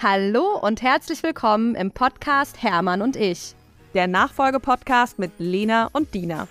Hallo 0.00 0.56
und 0.56 0.80
herzlich 0.80 1.24
willkommen 1.24 1.74
im 1.74 1.90
Podcast 1.90 2.62
Hermann 2.62 3.02
und 3.02 3.16
ich. 3.16 3.56
Der 3.94 4.06
Nachfolgepodcast 4.06 5.18
mit 5.18 5.32
Lena 5.38 5.90
und 5.92 6.14
Dina. 6.14 6.46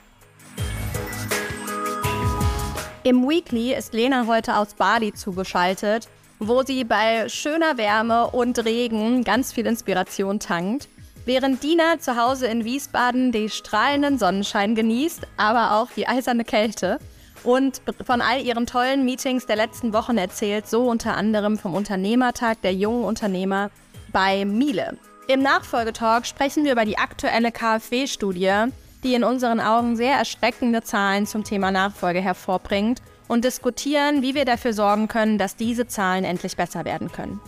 Im 3.05 3.25
Weekly 3.25 3.73
ist 3.73 3.93
Lena 3.93 4.27
heute 4.27 4.57
aus 4.57 4.73
Bali 4.73 5.13
zugeschaltet, 5.13 6.09
wo 6.39 6.63
sie 6.63 6.83
bei 6.83 7.29
schöner 7.29 7.77
Wärme 7.77 8.31
und 8.31 8.65
Regen 8.65 9.23
ganz 9.23 9.53
viel 9.53 9.65
Inspiration 9.65 10.41
tankt, 10.41 10.89
während 11.23 11.63
Dina 11.63 11.99
zu 11.99 12.21
Hause 12.21 12.47
in 12.47 12.65
Wiesbaden 12.65 13.31
den 13.31 13.47
strahlenden 13.47 14.19
Sonnenschein 14.19 14.75
genießt, 14.75 15.21
aber 15.37 15.77
auch 15.77 15.87
die 15.95 16.05
eiserne 16.05 16.43
Kälte 16.43 16.99
und 17.47 17.81
von 18.05 18.19
all 18.19 18.41
ihren 18.41 18.65
tollen 18.65 19.05
Meetings 19.05 19.45
der 19.45 19.55
letzten 19.55 19.93
Wochen 19.93 20.17
erzählt, 20.17 20.67
so 20.67 20.89
unter 20.89 21.15
anderem 21.15 21.57
vom 21.57 21.75
Unternehmertag 21.75 22.61
der 22.61 22.73
jungen 22.73 23.05
Unternehmer 23.05 23.71
bei 24.11 24.43
Miele. 24.43 24.97
Im 25.29 25.43
Nachfolgetalk 25.43 26.25
sprechen 26.25 26.65
wir 26.65 26.73
über 26.73 26.83
die 26.83 26.97
aktuelle 26.97 27.53
KfW-Studie, 27.53 28.65
die 29.01 29.13
in 29.13 29.23
unseren 29.23 29.61
Augen 29.61 29.95
sehr 29.95 30.17
erschreckende 30.17 30.83
Zahlen 30.83 31.25
zum 31.25 31.45
Thema 31.45 31.71
Nachfolge 31.71 32.19
hervorbringt 32.19 33.01
und 33.29 33.45
diskutieren, 33.45 34.21
wie 34.21 34.35
wir 34.35 34.43
dafür 34.43 34.73
sorgen 34.73 35.07
können, 35.07 35.37
dass 35.37 35.55
diese 35.55 35.87
Zahlen 35.87 36.25
endlich 36.25 36.57
besser 36.57 36.83
werden 36.83 37.13
können. 37.13 37.39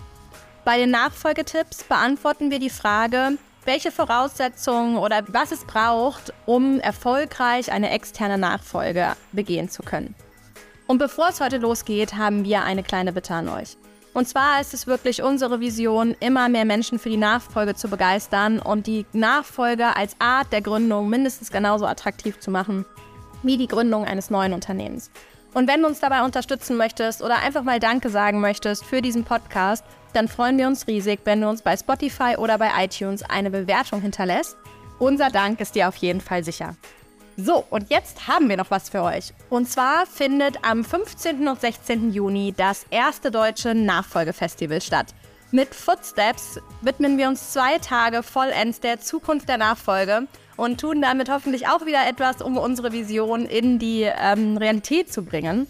Bei 0.64 0.78
den 0.78 0.92
Nachfolgetipps 0.92 1.84
beantworten 1.84 2.52
wir 2.52 2.60
die 2.60 2.70
Frage, 2.70 3.38
welche 3.70 3.92
Voraussetzungen 3.92 4.98
oder 4.98 5.22
was 5.28 5.52
es 5.52 5.64
braucht, 5.64 6.34
um 6.48 6.80
erfolgreich 6.80 7.72
eine 7.72 7.92
externe 7.92 8.40
Nachfolge 8.40 9.16
begehen 9.32 9.70
zu 9.70 9.84
können. 9.84 10.16
Und 10.88 10.98
bevor 10.98 11.30
es 11.30 11.40
heute 11.40 11.60
losgeht, 11.60 12.16
haben 12.16 12.44
wir 12.46 12.64
eine 12.64 12.82
kleine 12.82 13.14
Bitte 13.14 13.36
an 13.36 13.48
euch. 13.48 13.78
Und 14.16 14.28
zwar 14.28 14.60
ist 14.60 14.74
es 14.74 14.88
wirklich 14.88 15.22
unsere 15.22 15.60
Vision, 15.60 16.16
immer 16.20 16.50
mehr 16.50 16.66
Menschen 16.66 16.98
für 16.98 17.12
die 17.12 17.18
Nachfolge 17.18 17.76
zu 17.76 17.90
begeistern 17.90 18.58
und 18.58 18.88
die 18.88 19.06
Nachfolge 19.14 19.96
als 19.96 20.16
Art 20.18 20.52
der 20.52 20.64
Gründung 20.64 21.08
mindestens 21.08 21.52
genauso 21.52 21.86
attraktiv 21.86 22.40
zu 22.40 22.50
machen 22.50 22.86
wie 23.44 23.58
die 23.58 23.68
Gründung 23.68 24.04
eines 24.04 24.32
neuen 24.32 24.54
Unternehmens. 24.54 25.12
Und 25.54 25.68
wenn 25.68 25.84
du 25.84 25.88
uns 25.88 26.00
dabei 26.00 26.24
unterstützen 26.24 26.76
möchtest 26.76 27.22
oder 27.22 27.38
einfach 27.44 27.62
mal 27.62 27.80
Danke 27.80 28.10
sagen 28.10 28.42
möchtest 28.42 28.84
für 28.84 29.04
diesen 29.04 29.26
Podcast, 29.26 29.86
dann 30.14 30.28
freuen 30.28 30.58
wir 30.58 30.68
uns 30.68 30.88
riesig, 30.88 31.22
wenn 31.26 31.42
du 31.42 31.50
uns 31.50 31.62
bei 31.62 31.76
Spotify 31.78 32.36
oder 32.38 32.58
bei 32.58 32.70
iTunes 32.84 33.24
eine 33.24 33.50
Bewertung 33.50 34.02
hinterlässt. 34.02 34.58
Unser 35.00 35.30
Dank 35.30 35.60
ist 35.62 35.76
dir 35.76 35.88
auf 35.88 35.96
jeden 35.98 36.22
Fall 36.22 36.44
sicher. 36.44 36.76
So, 37.38 37.64
und 37.70 37.90
jetzt 37.90 38.28
haben 38.28 38.50
wir 38.50 38.58
noch 38.58 38.70
was 38.70 38.90
für 38.90 39.02
euch. 39.02 39.34
Und 39.50 39.70
zwar 39.70 40.06
findet 40.06 40.58
am 40.64 40.84
15. 40.84 41.48
und 41.48 41.62
16. 41.62 42.12
Juni 42.12 42.54
das 42.56 42.86
erste 42.90 43.32
deutsche 43.32 43.74
Nachfolgefestival 43.74 44.82
statt. 44.82 45.14
Mit 45.52 45.74
Footsteps 45.74 46.60
widmen 46.82 47.18
wir 47.18 47.30
uns 47.30 47.54
zwei 47.54 47.78
Tage 47.80 48.24
vollends 48.24 48.82
der 48.82 49.00
Zukunft 49.00 49.48
der 49.48 49.58
Nachfolge 49.58 50.28
und 50.58 50.82
tun 50.82 51.02
damit 51.02 51.30
hoffentlich 51.30 51.68
auch 51.68 51.86
wieder 51.86 52.08
etwas, 52.08 52.42
um 52.42 52.58
unsere 52.58 52.92
Vision 52.92 53.46
in 53.46 53.80
die 53.80 54.02
ähm, 54.04 54.58
Realität 54.58 55.12
zu 55.12 55.24
bringen. 55.24 55.66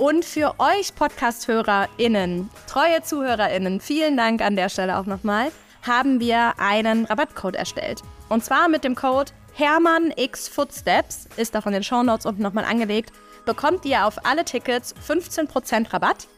Und 0.00 0.24
für 0.24 0.54
euch 0.58 0.94
Podcast-HörerInnen, 0.94 2.48
treue 2.66 3.02
ZuhörerInnen, 3.02 3.80
vielen 3.80 4.16
Dank 4.16 4.40
an 4.40 4.56
der 4.56 4.70
Stelle 4.70 4.96
auch 4.96 5.04
nochmal, 5.04 5.52
haben 5.86 6.20
wir 6.20 6.54
einen 6.58 7.04
Rabattcode 7.04 7.56
erstellt. 7.56 8.00
Und 8.30 8.42
zwar 8.42 8.70
mit 8.70 8.82
dem 8.82 8.94
Code 8.94 9.30
Hermann 9.52 10.10
X 10.16 10.48
Footsteps, 10.48 11.28
ist 11.36 11.54
auch 11.54 11.66
in 11.66 11.74
den 11.74 11.82
Shownotes 11.82 12.24
unten 12.24 12.40
nochmal 12.40 12.64
angelegt, 12.64 13.12
bekommt 13.44 13.84
ihr 13.84 14.06
auf 14.06 14.24
alle 14.24 14.46
Tickets 14.46 14.94
15% 15.06 15.92
Rabatt. 15.92 16.28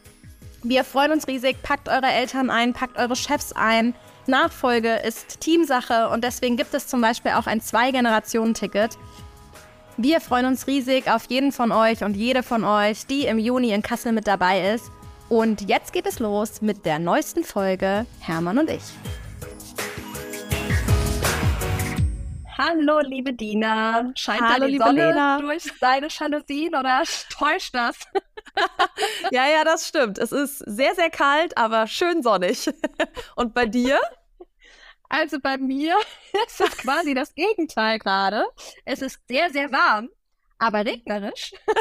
Wir 0.61 0.83
freuen 0.83 1.13
uns 1.13 1.29
riesig, 1.29 1.63
packt 1.63 1.87
eure 1.87 2.07
Eltern 2.11 2.49
ein, 2.49 2.73
packt 2.73 2.97
eure 2.97 3.15
Chefs 3.15 3.53
ein, 3.53 3.95
Nachfolge 4.27 4.95
ist 4.95 5.41
Teamsache 5.41 6.09
und 6.09 6.23
deswegen 6.23 6.57
gibt 6.57 6.73
es 6.73 6.87
zum 6.87 6.99
Beispiel 6.99 7.31
auch 7.31 7.47
ein 7.47 7.61
Zwei-Generationen-Ticket. 7.61 8.97
Wir 9.97 10.21
freuen 10.21 10.47
uns 10.47 10.65
riesig 10.65 11.07
auf 11.07 11.25
jeden 11.29 11.51
von 11.51 11.71
euch 11.71 12.03
und 12.03 12.15
jede 12.15 12.41
von 12.41 12.63
euch, 12.63 13.05
die 13.05 13.27
im 13.27 13.37
Juni 13.37 13.73
in 13.73 13.83
Kassel 13.83 14.11
mit 14.11 14.25
dabei 14.25 14.73
ist. 14.73 14.89
Und 15.29 15.69
jetzt 15.69 15.93
geht 15.93 16.07
es 16.07 16.17
los 16.17 16.63
mit 16.63 16.83
der 16.83 16.97
neuesten 16.97 17.43
Folge 17.43 18.07
Hermann 18.19 18.57
und 18.57 18.71
ich. 18.71 18.81
Hallo, 22.57 23.01
liebe 23.01 23.33
Dina. 23.33 24.11
Scheint 24.15 24.41
Hallo, 24.41 24.61
da 24.61 24.67
die 24.67 24.77
Sonne 24.79 25.09
Lena. 25.09 25.39
durch 25.39 25.65
deine 25.79 26.07
Jalousien 26.07 26.73
oder 26.73 27.03
täuscht 27.29 27.75
das? 27.75 27.95
ja, 29.31 29.47
ja, 29.47 29.63
das 29.63 29.87
stimmt. 29.87 30.17
Es 30.17 30.31
ist 30.31 30.57
sehr, 30.57 30.95
sehr 30.95 31.11
kalt, 31.11 31.55
aber 31.55 31.85
schön 31.85 32.23
sonnig. 32.23 32.67
Und 33.35 33.53
bei 33.53 33.67
dir? 33.67 33.99
Also 35.13 35.39
bei 35.39 35.57
mir 35.59 35.95
ist 36.47 36.59
es 36.59 36.77
quasi 36.77 37.13
das 37.13 37.35
Gegenteil 37.35 37.99
gerade. 37.99 38.45
Es 38.83 39.03
ist 39.03 39.19
sehr, 39.27 39.51
sehr 39.51 39.71
warm, 39.71 40.09
aber 40.57 40.85
regnerisch. 40.85 41.53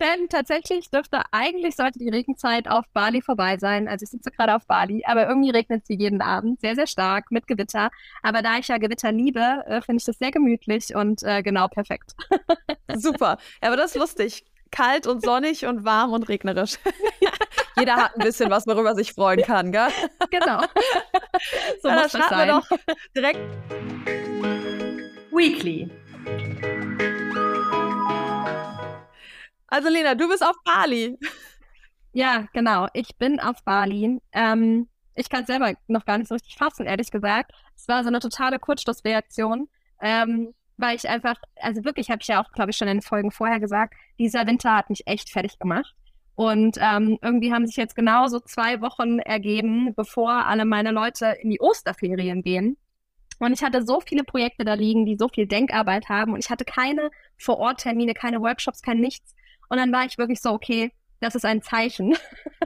Denn 0.00 0.28
tatsächlich 0.30 0.90
dürfte 0.90 1.22
eigentlich 1.30 1.76
sollte 1.76 1.98
die 1.98 2.08
Regenzeit 2.08 2.68
auf 2.68 2.86
Bali 2.94 3.20
vorbei 3.20 3.58
sein. 3.58 3.86
Also 3.86 4.04
ich 4.04 4.10
sitze 4.10 4.30
gerade 4.30 4.54
auf 4.54 4.66
Bali, 4.66 5.04
aber 5.06 5.28
irgendwie 5.28 5.50
regnet 5.50 5.86
sie 5.86 5.94
jeden 5.94 6.22
Abend 6.22 6.62
sehr, 6.62 6.74
sehr 6.74 6.86
stark 6.86 7.30
mit 7.30 7.46
Gewitter. 7.46 7.90
Aber 8.22 8.40
da 8.40 8.56
ich 8.58 8.68
ja 8.68 8.78
Gewitter 8.78 9.12
liebe, 9.12 9.62
äh, 9.66 9.82
finde 9.82 10.00
ich 10.00 10.04
das 10.04 10.18
sehr 10.18 10.30
gemütlich 10.30 10.94
und 10.94 11.22
äh, 11.22 11.42
genau 11.42 11.68
perfekt. 11.68 12.12
Super. 12.94 13.36
Aber 13.60 13.76
das 13.76 13.90
ist 13.90 14.00
lustig. 14.00 14.44
Kalt 14.74 15.06
und 15.06 15.24
sonnig 15.24 15.66
und 15.66 15.84
warm 15.84 16.12
und 16.12 16.28
regnerisch. 16.28 16.78
Jeder 17.78 17.94
hat 17.94 18.16
ein 18.16 18.24
bisschen 18.24 18.50
was, 18.50 18.66
worüber 18.66 18.90
er 18.90 18.94
sich 18.96 19.12
freuen 19.12 19.42
kann, 19.42 19.70
gell? 19.70 19.88
Genau. 20.30 20.62
So 21.82 21.88
ja, 21.88 22.02
muss 22.02 22.12
das 22.12 22.28
sein. 22.28 22.48
Wir 22.48 22.60
doch 22.60 22.68
direkt 23.14 23.40
Weekly. 25.32 25.90
Also 29.66 29.88
Lena, 29.88 30.14
du 30.14 30.28
bist 30.28 30.44
auf 30.44 30.54
Bali. 30.64 31.18
Ja, 32.12 32.46
genau. 32.52 32.86
Ich 32.94 33.16
bin 33.16 33.40
auf 33.40 33.62
Bali. 33.64 34.20
Ähm, 34.32 34.88
ich 35.16 35.28
kann 35.28 35.42
es 35.42 35.48
selber 35.48 35.74
noch 35.88 36.04
gar 36.04 36.18
nicht 36.18 36.28
so 36.28 36.34
richtig 36.34 36.56
fassen, 36.56 36.86
ehrlich 36.86 37.10
gesagt. 37.10 37.52
Es 37.76 37.88
war 37.88 38.02
so 38.04 38.08
eine 38.08 38.20
totale 38.20 38.58
Kurzschlussreaktion, 38.60 39.68
ähm, 40.00 40.54
weil 40.76 40.96
ich 40.96 41.08
einfach, 41.08 41.36
also 41.56 41.84
wirklich, 41.84 42.10
habe 42.10 42.20
ich 42.22 42.28
ja 42.28 42.42
auch, 42.42 42.50
glaube 42.52 42.70
ich, 42.70 42.76
schon 42.76 42.88
in 42.88 42.98
den 42.98 43.02
Folgen 43.02 43.30
vorher 43.30 43.60
gesagt, 43.60 43.94
dieser 44.18 44.46
Winter 44.46 44.76
hat 44.76 44.90
mich 44.90 45.06
echt 45.06 45.30
fertig 45.30 45.58
gemacht. 45.58 45.94
Und 46.36 46.78
ähm, 46.80 47.18
irgendwie 47.22 47.52
haben 47.52 47.66
sich 47.66 47.76
jetzt 47.76 47.94
genauso 47.94 48.40
zwei 48.40 48.80
Wochen 48.80 49.20
ergeben, 49.20 49.94
bevor 49.94 50.46
alle 50.46 50.64
meine 50.64 50.90
Leute 50.90 51.36
in 51.40 51.50
die 51.50 51.60
Osterferien 51.60 52.42
gehen. 52.42 52.76
Und 53.38 53.52
ich 53.52 53.62
hatte 53.62 53.84
so 53.84 54.00
viele 54.00 54.24
Projekte 54.24 54.64
da 54.64 54.74
liegen, 54.74 55.06
die 55.06 55.16
so 55.16 55.28
viel 55.28 55.46
Denkarbeit 55.46 56.08
haben. 56.08 56.32
Und 56.32 56.44
ich 56.44 56.50
hatte 56.50 56.64
keine 56.64 57.10
Vor-Ort-Termine, 57.38 58.14
keine 58.14 58.40
Workshops, 58.40 58.82
kein 58.82 59.00
nichts. 59.00 59.34
Und 59.68 59.78
dann 59.78 59.92
war 59.92 60.04
ich 60.04 60.18
wirklich 60.18 60.40
so, 60.40 60.50
okay, 60.50 60.92
das 61.20 61.34
ist 61.34 61.44
ein 61.44 61.62
Zeichen. 61.62 62.16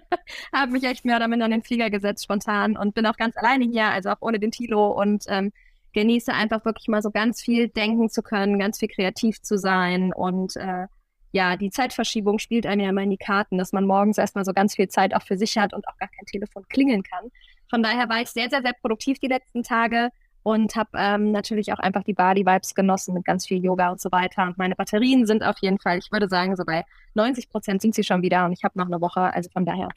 habe 0.53 0.73
mich 0.73 0.85
echt 0.85 1.05
mehr 1.05 1.17
oder 1.17 1.29
minder 1.29 1.45
an 1.45 1.51
den 1.51 1.63
Flieger 1.63 1.91
gesetzt 1.91 2.25
spontan 2.25 2.77
und 2.77 2.95
bin 2.95 3.07
auch 3.07 3.17
ganz 3.17 3.37
alleine 3.37 3.65
hier, 3.65 3.87
also 3.87 4.11
auch 4.11 4.21
ohne 4.21 4.39
den 4.39 4.51
Tilo 4.51 4.89
und 4.89 5.25
ähm, 5.29 5.53
genieße 5.99 6.33
einfach 6.33 6.65
wirklich 6.65 6.87
mal 6.87 7.03
so 7.03 7.11
ganz 7.11 7.43
viel 7.43 7.69
denken 7.69 8.09
zu 8.09 8.23
können, 8.23 8.61
ganz 8.61 8.79
viel 8.79 8.89
kreativ 8.89 9.43
zu 9.43 9.59
sein 9.59 10.13
und 10.13 10.55
äh, 10.55 10.87
ja, 11.33 11.57
die 11.57 11.71
Zeitverschiebung 11.71 12.39
spielt 12.39 12.67
einem 12.67 12.81
ja 12.83 12.89
immer 12.91 13.03
in 13.03 13.11
die 13.11 13.19
Karten, 13.19 13.59
dass 13.59 13.73
man 13.73 13.85
morgens 13.85 14.17
erstmal 14.17 14.45
so 14.45 14.53
ganz 14.53 14.77
viel 14.77 14.89
Zeit 14.89 15.15
auch 15.15 15.23
für 15.23 15.37
sich 15.37 15.59
hat 15.59 15.75
und 15.75 15.87
auch 15.89 15.97
gar 15.99 16.09
kein 16.09 16.25
Telefon 16.25 16.65
klingeln 16.69 17.03
kann. 17.03 17.31
Von 17.69 17.83
daher 17.83 18.09
war 18.09 18.23
ich 18.23 18.29
sehr, 18.29 18.49
sehr, 18.49 18.63
sehr 18.63 18.73
produktiv 18.81 19.19
die 19.19 19.27
letzten 19.27 19.63
Tage 19.63 20.09
und 20.43 20.75
habe 20.77 20.91
ähm, 20.95 21.33
natürlich 21.33 21.73
auch 21.73 21.81
einfach 21.81 22.05
die 22.05 22.15
Bali-Vibes 22.15 22.75
genossen 22.75 23.13
mit 23.13 23.25
ganz 23.27 23.47
viel 23.47 23.63
Yoga 23.63 23.91
und 23.91 24.01
so 24.01 24.11
weiter. 24.11 24.45
Und 24.45 24.57
meine 24.57 24.75
Batterien 24.75 25.27
sind 25.27 25.43
auf 25.43 25.57
jeden 25.61 25.79
Fall, 25.79 25.99
ich 25.99 26.11
würde 26.11 26.29
sagen, 26.29 26.57
so 26.57 26.65
bei 26.65 26.85
90 27.15 27.51
Prozent 27.51 27.83
sind 27.83 27.95
sie 27.95 28.05
schon 28.05 28.23
wieder 28.23 28.47
und 28.47 28.53
ich 28.53 28.65
habe 28.65 28.79
noch 28.79 28.87
eine 28.87 29.01
Woche, 29.01 29.35
also 29.35 29.51
von 29.51 29.67
daher. 29.67 29.89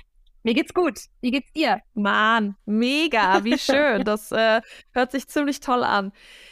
Mir 0.44 0.54
geht's 0.54 0.74
gut. 0.74 1.00
Wie 1.22 1.32
geht's 1.32 1.52
dir? 1.54 1.82
Mann, 1.94 2.56
mega, 2.66 3.44
wie 3.44 3.58
schön. 3.58 4.04
Das 4.06 4.32
äh, 4.32 4.62
hört 4.92 5.12
sich 5.12 5.28
ziemlich 5.28 5.60
toll 5.60 5.84
an. 5.84 6.12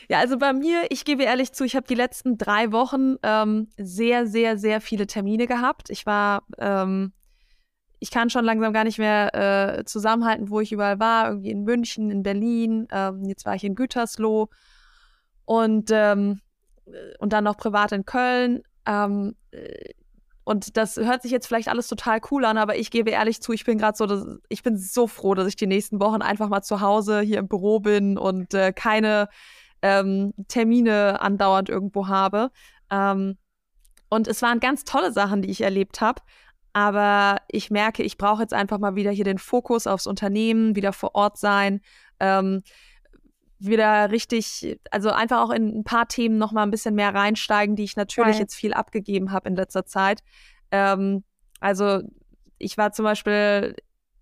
Ja, 0.10 0.20
also 0.20 0.38
bei 0.38 0.54
mir, 0.54 0.86
ich 0.90 1.06
gebe 1.06 1.24
ehrlich 1.24 1.54
zu, 1.54 1.64
ich 1.64 1.76
habe 1.76 1.88
die 1.88 1.96
letzten 1.96 2.38
drei 2.38 2.72
Wochen 2.72 3.16
ähm, 3.24 3.70
sehr, 3.78 4.28
sehr, 4.28 4.58
sehr 4.58 4.82
viele 4.82 5.08
Termine 5.08 5.48
gehabt. 5.48 5.90
Ich 5.90 6.06
war 6.06 6.44
ähm, 6.60 7.14
ich 8.00 8.12
kann 8.12 8.30
schon 8.30 8.46
langsam 8.46 8.74
gar 8.74 8.84
nicht 8.84 8.98
mehr 8.98 9.80
äh, 9.80 9.86
zusammenhalten, 9.86 10.50
wo 10.50 10.62
ich 10.62 10.72
überall 10.72 11.00
war. 11.00 11.28
Irgendwie 11.28 11.52
in 11.52 11.64
München, 11.64 12.10
in 12.12 12.24
Berlin, 12.24 12.88
ähm, 12.92 13.26
jetzt 13.26 13.46
war 13.46 13.56
ich 13.56 13.64
in 13.64 13.76
Gütersloh 13.76 14.50
und, 15.46 15.90
ähm, 15.92 16.40
und 17.20 17.34
dann 17.34 17.44
noch 17.44 17.58
privat 17.58 17.92
in 17.92 18.06
Köln. 18.06 18.64
Ähm, 18.86 19.36
äh, 19.52 19.94
und 20.50 20.78
das 20.78 20.98
hört 20.98 21.22
sich 21.22 21.30
jetzt 21.32 21.46
vielleicht 21.46 21.68
alles 21.68 21.88
total 21.88 22.20
cool 22.32 22.44
an, 22.44 22.58
aber 22.58 22.76
ich 22.76 22.90
gebe 22.90 23.12
ehrlich 23.12 23.40
zu, 23.40 23.54
ich 23.54 23.66
bin 23.66 23.78
gerade 23.78 23.96
so, 23.96 24.08
dass, 24.08 24.26
ich 24.50 24.64
bin 24.64 24.78
so 24.78 25.06
froh, 25.06 25.36
dass 25.36 25.48
ich 25.48 25.56
die 25.56 25.68
nächsten 25.68 26.02
Wochen 26.02 26.24
einfach 26.24 26.50
mal 26.50 26.64
zu 26.64 26.82
Hause 26.82 27.22
hier 27.22 27.38
im 27.38 27.48
Büro 27.48 27.80
bin 27.80 28.18
und 28.18 28.56
äh, 28.56 28.74
keine 28.74 29.30
ähm, 29.84 30.34
Termine 30.48 31.22
andauernd 31.22 31.70
irgendwo 31.70 32.08
habe. 32.08 32.50
Ähm, 32.90 33.38
und 34.10 34.28
es 34.28 34.42
waren 34.42 34.60
ganz 34.60 34.86
tolle 34.86 35.12
Sachen, 35.14 35.44
die 35.44 35.52
ich 35.52 35.62
erlebt 35.62 36.02
habe. 36.02 36.24
Aber 36.74 37.38
ich 37.48 37.70
merke, 37.70 38.02
ich 38.02 38.18
brauche 38.18 38.42
jetzt 38.42 38.56
einfach 38.56 38.80
mal 38.80 38.96
wieder 38.96 39.12
hier 39.12 39.26
den 39.26 39.38
Fokus 39.38 39.86
aufs 39.86 40.08
Unternehmen, 40.08 40.76
wieder 40.76 40.94
vor 40.94 41.14
Ort 41.14 41.38
sein, 41.38 41.80
ähm, 42.20 42.64
wieder 43.60 44.12
richtig, 44.12 44.80
also 44.92 45.12
einfach 45.12 45.42
auch 45.42 45.52
in 45.52 45.80
ein 45.80 45.84
paar 45.84 46.08
Themen 46.08 46.38
noch 46.38 46.52
mal 46.52 46.64
ein 46.64 46.72
bisschen 46.72 46.96
mehr 46.96 47.14
reinsteigen, 47.14 47.76
die 47.76 47.84
ich 47.84 47.96
natürlich 47.96 48.34
Nein. 48.34 48.42
jetzt 48.42 48.56
viel 48.56 48.74
abgegeben 48.74 49.32
habe 49.32 49.50
in 49.50 49.56
letzter 49.56 49.86
Zeit. 49.86 50.22
Ähm, 50.72 51.24
also 51.60 52.02
ich 52.58 52.78
war 52.78 52.92
zum 52.92 53.04
Beispiel 53.04 53.76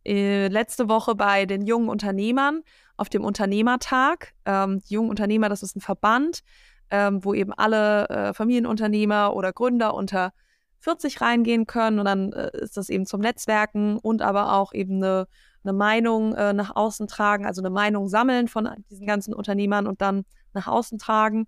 äh, 0.05 0.47
letzte 0.47 0.89
Woche 0.89 1.15
bei 1.15 1.45
den 1.45 1.65
jungen 1.65 1.89
Unternehmern 1.89 2.61
auf 2.95 3.09
dem 3.09 3.23
Unternehmertag. 3.23 4.33
Ähm, 4.45 4.81
die 4.81 4.95
jungen 4.95 5.09
Unternehmer, 5.09 5.49
das 5.49 5.63
ist 5.63 5.75
ein 5.75 5.81
Verband, 5.81 6.41
ähm, 6.89 7.23
wo 7.23 7.33
eben 7.33 7.53
alle 7.53 8.09
äh, 8.09 8.33
Familienunternehmer 8.33 9.35
oder 9.35 9.53
Gründer 9.53 9.93
unter 9.93 10.33
40 10.79 11.21
reingehen 11.21 11.65
können 11.65 11.99
und 11.99 12.05
dann 12.05 12.31
äh, 12.33 12.51
ist 12.57 12.77
das 12.77 12.89
eben 12.89 13.05
zum 13.05 13.21
Netzwerken 13.21 13.97
und 13.97 14.21
aber 14.21 14.53
auch 14.53 14.73
eben 14.73 15.03
eine, 15.03 15.27
eine 15.63 15.73
Meinung 15.73 16.33
äh, 16.35 16.53
nach 16.53 16.75
außen 16.75 17.07
tragen, 17.07 17.45
also 17.45 17.61
eine 17.61 17.69
Meinung 17.69 18.07
sammeln 18.07 18.47
von 18.47 18.69
diesen 18.89 19.05
ganzen 19.05 19.33
Unternehmern 19.33 19.87
und 19.87 20.01
dann 20.01 20.25
nach 20.53 20.67
außen 20.67 20.97
tragen. 20.97 21.47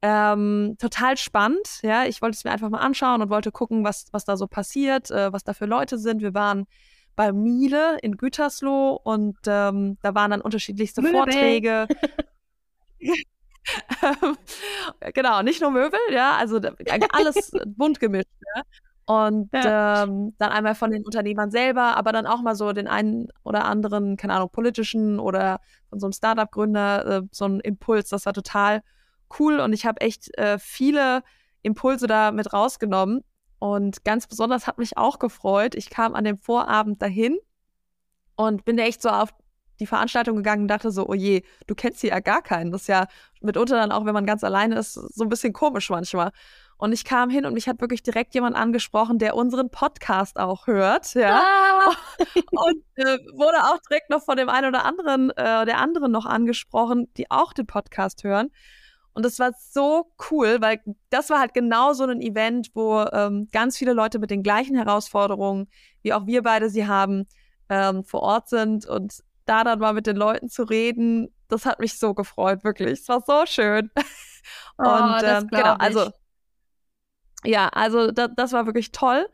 Ähm, 0.00 0.76
total 0.78 1.16
spannend, 1.16 1.80
ja. 1.82 2.04
Ich 2.04 2.22
wollte 2.22 2.36
es 2.36 2.44
mir 2.44 2.52
einfach 2.52 2.68
mal 2.70 2.78
anschauen 2.78 3.20
und 3.20 3.30
wollte 3.30 3.50
gucken, 3.50 3.84
was, 3.84 4.06
was 4.12 4.24
da 4.24 4.36
so 4.36 4.46
passiert, 4.46 5.10
äh, 5.10 5.32
was 5.32 5.42
da 5.42 5.54
für 5.54 5.66
Leute 5.66 5.98
sind. 5.98 6.22
Wir 6.22 6.34
waren 6.34 6.66
bei 7.16 7.32
Miele 7.32 7.98
in 8.00 8.16
Gütersloh 8.16 9.00
und 9.02 9.38
ähm, 9.46 9.98
da 10.02 10.14
waren 10.14 10.30
dann 10.30 10.40
unterschiedlichste 10.40 11.02
Möbel. 11.02 11.16
Vorträge. 11.16 11.88
genau, 15.14 15.42
nicht 15.42 15.60
nur 15.60 15.70
Möbel, 15.70 16.00
ja, 16.10 16.36
also 16.36 16.60
alles 17.10 17.50
bunt 17.66 18.00
gemischt. 18.00 18.28
Ja. 18.56 18.62
Und 19.08 19.48
ja. 19.54 20.02
ähm, 20.02 20.34
dann 20.36 20.52
einmal 20.52 20.74
von 20.74 20.90
den 20.90 21.02
Unternehmern 21.02 21.50
selber, 21.50 21.96
aber 21.96 22.12
dann 22.12 22.26
auch 22.26 22.42
mal 22.42 22.54
so 22.54 22.74
den 22.74 22.86
einen 22.86 23.28
oder 23.42 23.64
anderen, 23.64 24.18
keine 24.18 24.34
Ahnung, 24.34 24.50
politischen 24.52 25.18
oder 25.18 25.60
von 25.88 25.98
so 25.98 26.04
einem 26.04 26.12
Startup-Gründer 26.12 27.06
äh, 27.06 27.22
so 27.30 27.46
ein 27.46 27.60
Impuls. 27.60 28.10
Das 28.10 28.26
war 28.26 28.34
total 28.34 28.82
cool 29.38 29.60
und 29.60 29.72
ich 29.72 29.86
habe 29.86 30.02
echt 30.02 30.36
äh, 30.36 30.58
viele 30.58 31.22
Impulse 31.62 32.06
da 32.06 32.32
mit 32.32 32.52
rausgenommen. 32.52 33.24
Und 33.58 34.04
ganz 34.04 34.26
besonders 34.26 34.66
hat 34.66 34.76
mich 34.76 34.98
auch 34.98 35.18
gefreut. 35.18 35.74
Ich 35.74 35.88
kam 35.88 36.14
an 36.14 36.24
dem 36.24 36.36
Vorabend 36.36 37.00
dahin 37.00 37.38
und 38.36 38.66
bin 38.66 38.78
echt 38.78 39.00
so 39.00 39.08
auf 39.08 39.30
die 39.80 39.86
Veranstaltung 39.86 40.36
gegangen 40.36 40.62
und 40.62 40.68
dachte 40.68 40.90
so, 40.90 41.08
oh 41.08 41.14
je, 41.14 41.44
du 41.66 41.74
kennst 41.74 42.02
hier 42.02 42.10
ja 42.10 42.20
gar 42.20 42.42
keinen. 42.42 42.72
Das 42.72 42.82
ist 42.82 42.88
ja 42.88 43.06
mitunter 43.40 43.76
dann 43.76 43.90
auch, 43.90 44.04
wenn 44.04 44.12
man 44.12 44.26
ganz 44.26 44.44
alleine 44.44 44.78
ist, 44.78 44.92
so 44.92 45.24
ein 45.24 45.30
bisschen 45.30 45.54
komisch 45.54 45.88
manchmal. 45.88 46.30
Und 46.78 46.92
ich 46.92 47.04
kam 47.04 47.28
hin 47.28 47.44
und 47.44 47.54
mich 47.54 47.68
hat 47.68 47.80
wirklich 47.80 48.04
direkt 48.04 48.34
jemand 48.34 48.54
angesprochen, 48.54 49.18
der 49.18 49.34
unseren 49.34 49.68
Podcast 49.68 50.38
auch 50.38 50.68
hört, 50.68 51.12
ja. 51.14 51.42
Ah. 51.42 51.90
Und 52.52 52.84
äh, 52.94 53.18
wurde 53.34 53.58
auch 53.64 53.78
direkt 53.90 54.10
noch 54.10 54.22
von 54.22 54.36
dem 54.36 54.48
einen 54.48 54.68
oder 54.68 54.84
anderen, 54.84 55.30
äh, 55.30 55.66
der 55.66 55.78
anderen 55.78 56.12
noch 56.12 56.24
angesprochen, 56.24 57.12
die 57.16 57.32
auch 57.32 57.52
den 57.52 57.66
Podcast 57.66 58.22
hören. 58.22 58.50
Und 59.12 59.24
das 59.24 59.40
war 59.40 59.50
so 59.58 60.12
cool, 60.30 60.58
weil 60.60 60.80
das 61.10 61.30
war 61.30 61.40
halt 61.40 61.52
genau 61.52 61.92
so 61.94 62.04
ein 62.04 62.20
Event, 62.20 62.70
wo 62.74 63.00
ähm, 63.12 63.48
ganz 63.50 63.76
viele 63.76 63.92
Leute 63.92 64.20
mit 64.20 64.30
den 64.30 64.44
gleichen 64.44 64.76
Herausforderungen, 64.76 65.68
wie 66.02 66.12
auch 66.12 66.26
wir 66.26 66.42
beide 66.42 66.70
sie 66.70 66.86
haben, 66.86 67.26
ähm, 67.68 68.04
vor 68.04 68.22
Ort 68.22 68.48
sind. 68.48 68.86
Und 68.86 69.24
da 69.46 69.64
dann 69.64 69.80
mal 69.80 69.94
mit 69.94 70.06
den 70.06 70.14
Leuten 70.14 70.48
zu 70.48 70.62
reden, 70.62 71.34
das 71.48 71.66
hat 71.66 71.80
mich 71.80 71.98
so 71.98 72.14
gefreut, 72.14 72.62
wirklich. 72.62 73.00
Es 73.00 73.08
war 73.08 73.24
so 73.26 73.44
schön. 73.46 73.90
Oh, 74.78 74.84
und 74.84 75.22
ähm, 75.24 75.48
genau, 75.48 75.74
also 75.74 76.10
ja, 77.44 77.68
also 77.68 78.10
da, 78.10 78.28
das 78.28 78.52
war 78.52 78.66
wirklich 78.66 78.92
toll. 78.92 79.26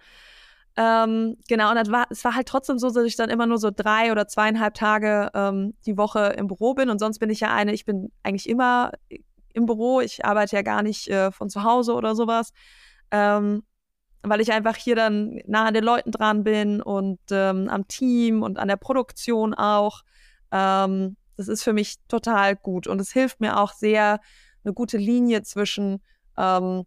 Ähm, 0.77 1.37
genau, 1.49 1.71
und 1.71 1.93
war, 1.93 2.06
es 2.11 2.25
war 2.25 2.35
halt 2.35 2.49
trotzdem 2.49 2.79
so, 2.79 2.91
dass 2.91 3.05
ich 3.05 3.17
dann 3.17 3.31
immer 3.31 3.47
nur 3.47 3.59
so 3.59 3.71
drei 3.75 4.11
oder 4.11 4.27
zweieinhalb 4.27 4.75
Tage 4.75 5.31
ähm, 5.33 5.75
die 5.87 5.97
Woche 5.97 6.35
im 6.37 6.49
Büro 6.49 6.75
bin. 6.75 6.91
Und 6.91 6.99
sonst 6.99 7.21
bin 7.21 7.31
ich 7.31 7.41
ja 7.41 7.55
eine, 7.55 7.73
ich 7.73 7.85
bin 7.85 8.11
eigentlich 8.25 8.49
immer 8.49 8.93
im 9.53 9.67
Büro. 9.67 10.01
Ich 10.01 10.25
arbeite 10.25 10.56
ja 10.56 10.62
gar 10.62 10.83
nicht 10.83 11.09
äh, 11.09 11.31
von 11.31 11.49
zu 11.49 11.62
Hause 11.62 11.95
oder 11.95 12.17
sowas, 12.17 12.53
ähm, 13.12 13.62
weil 14.23 14.41
ich 14.41 14.53
einfach 14.53 14.77
hier 14.77 14.97
dann 14.97 15.41
nah 15.47 15.67
an 15.67 15.75
den 15.75 15.85
Leuten 15.85 16.11
dran 16.11 16.43
bin 16.43 16.83
und 16.83 17.21
ähm, 17.31 17.69
am 17.69 17.87
Team 17.87 18.43
und 18.43 18.59
an 18.59 18.69
der 18.69 18.77
Produktion 18.77 19.55
auch. 19.55 20.03
Ähm, 20.51 21.17
das 21.37 21.49
ist 21.49 21.62
für 21.62 21.73
mich 21.73 21.97
total 22.09 22.56
gut 22.56 22.87
und 22.87 23.01
es 23.01 23.12
hilft 23.12 23.41
mir 23.41 23.59
auch 23.59 23.73
sehr, 23.73 24.21
eine 24.65 24.73
gute 24.73 24.97
Linie 24.97 25.43
zwischen, 25.43 26.03
ähm, 26.39 26.85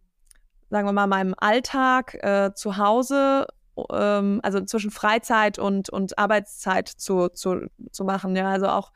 sagen 0.70 0.86
wir 0.86 0.92
mal, 0.92 1.06
meinem 1.06 1.34
Alltag 1.36 2.14
äh, 2.22 2.52
zu 2.54 2.76
Hause 2.76 3.46
ähm, 3.90 4.40
also 4.42 4.60
zwischen 4.60 4.90
Freizeit 4.90 5.58
und, 5.58 5.90
und 5.90 6.18
Arbeitszeit 6.18 6.88
zu, 6.88 7.28
zu, 7.28 7.68
zu 7.90 8.04
machen. 8.04 8.34
Ja, 8.36 8.50
also 8.50 8.68
auch 8.68 8.92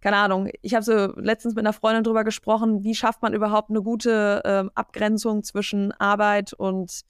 keine 0.00 0.16
Ahnung, 0.16 0.48
ich 0.62 0.74
habe 0.74 0.84
so 0.84 1.12
letztens 1.16 1.56
mit 1.56 1.64
einer 1.64 1.72
Freundin 1.72 2.04
drüber 2.04 2.22
gesprochen, 2.22 2.84
wie 2.84 2.94
schafft 2.94 3.20
man 3.20 3.34
überhaupt 3.34 3.70
eine 3.70 3.82
gute 3.82 4.42
ähm, 4.44 4.70
Abgrenzung 4.74 5.42
zwischen 5.42 5.90
Arbeit 5.92 6.52
und 6.52 7.00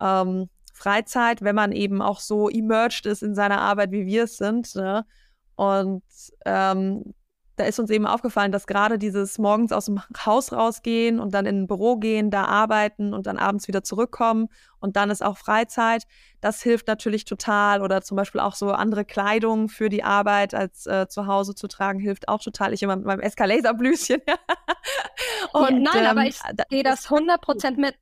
ähm, 0.00 0.48
Freizeit, 0.72 1.42
wenn 1.42 1.54
man 1.54 1.72
eben 1.72 2.00
auch 2.00 2.20
so 2.20 2.48
emerged 2.48 3.04
ist 3.04 3.22
in 3.22 3.34
seiner 3.34 3.60
Arbeit, 3.60 3.90
wie 3.90 4.06
wir 4.06 4.24
es 4.24 4.38
sind. 4.38 4.74
Ne? 4.74 5.04
Und 5.56 6.02
ähm, 6.46 7.12
da 7.56 7.64
ist 7.64 7.78
uns 7.78 7.90
eben 7.90 8.06
aufgefallen, 8.06 8.52
dass 8.52 8.66
gerade 8.66 8.98
dieses 8.98 9.38
morgens 9.38 9.72
aus 9.72 9.86
dem 9.86 10.00
Haus 10.24 10.52
rausgehen 10.52 11.20
und 11.20 11.34
dann 11.34 11.46
in 11.46 11.62
ein 11.62 11.66
Büro 11.66 11.96
gehen, 11.96 12.30
da 12.30 12.44
arbeiten 12.44 13.12
und 13.12 13.26
dann 13.26 13.38
abends 13.38 13.68
wieder 13.68 13.82
zurückkommen 13.82 14.48
und 14.80 14.96
dann 14.96 15.10
ist 15.10 15.22
auch 15.22 15.38
Freizeit. 15.38 16.04
Das 16.40 16.62
hilft 16.62 16.88
natürlich 16.88 17.24
total. 17.24 17.82
Oder 17.82 18.02
zum 18.02 18.16
Beispiel 18.16 18.40
auch 18.40 18.54
so 18.54 18.72
andere 18.72 19.04
Kleidung 19.04 19.68
für 19.68 19.88
die 19.88 20.02
Arbeit 20.02 20.54
als 20.54 20.86
äh, 20.86 21.06
zu 21.08 21.26
Hause 21.26 21.54
zu 21.54 21.68
tragen, 21.68 22.00
hilft 22.00 22.28
auch 22.28 22.42
total. 22.42 22.72
Ich 22.72 22.82
immer 22.82 22.96
mit 22.96 23.06
meinem 23.06 23.20
Escalator-Blüschen. 23.20 24.20
und, 25.52 25.70
ja, 25.70 25.70
nein, 25.70 25.88
ähm, 25.94 26.06
aber 26.06 26.24
ich 26.24 26.38
gehe 26.68 26.82
das 26.82 27.08
100% 27.08 27.78
mit. 27.78 27.94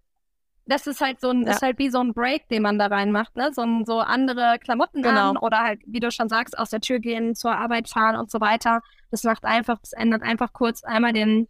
Das 0.70 0.86
ist 0.86 1.00
halt 1.00 1.20
so 1.20 1.30
ein, 1.30 1.42
ja. 1.42 1.50
ist 1.50 1.62
halt 1.62 1.78
wie 1.78 1.90
so 1.90 1.98
ein 1.98 2.14
Break, 2.14 2.48
den 2.48 2.62
man 2.62 2.78
da 2.78 2.86
reinmacht, 2.86 3.34
ne? 3.34 3.50
So, 3.52 3.64
so 3.84 3.98
andere 3.98 4.56
Klamotten 4.60 5.02
genau. 5.02 5.30
an 5.30 5.36
oder 5.36 5.58
halt, 5.58 5.80
wie 5.84 5.98
du 5.98 6.12
schon 6.12 6.28
sagst, 6.28 6.56
aus 6.56 6.70
der 6.70 6.80
Tür 6.80 7.00
gehen, 7.00 7.34
zur 7.34 7.56
Arbeit 7.56 7.88
fahren 7.88 8.14
und 8.14 8.30
so 8.30 8.40
weiter. 8.40 8.80
Das 9.10 9.24
macht 9.24 9.44
einfach, 9.44 9.80
das 9.80 9.92
ändert 9.92 10.22
einfach 10.22 10.52
kurz 10.52 10.84
einmal 10.84 11.12
den, 11.12 11.48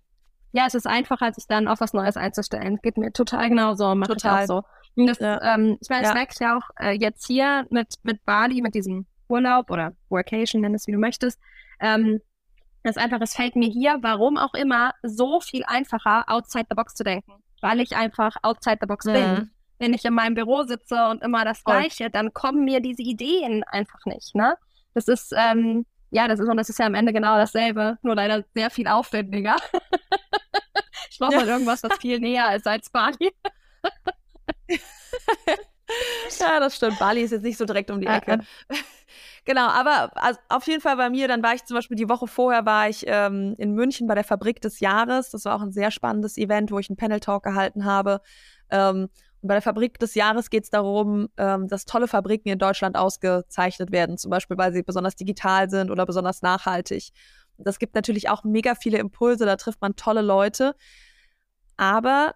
ja, 0.52 0.64
es 0.66 0.74
ist 0.74 0.86
einfacher, 0.86 1.34
sich 1.34 1.46
dann 1.46 1.68
auf 1.68 1.80
was 1.82 1.92
Neues 1.92 2.16
einzustellen. 2.16 2.78
Geht 2.82 2.96
mir 2.96 3.12
total 3.12 3.50
genauso, 3.50 3.94
macht 3.94 4.10
total. 4.10 4.44
ich 4.44 4.50
auch 4.50 4.62
so. 4.96 5.06
Das, 5.06 5.18
ja. 5.18 5.54
ähm, 5.54 5.76
ich 5.82 5.90
meine, 5.90 6.02
das 6.02 6.10
ja. 6.10 6.14
merkst 6.14 6.40
ja 6.40 6.56
auch 6.56 6.70
äh, 6.80 6.92
jetzt 6.92 7.26
hier 7.26 7.66
mit, 7.68 7.94
mit 8.02 8.24
Bali, 8.24 8.62
mit 8.62 8.74
diesem 8.74 9.06
Urlaub 9.28 9.70
oder 9.70 9.92
Workation, 10.08 10.62
nenn 10.62 10.74
es 10.74 10.86
wie 10.86 10.92
du 10.92 10.98
möchtest. 10.98 11.38
Ähm, 11.78 12.20
das 12.82 12.96
ist 12.96 13.02
einfach, 13.02 13.20
es 13.20 13.34
fällt 13.34 13.54
mir 13.54 13.68
hier, 13.68 13.98
warum 14.00 14.38
auch 14.38 14.54
immer, 14.54 14.92
so 15.02 15.40
viel 15.40 15.62
einfacher, 15.66 16.24
outside 16.26 16.66
the 16.70 16.74
box 16.74 16.94
zu 16.94 17.04
denken. 17.04 17.39
Weil 17.60 17.80
ich 17.80 17.96
einfach 17.96 18.36
outside 18.42 18.78
the 18.80 18.86
box 18.86 19.06
mhm. 19.06 19.12
bin. 19.12 19.50
Wenn 19.78 19.94
ich 19.94 20.04
in 20.04 20.12
meinem 20.12 20.34
Büro 20.34 20.62
sitze 20.64 21.08
und 21.08 21.22
immer 21.22 21.44
das 21.44 21.64
Gleiche, 21.64 22.10
dann 22.10 22.34
kommen 22.34 22.64
mir 22.64 22.80
diese 22.80 23.02
Ideen 23.02 23.64
einfach 23.64 24.04
nicht, 24.04 24.34
ne? 24.34 24.56
Das 24.92 25.08
ist, 25.08 25.32
ähm, 25.34 25.86
ja, 26.10 26.28
das 26.28 26.38
ist 26.40 26.48
und 26.48 26.56
das 26.56 26.68
ist 26.68 26.78
ja 26.78 26.86
am 26.86 26.94
Ende 26.94 27.12
genau 27.12 27.36
dasselbe, 27.36 27.96
nur 28.02 28.14
leider 28.14 28.44
sehr 28.54 28.70
viel 28.70 28.88
aufwendiger. 28.88 29.56
ich 31.10 31.18
brauche 31.18 31.32
ja. 31.32 31.40
mal 31.40 31.48
irgendwas, 31.48 31.82
was 31.82 31.98
viel 32.00 32.18
näher 32.20 32.54
ist 32.54 32.66
als 32.66 32.90
Bali. 32.90 33.32
ja, 36.38 36.60
das 36.60 36.76
stimmt. 36.76 36.98
Bali 36.98 37.22
ist 37.22 37.30
jetzt 37.30 37.42
nicht 37.42 37.58
so 37.58 37.64
direkt 37.64 37.90
um 37.90 38.00
die 38.00 38.06
Ecke. 38.06 38.40
genau, 39.44 39.68
aber 39.68 40.10
also 40.14 40.38
auf 40.48 40.66
jeden 40.66 40.80
Fall 40.80 40.96
bei 40.96 41.10
mir, 41.10 41.28
dann 41.28 41.42
war 41.42 41.54
ich 41.54 41.64
zum 41.64 41.76
Beispiel 41.76 41.96
die 41.96 42.08
Woche 42.08 42.26
vorher 42.26 42.66
war 42.66 42.88
ich 42.88 43.04
ähm, 43.06 43.54
in 43.58 43.74
München 43.74 44.06
bei 44.06 44.14
der 44.14 44.24
Fabrik 44.24 44.60
des 44.60 44.80
Jahres. 44.80 45.30
Das 45.30 45.44
war 45.44 45.56
auch 45.56 45.62
ein 45.62 45.72
sehr 45.72 45.90
spannendes 45.90 46.36
Event, 46.36 46.70
wo 46.70 46.78
ich 46.78 46.88
einen 46.88 46.96
Panel-Talk 46.96 47.42
gehalten 47.42 47.84
habe. 47.84 48.20
Ähm, 48.70 49.08
und 49.42 49.48
bei 49.48 49.54
der 49.54 49.62
Fabrik 49.62 49.98
des 49.98 50.14
Jahres 50.14 50.50
geht 50.50 50.64
es 50.64 50.70
darum, 50.70 51.28
ähm, 51.38 51.66
dass 51.66 51.86
tolle 51.86 52.08
Fabriken 52.08 52.50
in 52.50 52.58
Deutschland 52.58 52.96
ausgezeichnet 52.96 53.90
werden, 53.90 54.18
zum 54.18 54.30
Beispiel 54.30 54.58
weil 54.58 54.72
sie 54.72 54.82
besonders 54.82 55.16
digital 55.16 55.70
sind 55.70 55.90
oder 55.90 56.04
besonders 56.04 56.42
nachhaltig. 56.42 57.10
Das 57.56 57.78
gibt 57.78 57.94
natürlich 57.94 58.28
auch 58.28 58.44
mega 58.44 58.74
viele 58.74 58.98
Impulse, 58.98 59.46
da 59.46 59.56
trifft 59.56 59.80
man 59.80 59.96
tolle 59.96 60.22
Leute. 60.22 60.74
Aber 61.76 62.34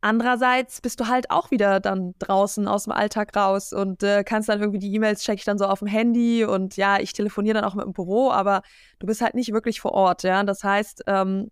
andererseits 0.00 0.80
bist 0.80 1.00
du 1.00 1.06
halt 1.08 1.30
auch 1.30 1.50
wieder 1.50 1.80
dann 1.80 2.14
draußen 2.18 2.68
aus 2.68 2.84
dem 2.84 2.92
Alltag 2.92 3.34
raus 3.36 3.72
und 3.72 4.02
äh, 4.02 4.24
kannst 4.24 4.48
dann 4.48 4.60
irgendwie 4.60 4.78
die 4.78 4.94
E-Mails 4.94 5.22
check 5.22 5.38
ich 5.38 5.44
dann 5.44 5.58
so 5.58 5.66
auf 5.66 5.80
dem 5.80 5.88
Handy 5.88 6.44
und 6.44 6.76
ja, 6.76 6.98
ich 7.00 7.12
telefoniere 7.12 7.54
dann 7.54 7.64
auch 7.64 7.74
mit 7.74 7.84
dem 7.84 7.92
Büro, 7.92 8.30
aber 8.30 8.62
du 8.98 9.06
bist 9.06 9.20
halt 9.20 9.34
nicht 9.34 9.52
wirklich 9.52 9.80
vor 9.80 9.92
Ort, 9.92 10.22
ja. 10.22 10.42
Das 10.44 10.62
heißt, 10.64 11.04
ähm, 11.06 11.50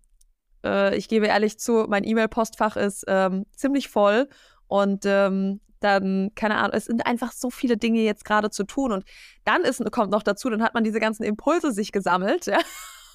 äh, 0.63 0.95
ich 0.95 1.07
gebe 1.09 1.27
ehrlich 1.27 1.59
zu, 1.59 1.85
mein 1.87 2.03
E-Mail-Postfach 2.03 2.75
ist 2.75 3.05
ähm, 3.07 3.45
ziemlich 3.55 3.89
voll 3.89 4.27
und 4.67 5.05
ähm, 5.05 5.61
dann, 5.79 6.31
keine 6.35 6.55
Ahnung, 6.55 6.71
es 6.73 6.85
sind 6.85 7.05
einfach 7.05 7.31
so 7.31 7.49
viele 7.49 7.77
Dinge 7.77 8.01
jetzt 8.01 8.25
gerade 8.25 8.49
zu 8.49 8.63
tun. 8.63 8.91
Und 8.91 9.05
dann 9.45 9.61
ist, 9.61 9.79
kommt 9.91 10.11
noch 10.11 10.23
dazu, 10.23 10.49
dann 10.49 10.63
hat 10.63 10.73
man 10.73 10.83
diese 10.83 10.99
ganzen 10.99 11.23
Impulse 11.23 11.71
sich 11.71 11.91
gesammelt, 11.91 12.47
ja. 12.47 12.57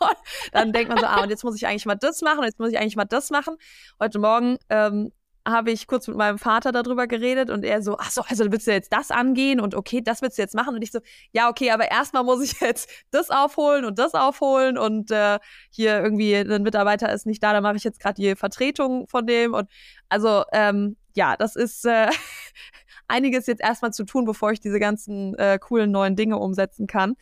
dann 0.53 0.73
denkt 0.73 0.89
man 0.89 0.99
so, 0.99 1.07
ah, 1.07 1.23
und 1.23 1.31
jetzt 1.31 1.45
muss 1.45 1.57
ich 1.57 1.67
eigentlich 1.67 1.87
mal 1.87 1.97
das 1.97 2.23
machen, 2.23 2.45
jetzt 2.45 2.59
muss 2.59 2.71
ich 2.71 2.79
eigentlich 2.79 2.97
mal 2.97 3.05
das 3.05 3.31
machen. 3.31 3.57
Heute 4.01 4.19
Morgen 4.19 4.59
ähm, 4.69 5.13
habe 5.47 5.71
ich 5.73 5.87
kurz 5.87 6.07
mit 6.07 6.17
meinem 6.17 6.39
Vater 6.39 6.73
darüber 6.73 7.07
geredet 7.07 7.51
und 7.51 7.65
er 7.65 7.83
so, 7.83 7.97
ach 7.99 8.11
so, 8.11 8.23
also 8.29 8.51
willst 8.53 8.67
du 8.67 8.73
jetzt 8.73 8.93
das 8.93 9.11
angehen 9.11 9.61
und 9.61 9.75
okay, 9.75 10.01
das 10.01 10.23
willst 10.23 10.39
du 10.39 10.43
jetzt 10.43 10.55
machen 10.55 10.75
und 10.75 10.83
ich 10.83 10.93
so, 10.93 11.01
ja, 11.33 11.49
okay, 11.49 11.71
aber 11.71 11.91
erstmal 11.91 12.25
muss 12.25 12.43
ich 12.43 12.53
jetzt 12.61 12.89
das 13.11 13.31
aufholen 13.31 13.85
und 13.85 13.99
das 13.99 14.15
aufholen 14.15 14.79
und 14.79 15.11
äh, 15.11 15.39
hier 15.71 16.01
irgendwie 16.01 16.35
ein 16.37 16.63
Mitarbeiter 16.63 17.13
ist 17.13 17.27
nicht 17.27 17.43
da, 17.43 17.53
da 17.53 17.61
mache 17.61 17.77
ich 17.77 17.85
jetzt 17.85 18.01
gerade 18.01 18.21
die 18.21 18.37
Vertretung 18.37 19.09
von 19.09 19.27
dem 19.27 19.55
und 19.55 19.69
also 20.09 20.45
ähm, 20.53 20.97
ja, 21.15 21.37
das 21.37 21.57
ist 21.57 21.85
äh, 21.87 22.09
einiges 23.09 23.47
jetzt 23.47 23.63
erstmal 23.63 23.93
zu 23.93 24.05
tun, 24.05 24.25
bevor 24.25 24.53
ich 24.53 24.61
diese 24.61 24.79
ganzen 24.79 25.35
äh, 25.37 25.59
coolen 25.59 25.91
neuen 25.91 26.17
Dinge 26.17 26.39
umsetzen 26.39 26.87
kann. 26.87 27.15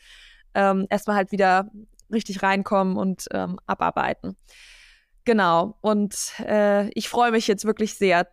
Ähm, 0.53 0.85
erstmal 0.89 1.15
halt 1.15 1.31
wieder 1.31 1.69
richtig 2.11 2.43
reinkommen 2.43 2.97
und 2.97 3.27
ähm, 3.31 3.57
abarbeiten. 3.65 4.35
Genau. 5.25 5.77
Und 5.81 6.33
äh, 6.39 6.89
ich 6.89 7.09
freue 7.09 7.31
mich 7.31 7.47
jetzt 7.47 7.65
wirklich 7.65 7.95
sehr. 7.95 8.27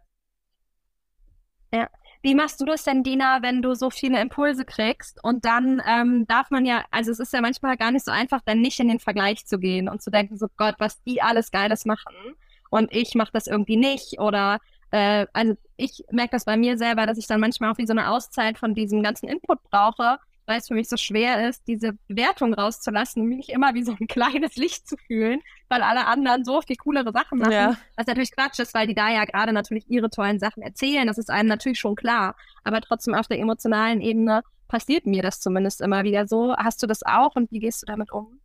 Ja. 1.72 1.88
Wie 2.20 2.34
machst 2.34 2.60
du 2.60 2.64
das 2.64 2.82
denn, 2.82 3.04
Dina, 3.04 3.42
wenn 3.42 3.62
du 3.62 3.74
so 3.74 3.90
viele 3.90 4.20
Impulse 4.20 4.64
kriegst? 4.64 5.22
Und 5.22 5.44
dann 5.44 5.80
ähm, 5.86 6.26
darf 6.26 6.50
man 6.50 6.66
ja, 6.66 6.84
also 6.90 7.12
es 7.12 7.20
ist 7.20 7.32
ja 7.32 7.40
manchmal 7.40 7.76
gar 7.76 7.92
nicht 7.92 8.04
so 8.04 8.10
einfach, 8.10 8.40
dann 8.44 8.60
nicht 8.60 8.80
in 8.80 8.88
den 8.88 8.98
Vergleich 8.98 9.46
zu 9.46 9.58
gehen 9.58 9.88
und 9.88 10.02
zu 10.02 10.10
denken, 10.10 10.36
so 10.36 10.48
Gott, 10.56 10.74
was 10.78 11.00
die 11.04 11.22
alles 11.22 11.52
Geiles 11.52 11.84
machen 11.84 12.12
und 12.70 12.92
ich 12.92 13.14
mache 13.14 13.30
das 13.32 13.46
irgendwie 13.46 13.76
nicht. 13.76 14.18
Oder 14.18 14.58
äh, 14.90 15.26
also 15.32 15.54
ich 15.76 16.04
merke 16.10 16.32
das 16.32 16.44
bei 16.44 16.56
mir 16.56 16.76
selber, 16.76 17.06
dass 17.06 17.18
ich 17.18 17.28
dann 17.28 17.40
manchmal 17.40 17.70
auch 17.70 17.78
wie 17.78 17.86
so 17.86 17.92
eine 17.92 18.10
Auszeit 18.10 18.58
von 18.58 18.74
diesem 18.74 19.02
ganzen 19.04 19.28
Input 19.28 19.62
brauche 19.70 20.18
weil 20.48 20.58
es 20.58 20.68
für 20.68 20.74
mich 20.74 20.88
so 20.88 20.96
schwer 20.96 21.46
ist, 21.48 21.68
diese 21.68 21.92
Bewertung 22.08 22.54
rauszulassen 22.54 23.22
und 23.22 23.28
mich 23.28 23.50
immer 23.50 23.74
wie 23.74 23.82
so 23.82 23.92
ein 23.92 24.06
kleines 24.08 24.56
Licht 24.56 24.88
zu 24.88 24.96
fühlen, 24.96 25.42
weil 25.68 25.82
alle 25.82 26.06
anderen 26.06 26.44
so 26.44 26.60
viel 26.62 26.76
coolere 26.76 27.12
Sachen 27.12 27.38
machen. 27.38 27.52
Ja. 27.52 27.76
Was 27.96 28.06
natürlich 28.06 28.32
Quatsch 28.32 28.58
ist, 28.58 28.74
weil 28.74 28.86
die 28.86 28.94
da 28.94 29.10
ja 29.10 29.24
gerade 29.24 29.52
natürlich 29.52 29.88
ihre 29.90 30.10
tollen 30.10 30.38
Sachen 30.38 30.62
erzählen. 30.62 31.06
Das 31.06 31.18
ist 31.18 31.30
einem 31.30 31.48
natürlich 31.48 31.78
schon 31.78 31.94
klar. 31.94 32.36
Aber 32.64 32.80
trotzdem 32.80 33.14
auf 33.14 33.26
der 33.26 33.38
emotionalen 33.38 34.00
Ebene 34.00 34.42
passiert 34.66 35.06
mir 35.06 35.22
das 35.22 35.40
zumindest 35.40 35.80
immer 35.80 36.04
wieder 36.04 36.26
so. 36.26 36.54
Hast 36.56 36.82
du 36.82 36.86
das 36.86 37.02
auch 37.02 37.36
und 37.36 37.50
wie 37.50 37.60
gehst 37.60 37.82
du 37.82 37.86
damit 37.86 38.12
um? 38.12 38.40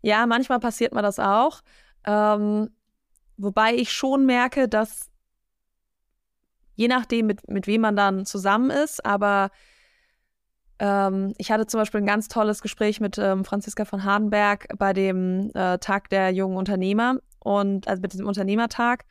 Ja, 0.00 0.26
manchmal 0.26 0.60
passiert 0.60 0.92
mir 0.92 1.02
das 1.02 1.18
auch. 1.18 1.60
Ähm, 2.04 2.70
wobei 3.36 3.74
ich 3.74 3.92
schon 3.92 4.26
merke, 4.26 4.68
dass 4.68 5.10
je 6.74 6.88
nachdem, 6.88 7.26
mit, 7.26 7.48
mit 7.48 7.66
wem 7.66 7.82
man 7.82 7.96
dann 7.96 8.26
zusammen 8.26 8.70
ist, 8.70 9.04
aber 9.04 9.50
ähm, 10.82 11.32
ich 11.38 11.52
hatte 11.52 11.66
zum 11.66 11.78
Beispiel 11.78 12.00
ein 12.00 12.06
ganz 12.06 12.26
tolles 12.26 12.60
Gespräch 12.60 13.00
mit 13.00 13.16
ähm, 13.16 13.44
Franziska 13.44 13.84
von 13.84 14.02
Hardenberg 14.02 14.66
bei 14.78 14.92
dem 14.92 15.52
äh, 15.54 15.78
Tag 15.78 16.08
der 16.08 16.30
jungen 16.30 16.56
Unternehmer 16.56 17.18
und 17.38 17.86
also 17.86 18.02
mit 18.02 18.12
diesem 18.12 18.26
Unternehmertag. 18.26 19.04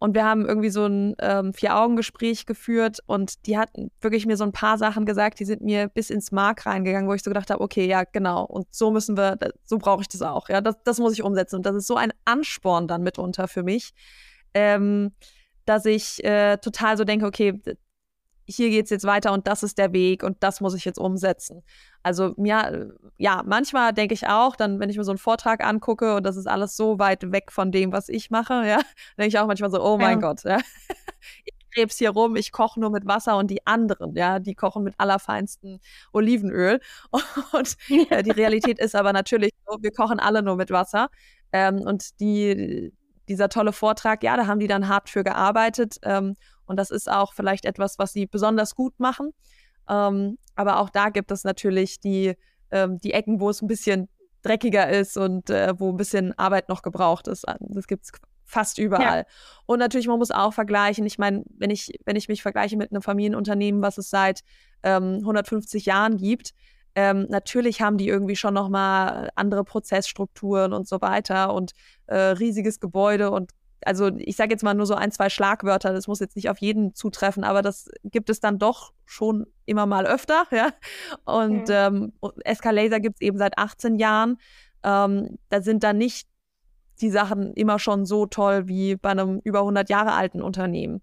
Und 0.00 0.16
wir 0.16 0.24
haben 0.24 0.44
irgendwie 0.44 0.70
so 0.70 0.86
ein 0.86 1.14
ähm, 1.20 1.54
Vier-Augen-Gespräch 1.54 2.46
geführt 2.46 2.98
und 3.06 3.46
die 3.46 3.56
hat 3.56 3.70
wirklich 4.00 4.26
mir 4.26 4.36
so 4.36 4.42
ein 4.42 4.50
paar 4.50 4.76
Sachen 4.76 5.06
gesagt, 5.06 5.38
die 5.38 5.44
sind 5.44 5.62
mir 5.62 5.86
bis 5.86 6.10
ins 6.10 6.32
Mark 6.32 6.66
reingegangen, 6.66 7.08
wo 7.08 7.14
ich 7.14 7.22
so 7.22 7.30
gedacht 7.30 7.48
habe, 7.48 7.62
okay, 7.62 7.86
ja, 7.86 8.02
genau. 8.02 8.44
Und 8.44 8.66
so 8.74 8.90
müssen 8.90 9.16
wir, 9.16 9.38
so 9.62 9.78
brauche 9.78 10.02
ich 10.02 10.08
das 10.08 10.20
auch. 10.20 10.48
Ja, 10.48 10.60
das, 10.60 10.74
das 10.82 10.98
muss 10.98 11.12
ich 11.12 11.22
umsetzen. 11.22 11.56
Und 11.56 11.64
das 11.64 11.76
ist 11.76 11.86
so 11.86 11.94
ein 11.94 12.12
Ansporn 12.24 12.88
dann 12.88 13.04
mitunter 13.04 13.46
für 13.46 13.62
mich, 13.62 13.92
ähm, 14.52 15.12
dass 15.64 15.84
ich 15.84 16.22
äh, 16.24 16.56
total 16.56 16.98
so 16.98 17.04
denke, 17.04 17.24
okay, 17.24 17.62
hier 18.46 18.70
geht's 18.70 18.90
jetzt 18.90 19.04
weiter 19.04 19.32
und 19.32 19.46
das 19.46 19.62
ist 19.62 19.78
der 19.78 19.92
Weg 19.92 20.22
und 20.22 20.36
das 20.40 20.60
muss 20.60 20.74
ich 20.74 20.84
jetzt 20.84 20.98
umsetzen. 20.98 21.62
Also 22.02 22.34
ja, 22.36 22.70
ja, 23.16 23.42
manchmal 23.46 23.92
denke 23.92 24.14
ich 24.14 24.26
auch, 24.26 24.56
dann, 24.56 24.80
wenn 24.80 24.90
ich 24.90 24.96
mir 24.96 25.04
so 25.04 25.12
einen 25.12 25.18
Vortrag 25.18 25.64
angucke 25.64 26.16
und 26.16 26.24
das 26.24 26.36
ist 26.36 26.46
alles 26.46 26.76
so 26.76 26.98
weit 26.98 27.32
weg 27.32 27.50
von 27.50 27.72
dem, 27.72 27.92
was 27.92 28.08
ich 28.08 28.30
mache, 28.30 28.66
ja, 28.66 28.78
denke 29.18 29.28
ich 29.28 29.38
auch 29.38 29.46
manchmal 29.46 29.70
so, 29.70 29.82
oh 29.82 29.96
mein 29.96 30.20
ja. 30.20 30.28
Gott, 30.28 30.44
ja. 30.44 30.58
Ich 31.46 31.54
krebs 31.74 31.98
hier 31.98 32.10
rum, 32.10 32.36
ich 32.36 32.52
koche 32.52 32.80
nur 32.80 32.90
mit 32.90 33.06
Wasser 33.06 33.36
und 33.36 33.50
die 33.50 33.66
anderen, 33.66 34.14
ja, 34.14 34.38
die 34.38 34.54
kochen 34.54 34.84
mit 34.84 34.94
allerfeinsten 34.98 35.80
Olivenöl. 36.12 36.80
Und 37.52 37.76
äh, 38.10 38.22
die 38.22 38.30
Realität 38.30 38.78
ist 38.78 38.94
aber 38.94 39.12
natürlich 39.12 39.50
so, 39.66 39.78
wir 39.80 39.90
kochen 39.90 40.20
alle 40.20 40.42
nur 40.42 40.56
mit 40.56 40.70
Wasser. 40.70 41.08
Ähm, 41.52 41.80
und 41.80 42.20
die, 42.20 42.92
dieser 43.28 43.48
tolle 43.48 43.72
Vortrag, 43.72 44.22
ja, 44.22 44.36
da 44.36 44.46
haben 44.46 44.60
die 44.60 44.66
dann 44.66 44.88
hart 44.88 45.08
für 45.08 45.24
gearbeitet. 45.24 45.96
Ähm, 46.02 46.36
und 46.66 46.76
das 46.76 46.90
ist 46.90 47.10
auch 47.10 47.32
vielleicht 47.32 47.64
etwas, 47.64 47.98
was 47.98 48.12
sie 48.12 48.26
besonders 48.26 48.74
gut 48.74 48.98
machen. 48.98 49.30
Ähm, 49.88 50.38
aber 50.54 50.80
auch 50.80 50.90
da 50.90 51.10
gibt 51.10 51.30
es 51.30 51.44
natürlich 51.44 52.00
die, 52.00 52.34
ähm, 52.70 52.98
die 53.00 53.12
Ecken, 53.12 53.40
wo 53.40 53.50
es 53.50 53.62
ein 53.62 53.68
bisschen 53.68 54.08
dreckiger 54.42 54.88
ist 54.88 55.16
und 55.16 55.50
äh, 55.50 55.74
wo 55.78 55.90
ein 55.90 55.96
bisschen 55.96 56.38
Arbeit 56.38 56.68
noch 56.68 56.82
gebraucht 56.82 57.28
ist. 57.28 57.44
Das 57.60 57.86
gibt 57.86 58.04
es 58.04 58.12
fast 58.44 58.78
überall. 58.78 59.20
Ja. 59.20 59.24
Und 59.66 59.78
natürlich, 59.78 60.06
man 60.06 60.18
muss 60.18 60.30
auch 60.30 60.52
vergleichen. 60.52 61.06
Ich 61.06 61.18
meine, 61.18 61.44
wenn 61.58 61.70
ich, 61.70 61.98
wenn 62.04 62.16
ich 62.16 62.28
mich 62.28 62.42
vergleiche 62.42 62.76
mit 62.76 62.92
einem 62.92 63.02
Familienunternehmen, 63.02 63.82
was 63.82 63.98
es 63.98 64.10
seit 64.10 64.40
ähm, 64.82 65.16
150 65.20 65.86
Jahren 65.86 66.18
gibt, 66.18 66.52
ähm, 66.94 67.26
natürlich 67.28 67.82
haben 67.82 67.96
die 67.96 68.06
irgendwie 68.06 68.36
schon 68.36 68.54
nochmal 68.54 69.30
andere 69.34 69.64
Prozessstrukturen 69.64 70.72
und 70.72 70.86
so 70.86 71.00
weiter 71.00 71.52
und 71.52 71.72
äh, 72.06 72.16
riesiges 72.16 72.78
Gebäude 72.78 73.30
und 73.30 73.50
also 73.86 74.10
ich 74.16 74.36
sage 74.36 74.50
jetzt 74.52 74.62
mal 74.62 74.74
nur 74.74 74.86
so 74.86 74.94
ein, 74.94 75.10
zwei 75.10 75.28
Schlagwörter, 75.28 75.92
das 75.92 76.06
muss 76.08 76.20
jetzt 76.20 76.36
nicht 76.36 76.48
auf 76.48 76.58
jeden 76.58 76.94
zutreffen, 76.94 77.44
aber 77.44 77.62
das 77.62 77.88
gibt 78.04 78.30
es 78.30 78.40
dann 78.40 78.58
doch 78.58 78.92
schon 79.06 79.46
immer 79.66 79.86
mal 79.86 80.06
öfter, 80.06 80.44
ja. 80.50 80.70
Und 81.24 81.68
mhm. 81.68 82.12
ähm, 82.22 82.32
Escalaser 82.44 83.00
gibt 83.00 83.16
es 83.16 83.20
eben 83.20 83.38
seit 83.38 83.58
18 83.58 83.96
Jahren. 83.96 84.38
Ähm, 84.82 85.38
da 85.48 85.62
sind 85.62 85.82
dann 85.82 85.98
nicht 85.98 86.28
die 87.00 87.10
Sachen 87.10 87.52
immer 87.54 87.78
schon 87.78 88.06
so 88.06 88.26
toll 88.26 88.68
wie 88.68 88.96
bei 88.96 89.10
einem 89.10 89.40
über 89.42 89.60
100 89.60 89.88
Jahre 89.90 90.12
alten 90.12 90.42
Unternehmen. 90.42 91.02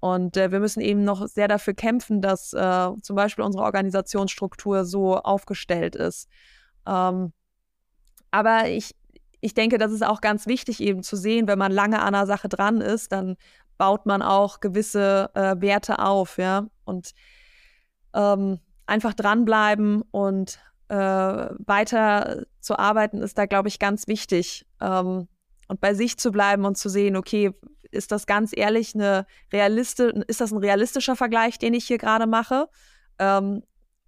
Und 0.00 0.36
äh, 0.36 0.50
wir 0.50 0.60
müssen 0.60 0.80
eben 0.80 1.04
noch 1.04 1.26
sehr 1.28 1.46
dafür 1.46 1.74
kämpfen, 1.74 2.22
dass 2.22 2.52
äh, 2.54 2.90
zum 3.02 3.16
Beispiel 3.16 3.44
unsere 3.44 3.64
Organisationsstruktur 3.64 4.84
so 4.84 5.18
aufgestellt 5.18 5.94
ist. 5.94 6.28
Ähm, 6.86 7.32
aber 8.30 8.68
ich, 8.68 8.94
ich 9.40 9.54
denke, 9.54 9.78
das 9.78 9.92
ist 9.92 10.04
auch 10.04 10.20
ganz 10.20 10.46
wichtig 10.46 10.80
eben 10.80 11.02
zu 11.02 11.16
sehen, 11.16 11.48
wenn 11.48 11.58
man 11.58 11.72
lange 11.72 12.00
an 12.00 12.14
einer 12.14 12.26
Sache 12.26 12.48
dran 12.48 12.80
ist, 12.80 13.12
dann 13.12 13.36
baut 13.78 14.04
man 14.04 14.20
auch 14.22 14.60
gewisse 14.60 15.30
äh, 15.34 15.56
Werte 15.60 16.00
auf, 16.00 16.36
ja. 16.36 16.66
Und 16.84 17.12
ähm, 18.14 18.58
einfach 18.86 19.14
dranbleiben 19.14 20.02
und 20.10 20.60
äh, 20.88 20.94
weiter 20.94 22.44
zu 22.60 22.78
arbeiten, 22.78 23.22
ist 23.22 23.38
da, 23.38 23.46
glaube 23.46 23.68
ich, 23.68 23.78
ganz 23.78 24.06
wichtig. 24.06 24.66
Ähm, 24.80 25.28
und 25.68 25.80
bei 25.80 25.94
sich 25.94 26.18
zu 26.18 26.32
bleiben 26.32 26.64
und 26.64 26.76
zu 26.76 26.88
sehen, 26.88 27.16
okay, 27.16 27.52
ist 27.90 28.12
das 28.12 28.26
ganz 28.26 28.52
ehrlich 28.54 28.94
eine 28.94 29.26
realistisch, 29.52 30.12
ist 30.26 30.40
das 30.40 30.52
ein 30.52 30.58
realistischer 30.58 31.16
Vergleich, 31.16 31.58
den 31.58 31.74
ich 31.74 31.86
hier 31.86 31.98
gerade 31.98 32.26
mache? 32.26 32.68
Ähm, 33.18 33.62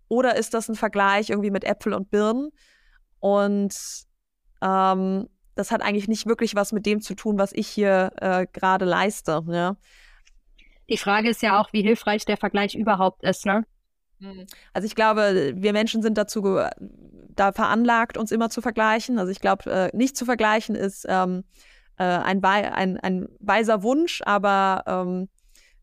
oder 0.09 0.37
ist 0.37 0.55
das 0.55 0.69
ein 0.69 0.75
Vergleich 0.75 1.31
irgendwie 1.31 1.51
mit 1.51 1.65
Äpfel 1.65 1.95
und 1.95 2.11
Birnen? 2.11 2.51
Und 3.21 3.75
ähm, 4.63 5.29
das 5.55 5.71
hat 5.71 5.83
eigentlich 5.83 6.09
nicht 6.09 6.27
wirklich 6.27 6.55
was 6.55 6.73
mit 6.73 6.87
dem 6.87 7.01
zu 7.01 7.15
tun, 7.15 7.39
was 7.39 7.53
ich 7.53 7.69
hier 7.69 8.13
äh, 8.21 8.47
gerade 8.53 8.85
leiste. 8.85 9.43
Ja. 9.49 9.77
Die 10.89 10.97
Frage 10.97 11.29
ist 11.29 11.43
ja 11.43 11.61
auch, 11.61 11.73
wie 11.73 11.83
hilfreich 11.83 12.25
der 12.25 12.37
Vergleich 12.37 12.75
überhaupt 12.75 13.23
ist, 13.23 13.45
ne? 13.45 13.65
Hm. 14.21 14.47
Also 14.73 14.87
ich 14.87 14.95
glaube, 14.95 15.53
wir 15.57 15.73
Menschen 15.73 16.03
sind 16.03 16.17
dazu 16.17 16.59
da 17.35 17.53
veranlagt, 17.53 18.17
uns 18.17 18.31
immer 18.31 18.51
zu 18.51 18.63
vergleichen. 18.63 19.19
Also 19.19 19.33
ich 19.33 19.41
glaube, 19.41 19.71
äh, 19.71 19.97
nicht 19.97 20.17
zu 20.17 20.25
vergleichen 20.25 20.75
ist 20.75 21.07
ähm, 21.09 21.45
äh, 21.99 22.05
ein, 22.05 22.45
ein, 22.45 22.99
ein 22.99 23.29
weiser 23.41 23.83
Wunsch, 23.83 24.23
aber 24.25 24.85
ähm, 24.87 25.29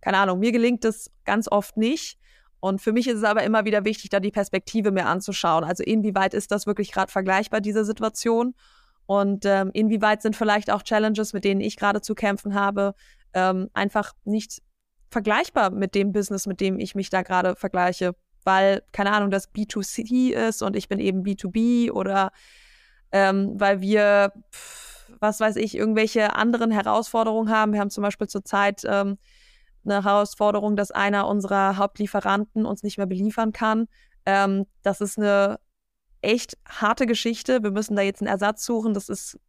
keine 0.01 0.17
Ahnung, 0.17 0.39
mir 0.39 0.51
gelingt 0.51 0.85
es 0.85 1.11
ganz 1.25 1.51
oft 1.51 1.75
nicht. 1.77 2.17
Und 2.59 2.81
für 2.81 2.91
mich 2.91 3.07
ist 3.07 3.17
es 3.17 3.23
aber 3.23 3.43
immer 3.43 3.65
wieder 3.65 3.85
wichtig, 3.85 4.09
da 4.09 4.19
die 4.19 4.31
Perspektive 4.31 4.91
mir 4.91 5.05
anzuschauen. 5.05 5.63
Also 5.63 5.83
inwieweit 5.83 6.33
ist 6.33 6.51
das 6.51 6.67
wirklich 6.67 6.91
gerade 6.91 7.11
vergleichbar, 7.11 7.61
diese 7.61 7.85
Situation? 7.85 8.53
Und 9.05 9.45
ähm, 9.45 9.71
inwieweit 9.73 10.21
sind 10.21 10.35
vielleicht 10.35 10.69
auch 10.69 10.83
Challenges, 10.83 11.33
mit 11.33 11.43
denen 11.43 11.61
ich 11.61 11.77
gerade 11.77 12.01
zu 12.01 12.13
kämpfen 12.15 12.53
habe, 12.53 12.93
ähm, 13.33 13.69
einfach 13.73 14.13
nicht 14.23 14.61
vergleichbar 15.09 15.71
mit 15.71 15.95
dem 15.95 16.11
Business, 16.11 16.45
mit 16.45 16.59
dem 16.61 16.79
ich 16.79 16.95
mich 16.95 17.09
da 17.09 17.23
gerade 17.23 17.55
vergleiche, 17.55 18.13
weil, 18.43 18.83
keine 18.91 19.11
Ahnung, 19.11 19.31
das 19.31 19.51
B2C 19.51 20.31
ist 20.31 20.61
und 20.61 20.75
ich 20.75 20.87
bin 20.87 20.99
eben 20.99 21.23
B2B 21.23 21.91
oder 21.91 22.31
ähm, 23.11 23.53
weil 23.55 23.81
wir, 23.81 24.31
was 25.19 25.39
weiß 25.39 25.55
ich, 25.55 25.75
irgendwelche 25.75 26.35
anderen 26.35 26.71
Herausforderungen 26.71 27.49
haben. 27.49 27.73
Wir 27.73 27.79
haben 27.79 27.89
zum 27.89 28.03
Beispiel 28.03 28.27
zurzeit 28.27 28.83
ähm, 28.85 29.17
eine 29.85 30.03
Herausforderung, 30.03 30.75
dass 30.75 30.91
einer 30.91 31.27
unserer 31.27 31.77
Hauptlieferanten 31.77 32.65
uns 32.65 32.83
nicht 32.83 32.97
mehr 32.97 33.07
beliefern 33.07 33.53
kann. 33.53 33.87
Ähm, 34.25 34.65
das 34.83 35.01
ist 35.01 35.17
eine 35.17 35.59
echt 36.21 36.57
harte 36.67 37.05
Geschichte. 37.05 37.63
Wir 37.63 37.71
müssen 37.71 37.95
da 37.95 38.01
jetzt 38.01 38.21
einen 38.21 38.27
Ersatz 38.27 38.65
suchen. 38.65 38.93
Das 38.93 39.09
ist 39.09 39.39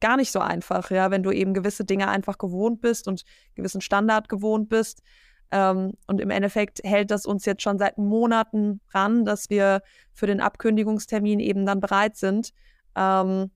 gar 0.00 0.16
nicht 0.16 0.30
so 0.30 0.40
einfach, 0.40 0.90
ja, 0.90 1.10
wenn 1.10 1.22
du 1.22 1.30
eben 1.30 1.54
gewisse 1.54 1.84
Dinge 1.84 2.08
einfach 2.08 2.38
gewohnt 2.38 2.80
bist 2.80 3.08
und 3.08 3.24
gewissen 3.54 3.80
Standard 3.80 4.28
gewohnt 4.28 4.68
bist. 4.68 5.02
Ähm, 5.50 5.94
und 6.06 6.20
im 6.20 6.30
Endeffekt 6.30 6.80
hält 6.84 7.10
das 7.10 7.24
uns 7.24 7.44
jetzt 7.44 7.62
schon 7.62 7.78
seit 7.78 7.98
Monaten 7.98 8.80
ran, 8.92 9.24
dass 9.24 9.48
wir 9.48 9.82
für 10.12 10.26
den 10.26 10.40
Abkündigungstermin 10.40 11.40
eben 11.40 11.66
dann 11.66 11.80
bereit 11.80 12.16
sind. 12.16 12.52
Ähm, 12.94 13.50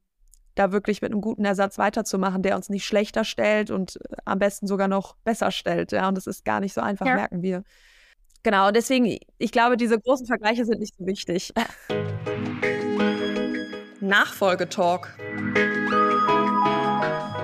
da 0.61 0.73
wirklich 0.73 1.02
mit 1.02 1.11
einem 1.11 1.21
guten 1.21 1.45
Ersatz 1.45 1.79
weiterzumachen, 1.79 2.43
der 2.43 2.55
uns 2.55 2.69
nicht 2.69 2.85
schlechter 2.85 3.25
stellt 3.25 3.71
und 3.71 3.97
äh, 3.97 4.17
am 4.25 4.38
besten 4.38 4.67
sogar 4.67 4.88
noch 4.88 5.17
besser 5.25 5.50
stellt. 5.50 5.93
Ja, 5.93 6.09
und 6.09 6.17
das 6.17 6.26
ist 6.26 6.45
gar 6.45 6.61
nicht 6.61 6.75
so 6.75 6.81
einfach, 6.81 7.07
ja. 7.07 7.14
merken 7.14 7.43
wir. 7.43 7.64
Genau, 8.43 8.71
deswegen, 8.71 9.19
ich 9.38 9.52
glaube, 9.52 9.76
diese 9.76 9.99
großen 9.99 10.26
Vergleiche 10.26 10.64
sind 10.64 10.81
nicht 10.81 10.95
so 10.97 11.05
wichtig. 11.07 11.52
Nachfolgetalk. 14.00 15.19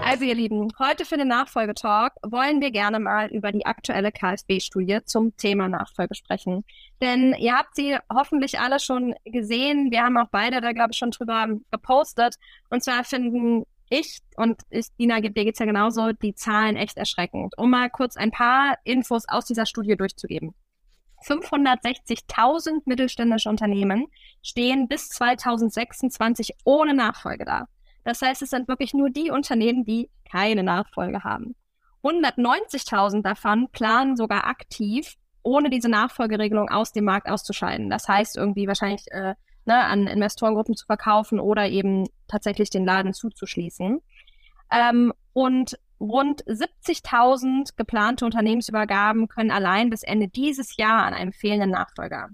Also 0.09 0.25
ihr 0.25 0.37
Lieben, 0.37 0.69
heute 0.79 1.05
für 1.05 1.17
den 1.17 1.27
Nachfolgetalk 1.27 2.13
wollen 2.23 2.61
wir 2.61 2.71
gerne 2.71 3.01
mal 3.01 3.27
über 3.27 3.51
die 3.51 3.67
aktuelle 3.67 4.13
KfW-Studie 4.13 5.01
zum 5.05 5.37
Thema 5.37 5.69
Nachfolge 5.69 6.15
sprechen. 6.15 6.65
Denn 7.01 7.35
ihr 7.35 7.57
habt 7.57 7.75
sie 7.75 7.99
hoffentlich 8.15 8.61
alle 8.61 8.79
schon 8.79 9.17
gesehen. 9.25 9.91
Wir 9.91 10.05
haben 10.05 10.17
auch 10.17 10.29
beide 10.31 10.61
da, 10.61 10.71
glaube 10.71 10.91
ich, 10.93 10.99
schon 10.99 11.11
drüber 11.11 11.49
gepostet. 11.73 12.37
Und 12.71 12.85
zwar 12.85 13.03
finden 13.03 13.65
ich 13.91 14.21
und 14.37 14.63
ich, 14.71 14.95
Dina, 14.97 15.19
geht's 15.19 15.59
ja 15.59 15.67
genauso, 15.67 16.13
die 16.13 16.37
Zahlen 16.37 16.77
echt 16.77 16.97
erschreckend. 16.99 17.59
Um 17.59 17.71
mal 17.71 17.91
kurz 17.91 18.17
ein 18.17 18.31
paar 18.31 18.79
Infos 18.85 19.25
aus 19.27 19.45
dieser 19.45 19.67
Studie 19.67 19.97
durchzugeben. 19.97 20.55
560.000 21.27 22.83
mittelständische 22.85 23.49
Unternehmen 23.49 24.07
stehen 24.41 24.87
bis 24.87 25.09
2026 25.09 26.53
ohne 26.65 26.95
Nachfolge 26.95 27.45
da. 27.45 27.67
Das 28.07 28.23
heißt, 28.23 28.41
es 28.41 28.51
sind 28.51 28.69
wirklich 28.69 28.95
nur 28.95 29.11
die 29.11 29.33
Unternehmen, 29.33 29.85
die 29.85 30.09
keine 30.31 30.63
Nachfolge 30.63 31.25
haben. 31.25 31.57
190.000 32.05 33.23
davon 33.23 33.69
planen 33.73 34.17
sogar 34.17 34.47
aktiv, 34.47 35.17
ohne 35.43 35.71
diese 35.71 35.89
Nachfolgeregelung 35.89 36.69
aus 36.69 36.93
dem 36.93 37.05
Markt 37.05 37.29
auszuscheiden. 37.29 37.91
Das 37.91 38.07
heißt, 38.07 38.37
irgendwie 38.37 38.69
wahrscheinlich 38.69 39.11
äh, 39.11 39.35
ne, 39.65 39.85
an 39.85 40.07
Investorengruppen 40.07 40.77
zu 40.77 40.87
verkaufen 40.87 41.41
oder 41.41 41.69
eben 41.69 42.05
tatsächlich 42.29 42.71
den 42.71 42.85
Laden 42.85 43.13
zuzuschließen. 43.13 44.01
Ähm, 44.71 45.13
und 45.33 45.77
rund 45.99 46.45
70.000 46.45 47.71
geplante 47.77 48.25
Unternehmensübergaben 48.25 49.27
können 49.27 49.51
allein 49.51 49.91
bis 49.91 50.05
Ende 50.05 50.29
dieses 50.29 50.77
Jahr 50.77 51.03
an 51.03 51.13
einem 51.13 51.33
fehlenden 51.33 51.71
Nachfolger 51.71 52.29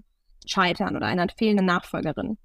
scheitern 0.45 0.95
oder 0.95 1.07
einer 1.07 1.27
fehlenden 1.35 1.65
Nachfolgerin. 1.65 2.37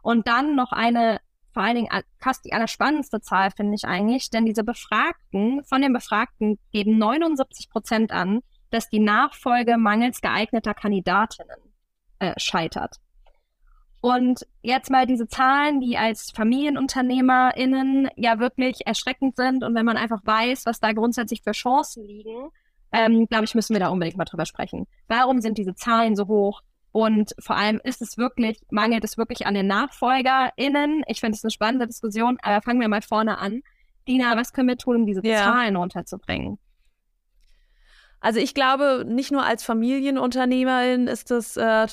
Und 0.00 0.28
dann 0.28 0.54
noch 0.54 0.70
eine 0.70 1.18
vor 1.52 1.62
allen 1.62 1.76
Dingen 1.76 2.02
fast 2.18 2.44
die 2.44 2.52
allerspannendste 2.52 3.20
Zahl, 3.20 3.50
finde 3.50 3.74
ich 3.74 3.84
eigentlich, 3.84 4.30
denn 4.30 4.44
diese 4.44 4.64
Befragten, 4.64 5.64
von 5.64 5.82
den 5.82 5.92
Befragten 5.92 6.58
geben 6.72 6.98
79 6.98 7.70
Prozent 7.70 8.12
an, 8.12 8.40
dass 8.70 8.88
die 8.88 9.00
Nachfolge 9.00 9.78
mangels 9.78 10.20
geeigneter 10.20 10.74
Kandidatinnen 10.74 11.56
äh, 12.18 12.34
scheitert. 12.36 12.96
Und 14.00 14.46
jetzt 14.62 14.90
mal 14.90 15.06
diese 15.06 15.26
Zahlen, 15.26 15.80
die 15.80 15.96
als 15.98 16.30
FamilienunternehmerInnen 16.30 18.10
ja 18.16 18.38
wirklich 18.38 18.86
erschreckend 18.86 19.36
sind 19.36 19.64
und 19.64 19.74
wenn 19.74 19.86
man 19.86 19.96
einfach 19.96 20.20
weiß, 20.24 20.66
was 20.66 20.78
da 20.78 20.92
grundsätzlich 20.92 21.42
für 21.42 21.52
Chancen 21.52 22.04
liegen, 22.04 22.50
ähm, 22.92 23.26
glaube 23.26 23.44
ich, 23.44 23.54
müssen 23.54 23.74
wir 23.74 23.80
da 23.80 23.88
unbedingt 23.88 24.16
mal 24.16 24.24
drüber 24.24 24.46
sprechen. 24.46 24.86
Warum 25.08 25.40
sind 25.40 25.58
diese 25.58 25.74
Zahlen 25.74 26.14
so 26.14 26.28
hoch? 26.28 26.62
Und 26.98 27.32
vor 27.38 27.54
allem 27.54 27.80
ist 27.84 28.02
es 28.02 28.18
wirklich, 28.18 28.58
mangelt 28.70 29.04
es 29.04 29.16
wirklich 29.16 29.46
an 29.46 29.54
den 29.54 29.68
NachfolgerInnen. 29.68 31.04
Ich 31.06 31.20
finde 31.20 31.36
es 31.36 31.44
eine 31.44 31.52
spannende 31.52 31.86
Diskussion, 31.86 32.38
aber 32.42 32.60
fangen 32.60 32.80
wir 32.80 32.88
mal 32.88 33.02
vorne 33.02 33.38
an. 33.38 33.62
Dina, 34.08 34.36
was 34.36 34.52
können 34.52 34.66
wir 34.66 34.78
tun, 34.78 34.96
um 34.96 35.06
diese 35.06 35.24
ja. 35.24 35.44
Zahlen 35.44 35.76
runterzubringen? 35.76 36.58
Also 38.18 38.40
ich 38.40 38.52
glaube, 38.52 39.04
nicht 39.06 39.30
nur 39.30 39.44
als 39.44 39.62
Familienunternehmerin 39.62 41.06
ist 41.06 41.30
das, 41.30 41.56
äh, 41.56 41.86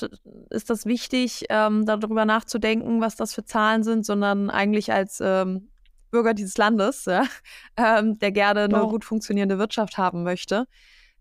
ist 0.50 0.70
das 0.70 0.86
wichtig, 0.86 1.44
ähm, 1.50 1.86
darüber 1.86 2.24
nachzudenken, 2.24 3.00
was 3.00 3.14
das 3.14 3.32
für 3.32 3.44
Zahlen 3.44 3.84
sind, 3.84 4.04
sondern 4.04 4.50
eigentlich 4.50 4.92
als 4.92 5.20
ähm, 5.20 5.68
Bürger 6.10 6.34
dieses 6.34 6.58
Landes, 6.58 7.04
ja, 7.04 7.22
ähm, 7.76 8.18
der 8.18 8.32
gerne 8.32 8.62
eine 8.62 8.74
Doch. 8.74 8.90
gut 8.90 9.04
funktionierende 9.04 9.60
Wirtschaft 9.60 9.98
haben 9.98 10.24
möchte. 10.24 10.66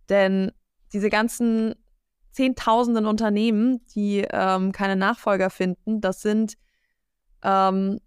Denn 0.10 0.52
diese 0.92 1.12
ganzen 1.12 1.76
Zehntausenden 2.36 3.06
Unternehmen, 3.06 3.80
die 3.96 4.28
ähm, 4.30 4.74
keine 4.74 4.98
Nachfolger 4.98 5.50
finden. 5.50 6.02
Das 6.02 6.22
sind, 6.22 6.58
ähm, 7.44 8.02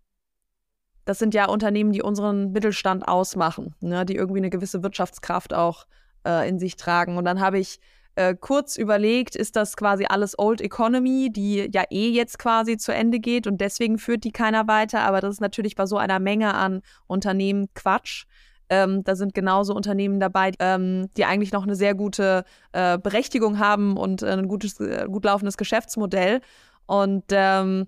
das 1.07 1.19
sind 1.19 1.33
ja 1.33 1.49
Unternehmen, 1.49 1.93
die 1.93 2.03
unseren 2.03 2.53
Mittelstand 2.53 3.09
ausmachen, 3.09 3.75
ne? 3.81 4.05
die 4.05 4.17
irgendwie 4.17 4.41
eine 4.41 4.51
gewisse 4.51 4.83
Wirtschaftskraft 4.83 5.55
auch 5.55 5.87
äh, 6.27 6.47
in 6.47 6.59
sich 6.59 6.77
tragen. 6.77 7.17
Und 7.17 7.25
dann 7.25 7.41
habe 7.41 7.59
ich 7.59 7.81
äh, 8.17 8.35
kurz 8.39 8.77
überlegt, 8.77 9.35
ist 9.35 9.57
das 9.57 9.79
quasi 9.79 10.05
alles 10.07 10.39
Old 10.39 10.61
Economy, 10.61 11.31
die 11.33 11.71
ja 11.73 11.85
eh 11.89 12.11
jetzt 12.11 12.39
quasi 12.39 12.77
zu 12.77 12.93
Ende 12.93 13.21
geht 13.21 13.47
und 13.47 13.63
deswegen 13.63 13.97
führt 13.97 14.25
die 14.25 14.33
keiner 14.33 14.69
weiter. 14.69 15.01
Aber 15.01 15.23
das 15.23 15.37
ist 15.37 15.41
natürlich 15.41 15.75
bei 15.75 15.87
so 15.87 15.97
einer 15.97 16.19
Menge 16.19 16.53
an 16.53 16.83
Unternehmen 17.07 17.69
Quatsch. 17.73 18.27
Ähm, 18.71 19.03
da 19.05 19.17
sind 19.17 19.35
genauso 19.35 19.75
Unternehmen 19.75 20.21
dabei, 20.21 20.53
ähm, 20.59 21.09
die 21.17 21.25
eigentlich 21.25 21.53
noch 21.53 21.63
eine 21.63 21.75
sehr 21.75 21.95
gute 21.95 22.45
äh, 22.73 22.99
Berechtigung 22.99 23.59
haben 23.59 23.97
und 23.97 24.23
äh, 24.23 24.31
ein 24.31 24.49
gutes, 24.49 24.79
äh, 24.81 25.07
gut 25.11 25.25
laufendes 25.25 25.57
Geschäftsmodell. 25.57 26.41
Und 26.87 27.25
ähm, 27.31 27.87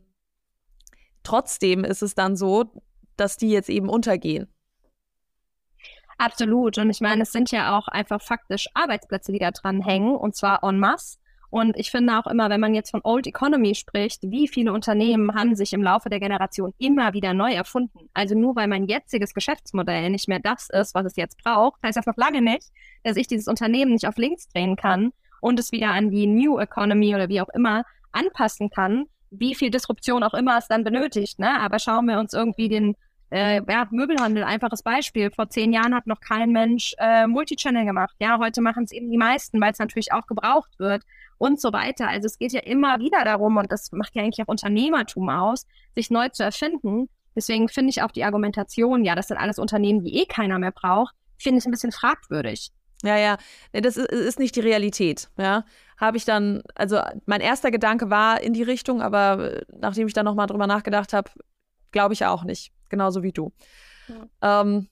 trotzdem 1.23 1.85
ist 1.85 2.03
es 2.03 2.15
dann 2.15 2.37
so, 2.37 2.73
dass 3.17 3.37
die 3.37 3.51
jetzt 3.51 3.69
eben 3.69 3.89
untergehen. 3.89 4.49
Absolut. 6.19 6.77
Und 6.77 6.91
ich 6.91 7.01
meine, 7.01 7.23
es 7.23 7.33
sind 7.33 7.51
ja 7.51 7.79
auch 7.79 7.89
einfach 7.89 8.21
faktisch 8.21 8.69
Arbeitsplätze, 8.75 9.33
die 9.33 9.39
da 9.39 9.53
dran 9.53 9.81
hängen, 9.81 10.15
und 10.15 10.37
zwar 10.37 10.63
en 10.63 10.79
masse. 10.79 11.20
Und 11.51 11.77
ich 11.77 11.91
finde 11.91 12.17
auch 12.17 12.29
immer, 12.29 12.49
wenn 12.49 12.61
man 12.61 12.75
jetzt 12.75 12.93
von 12.93 13.01
Old 13.03 13.27
Economy 13.27 13.75
spricht, 13.75 14.23
wie 14.23 14.47
viele 14.47 14.73
Unternehmen 14.73 15.35
haben 15.35 15.57
sich 15.57 15.73
im 15.73 15.83
Laufe 15.83 16.09
der 16.09 16.21
Generation 16.21 16.73
immer 16.79 17.13
wieder 17.13 17.35
neu 17.35 17.53
erfunden. 17.53 18.09
Also 18.15 18.39
nur 18.39 18.55
weil 18.55 18.69
mein 18.69 18.87
jetziges 18.87 19.35
Geschäftsmodell 19.35 20.11
nicht 20.11 20.29
mehr 20.29 20.39
das 20.39 20.69
ist, 20.71 20.95
was 20.95 21.07
es 21.07 21.17
jetzt 21.17 21.43
braucht, 21.43 21.83
heißt 21.83 21.97
das 21.97 22.07
noch 22.07 22.17
lange 22.17 22.41
nicht, 22.41 22.69
dass 23.03 23.17
ich 23.17 23.27
dieses 23.27 23.49
Unternehmen 23.49 23.93
nicht 23.93 24.07
auf 24.07 24.17
links 24.17 24.49
drehen 24.49 24.77
kann 24.77 25.13
und 25.41 25.59
es 25.59 25.73
wieder 25.73 25.91
an 25.91 26.11
die 26.11 26.27
New 26.27 26.59
Economy 26.59 27.15
oder 27.15 27.29
wie 27.29 27.41
auch 27.41 27.49
immer 27.49 27.85
anpassen 28.13 28.71
kann, 28.71 29.07
wie 29.31 29.55
viel 29.55 29.71
Disruption 29.71 30.23
auch 30.23 30.35
immer 30.35 30.59
es 30.59 30.69
dann 30.69 30.85
benötigt. 30.85 31.39
Ne? 31.39 31.61
Aber 31.61 31.79
schauen 31.79 32.07
wir 32.07 32.19
uns 32.19 32.33
irgendwie 32.33 32.69
den 32.69 32.97
äh, 33.31 33.63
ja, 33.69 33.87
Möbelhandel, 33.91 34.45
einfaches 34.45 34.83
Beispiel. 34.83 35.31
Vor 35.31 35.49
zehn 35.49 35.73
Jahren 35.73 35.95
hat 35.95 36.07
noch 36.07 36.21
kein 36.21 36.51
Mensch 36.51 36.95
äh, 36.99 37.27
Multichannel 37.27 37.85
gemacht. 37.85 38.15
Ja, 38.21 38.39
heute 38.39 38.61
machen 38.61 38.85
es 38.85 38.93
eben 38.93 39.11
die 39.11 39.19
meisten, 39.19 39.61
weil 39.61 39.73
es 39.73 39.79
natürlich 39.79 40.13
auch 40.13 40.27
gebraucht 40.27 40.79
wird 40.79 41.05
und 41.39 41.61
so 41.61 41.73
weiter. 41.73 42.09
Also 42.09 42.27
es 42.27 42.39
geht 42.39 42.53
ja 42.53 42.61
immer 42.61 42.99
wieder 42.99 43.25
darum, 43.25 43.57
und 43.57 43.71
das 43.71 43.93
macht 43.93 44.15
ja 44.15 44.23
eigentlich 44.23 44.45
auch 44.45 44.49
Unternehmertum 44.49 45.29
aus, 45.29 45.67
sich 45.95 46.11
neu 46.11 46.29
zu 46.29 46.43
erfinden. 46.43 47.09
Deswegen 47.35 47.69
finde 47.69 47.91
ich 47.91 48.03
auch 48.03 48.11
die 48.11 48.25
Argumentation, 48.25 49.05
ja, 49.05 49.15
das 49.15 49.29
sind 49.29 49.37
alles 49.37 49.59
Unternehmen, 49.59 50.05
die 50.05 50.17
eh 50.17 50.27
keiner 50.27 50.59
mehr 50.59 50.73
braucht, 50.73 51.15
finde 51.39 51.59
ich 51.59 51.67
ein 51.67 51.71
bisschen 51.71 51.93
fragwürdig. 51.93 52.73
Ja, 53.03 53.17
ja, 53.17 53.39
das 53.73 53.97
ist 53.97 54.39
nicht 54.39 54.57
die 54.57 54.61
Realität. 54.61 55.31
Ja, 55.39 55.65
habe 55.97 56.17
ich 56.17 56.25
dann, 56.25 56.63
also 56.75 57.01
mein 57.25 57.41
erster 57.41 57.71
Gedanke 57.71 58.11
war 58.11 58.43
in 58.43 58.53
die 58.53 58.63
Richtung, 58.63 59.01
aber 59.01 59.55
äh, 59.55 59.65
nachdem 59.79 60.07
ich 60.07 60.13
dann 60.13 60.27
nochmal 60.27 60.47
drüber 60.47 60.67
nachgedacht 60.67 61.13
habe, 61.13 61.31
glaube 61.91 62.15
ich 62.15 62.25
auch 62.25 62.45
nicht. 62.45 62.73
Genauso 62.89 63.23
wie 63.23 63.33
du. 63.33 63.53
Ja. 64.09 64.63
Ähm, 64.63 64.89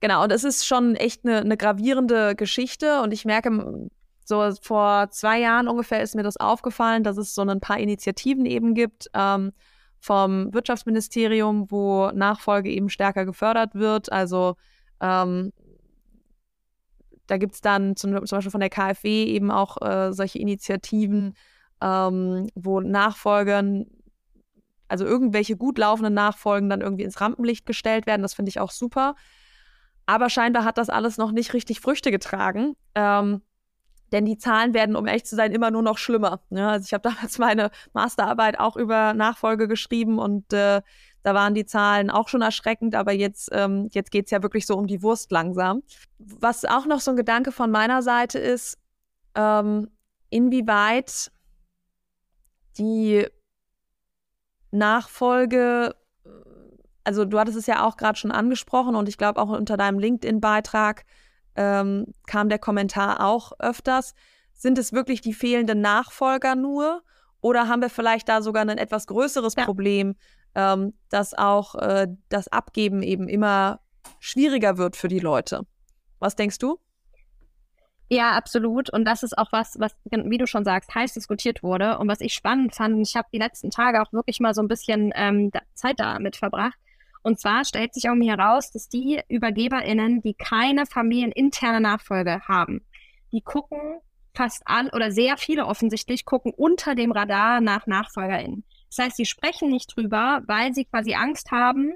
genau, 0.00 0.24
und 0.24 0.32
es 0.32 0.44
ist 0.44 0.66
schon 0.66 0.96
echt 0.96 1.24
eine, 1.24 1.38
eine 1.38 1.56
gravierende 1.56 2.34
Geschichte 2.34 3.02
und 3.02 3.12
ich 3.12 3.24
merke, 3.24 3.88
so 4.24 4.52
vor 4.60 5.10
zwei 5.10 5.40
Jahren 5.40 5.68
ungefähr 5.68 6.02
ist 6.02 6.14
mir 6.14 6.22
das 6.22 6.36
aufgefallen, 6.36 7.04
dass 7.04 7.18
es 7.18 7.34
so 7.34 7.42
ein 7.42 7.60
paar 7.60 7.78
Initiativen 7.78 8.46
eben 8.46 8.74
gibt 8.74 9.08
ähm, 9.14 9.52
vom 10.00 10.52
Wirtschaftsministerium, 10.52 11.70
wo 11.70 12.10
Nachfolge 12.10 12.70
eben 12.70 12.88
stärker 12.88 13.24
gefördert 13.24 13.74
wird. 13.74 14.10
Also 14.10 14.56
ähm, 15.00 15.52
da 17.26 17.36
gibt 17.36 17.54
es 17.54 17.60
dann 17.60 17.96
zum, 17.96 18.26
zum, 18.26 18.36
Beispiel 18.36 18.50
von 18.50 18.60
der 18.60 18.70
KfW 18.70 19.24
eben 19.24 19.50
auch 19.50 19.80
äh, 19.80 20.12
solche 20.12 20.38
Initiativen, 20.38 21.34
ähm, 21.82 22.48
wo 22.54 22.80
Nachfolgern, 22.80 23.86
also 24.94 25.04
irgendwelche 25.04 25.56
gut 25.56 25.76
laufenden 25.76 26.14
Nachfolgen 26.14 26.70
dann 26.70 26.80
irgendwie 26.80 27.02
ins 27.02 27.20
Rampenlicht 27.20 27.66
gestellt 27.66 28.06
werden. 28.06 28.22
Das 28.22 28.34
finde 28.34 28.50
ich 28.50 28.60
auch 28.60 28.70
super. 28.70 29.16
Aber 30.06 30.30
scheinbar 30.30 30.62
hat 30.62 30.78
das 30.78 30.88
alles 30.88 31.18
noch 31.18 31.32
nicht 31.32 31.52
richtig 31.52 31.80
Früchte 31.80 32.12
getragen. 32.12 32.76
Ähm, 32.94 33.42
denn 34.12 34.24
die 34.24 34.38
Zahlen 34.38 34.72
werden, 34.72 34.94
um 34.94 35.08
ehrlich 35.08 35.24
zu 35.24 35.34
sein, 35.34 35.50
immer 35.50 35.72
nur 35.72 35.82
noch 35.82 35.98
schlimmer. 35.98 36.42
Ja, 36.50 36.70
also 36.70 36.84
ich 36.86 36.94
habe 36.94 37.08
damals 37.10 37.38
meine 37.38 37.72
Masterarbeit 37.92 38.60
auch 38.60 38.76
über 38.76 39.14
Nachfolge 39.14 39.66
geschrieben 39.66 40.20
und 40.20 40.52
äh, 40.52 40.80
da 41.24 41.34
waren 41.34 41.54
die 41.54 41.66
Zahlen 41.66 42.08
auch 42.08 42.28
schon 42.28 42.42
erschreckend, 42.42 42.94
aber 42.94 43.10
jetzt, 43.10 43.48
ähm, 43.50 43.88
jetzt 43.90 44.12
geht 44.12 44.26
es 44.26 44.30
ja 44.30 44.44
wirklich 44.44 44.64
so 44.64 44.76
um 44.76 44.86
die 44.86 45.02
Wurst 45.02 45.32
langsam. 45.32 45.82
Was 46.18 46.64
auch 46.64 46.86
noch 46.86 47.00
so 47.00 47.10
ein 47.10 47.16
Gedanke 47.16 47.50
von 47.50 47.72
meiner 47.72 48.00
Seite 48.00 48.38
ist, 48.38 48.78
ähm, 49.34 49.90
inwieweit 50.30 51.32
die 52.78 53.26
Nachfolge, 54.74 55.94
also 57.04 57.24
du 57.24 57.38
hattest 57.38 57.56
es 57.56 57.66
ja 57.66 57.86
auch 57.86 57.96
gerade 57.96 58.18
schon 58.18 58.32
angesprochen 58.32 58.96
und 58.96 59.08
ich 59.08 59.18
glaube 59.18 59.40
auch 59.40 59.50
unter 59.50 59.76
deinem 59.76 59.98
LinkedIn-Beitrag 59.98 61.04
ähm, 61.54 62.06
kam 62.26 62.48
der 62.48 62.58
Kommentar 62.58 63.24
auch 63.24 63.52
öfters. 63.58 64.14
Sind 64.52 64.78
es 64.78 64.92
wirklich 64.92 65.20
die 65.20 65.34
fehlenden 65.34 65.80
Nachfolger 65.80 66.54
nur? 66.56 67.02
Oder 67.40 67.68
haben 67.68 67.82
wir 67.82 67.90
vielleicht 67.90 68.28
da 68.28 68.40
sogar 68.40 68.62
ein 68.62 68.78
etwas 68.78 69.06
größeres 69.06 69.54
ja. 69.54 69.64
Problem, 69.64 70.16
ähm, 70.54 70.94
dass 71.10 71.34
auch 71.34 71.74
äh, 71.74 72.08
das 72.30 72.48
Abgeben 72.48 73.02
eben 73.02 73.28
immer 73.28 73.80
schwieriger 74.18 74.78
wird 74.78 74.96
für 74.96 75.08
die 75.08 75.18
Leute. 75.18 75.66
Was 76.18 76.36
denkst 76.36 76.58
du? 76.58 76.78
Ja, 78.10 78.32
absolut. 78.32 78.90
Und 78.90 79.04
das 79.06 79.22
ist 79.22 79.36
auch 79.36 79.50
was, 79.50 79.78
was, 79.78 79.94
wie 80.04 80.38
du 80.38 80.46
schon 80.46 80.64
sagst, 80.64 80.94
heiß 80.94 81.14
diskutiert 81.14 81.62
wurde. 81.62 81.98
Und 81.98 82.08
was 82.08 82.20
ich 82.20 82.34
spannend 82.34 82.74
fand, 82.74 83.06
ich 83.06 83.16
habe 83.16 83.28
die 83.32 83.38
letzten 83.38 83.70
Tage 83.70 84.02
auch 84.02 84.12
wirklich 84.12 84.40
mal 84.40 84.54
so 84.54 84.62
ein 84.62 84.68
bisschen 84.68 85.12
ähm, 85.14 85.50
Zeit 85.74 85.98
damit 85.98 86.36
verbracht. 86.36 86.78
Und 87.22 87.40
zwar 87.40 87.64
stellt 87.64 87.94
sich 87.94 88.04
irgendwie 88.04 88.28
heraus, 88.28 88.70
dass 88.70 88.88
die 88.90 89.20
ÜbergeberInnen, 89.30 90.20
die 90.20 90.34
keine 90.34 90.84
familieninterne 90.84 91.80
Nachfolge 91.80 92.42
haben, 92.46 92.84
die 93.32 93.40
gucken 93.40 94.00
fast 94.34 94.62
an 94.66 94.90
oder 94.90 95.10
sehr 95.10 95.38
viele 95.38 95.64
offensichtlich 95.64 96.26
gucken 96.26 96.52
unter 96.54 96.94
dem 96.94 97.12
Radar 97.12 97.62
nach 97.62 97.86
NachfolgerInnen. 97.86 98.64
Das 98.90 99.06
heißt, 99.06 99.16
sie 99.16 99.26
sprechen 99.26 99.70
nicht 99.70 99.96
drüber, 99.96 100.42
weil 100.46 100.74
sie 100.74 100.84
quasi 100.84 101.14
Angst 101.14 101.50
haben, 101.50 101.94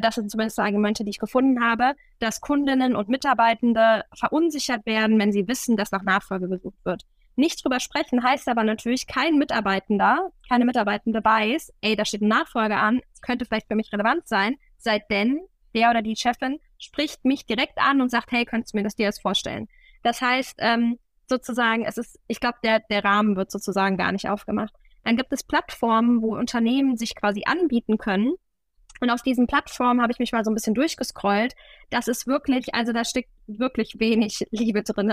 das 0.00 0.16
sind 0.16 0.30
zumindest 0.30 0.58
Argumente, 0.58 1.04
die 1.04 1.10
ich 1.10 1.18
gefunden 1.18 1.62
habe, 1.62 1.94
dass 2.18 2.40
Kundinnen 2.40 2.96
und 2.96 3.08
Mitarbeitende 3.08 4.04
verunsichert 4.14 4.84
werden, 4.84 5.18
wenn 5.18 5.32
sie 5.32 5.46
wissen, 5.48 5.76
dass 5.76 5.92
nach 5.92 6.02
Nachfolge 6.02 6.48
gesucht 6.48 6.84
wird. 6.84 7.04
Nicht 7.36 7.62
drüber 7.62 7.80
sprechen 7.80 8.22
heißt 8.22 8.48
aber 8.48 8.64
natürlich, 8.64 9.06
kein 9.06 9.36
Mitarbeitender, 9.36 10.30
keine 10.48 10.64
Mitarbeitende 10.64 11.22
weiß, 11.22 11.72
ey, 11.82 11.94
da 11.94 12.04
steht 12.04 12.22
eine 12.22 12.30
Nachfolge 12.30 12.76
an, 12.76 13.00
könnte 13.20 13.44
vielleicht 13.44 13.68
für 13.68 13.76
mich 13.76 13.92
relevant 13.92 14.26
sein, 14.26 14.56
seit 14.78 15.10
denn 15.10 15.40
der 15.74 15.90
oder 15.90 16.02
die 16.02 16.16
Chefin 16.16 16.58
spricht 16.78 17.24
mich 17.24 17.44
direkt 17.44 17.78
an 17.78 18.00
und 18.00 18.10
sagt, 18.10 18.32
hey, 18.32 18.46
könntest 18.46 18.72
du 18.72 18.78
mir 18.78 18.84
das 18.84 18.96
dir 18.96 19.04
jetzt 19.04 19.20
vorstellen? 19.20 19.68
Das 20.02 20.22
heißt, 20.22 20.56
ähm, 20.58 20.98
sozusagen, 21.28 21.84
es 21.84 21.98
ist, 21.98 22.18
ich 22.26 22.40
glaube, 22.40 22.58
der, 22.64 22.80
der 22.80 23.04
Rahmen 23.04 23.36
wird 23.36 23.50
sozusagen 23.50 23.96
gar 23.96 24.12
nicht 24.12 24.28
aufgemacht. 24.28 24.72
Dann 25.04 25.16
gibt 25.16 25.32
es 25.32 25.44
Plattformen, 25.44 26.22
wo 26.22 26.36
Unternehmen 26.36 26.96
sich 26.96 27.14
quasi 27.14 27.42
anbieten 27.44 27.98
können, 27.98 28.34
und 29.00 29.10
auf 29.10 29.22
diesen 29.22 29.46
Plattformen 29.46 30.00
habe 30.00 30.12
ich 30.12 30.18
mich 30.18 30.32
mal 30.32 30.44
so 30.44 30.50
ein 30.50 30.54
bisschen 30.54 30.74
durchgescrollt. 30.74 31.54
Das 31.90 32.08
ist 32.08 32.26
wirklich, 32.26 32.74
also 32.74 32.92
da 32.92 33.04
steckt 33.04 33.30
wirklich 33.46 33.96
wenig 33.98 34.46
Liebe 34.50 34.82
drin. 34.82 35.12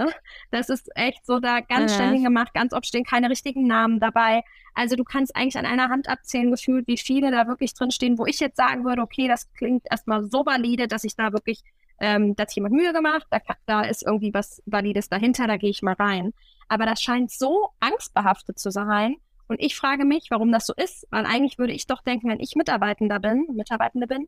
Das 0.51 0.69
ist 0.69 0.89
echt 0.95 1.25
so 1.25 1.39
da 1.39 1.59
ganz 1.59 1.91
mhm. 1.91 1.95
ständig 1.95 2.23
gemacht. 2.23 2.53
Ganz 2.53 2.73
oft 2.73 2.85
stehen 2.85 3.03
keine 3.03 3.29
richtigen 3.29 3.67
Namen 3.67 3.99
dabei. 3.99 4.43
Also 4.73 4.95
du 4.95 5.03
kannst 5.03 5.35
eigentlich 5.35 5.57
an 5.57 5.65
einer 5.65 5.89
Hand 5.89 6.07
abzählen 6.07 6.51
gefühlt, 6.51 6.87
wie 6.87 6.97
viele 6.97 7.31
da 7.31 7.47
wirklich 7.47 7.73
drin 7.73 7.91
stehen, 7.91 8.17
wo 8.17 8.25
ich 8.25 8.39
jetzt 8.39 8.57
sagen 8.57 8.85
würde, 8.85 9.01
okay, 9.01 9.27
das 9.27 9.51
klingt 9.53 9.85
erstmal 9.89 10.23
so 10.29 10.45
valide, 10.45 10.87
dass 10.87 11.03
ich 11.03 11.15
da 11.15 11.33
wirklich, 11.33 11.61
ähm, 11.99 12.35
da 12.35 12.43
hat 12.43 12.53
jemand 12.53 12.73
Mühe 12.73 12.93
gemacht, 12.93 13.27
da, 13.29 13.39
da 13.65 13.81
ist 13.81 14.03
irgendwie 14.03 14.33
was 14.33 14.63
Valides 14.65 15.09
dahinter, 15.09 15.47
da 15.47 15.57
gehe 15.57 15.69
ich 15.69 15.83
mal 15.83 15.93
rein. 15.93 16.33
Aber 16.69 16.85
das 16.85 17.01
scheint 17.01 17.31
so 17.31 17.69
angstbehaftet 17.79 18.57
zu 18.57 18.71
sein, 18.71 19.17
und 19.53 19.61
ich 19.61 19.75
frage 19.75 20.03
mich, 20.03 20.31
warum 20.31 20.51
das 20.51 20.65
so 20.65 20.73
ist, 20.75 21.05
weil 21.11 21.27
eigentlich 21.27 21.59
würde 21.59 21.73
ich 21.73 21.85
doch 21.85 22.01
denken, 22.01 22.27
wenn 22.27 22.39
ich 22.39 22.55
Mitarbeitender 22.55 23.19
bin, 23.19 23.45
Mitarbeitende 23.53 24.07
bin 24.07 24.27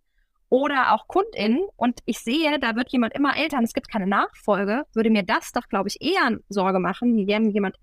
oder 0.50 0.94
auch 0.94 1.08
Kundin 1.08 1.66
und 1.78 2.00
ich 2.06 2.20
sehe, 2.20 2.60
da 2.60 2.76
wird 2.76 2.92
jemand 2.92 3.16
immer 3.16 3.36
älter 3.36 3.58
und 3.58 3.64
es 3.64 3.74
gibt 3.74 3.90
keine 3.92 4.06
Nachfolge, 4.06 4.84
würde 4.94 5.10
mir 5.10 5.24
das 5.24 5.52
doch, 5.52 5.68
glaube 5.68 5.90
ich, 5.90 6.00
eher 6.00 6.38
Sorge 6.48 6.78
machen, 6.78 7.26
wenn 7.26 7.50
jemand 7.50 7.78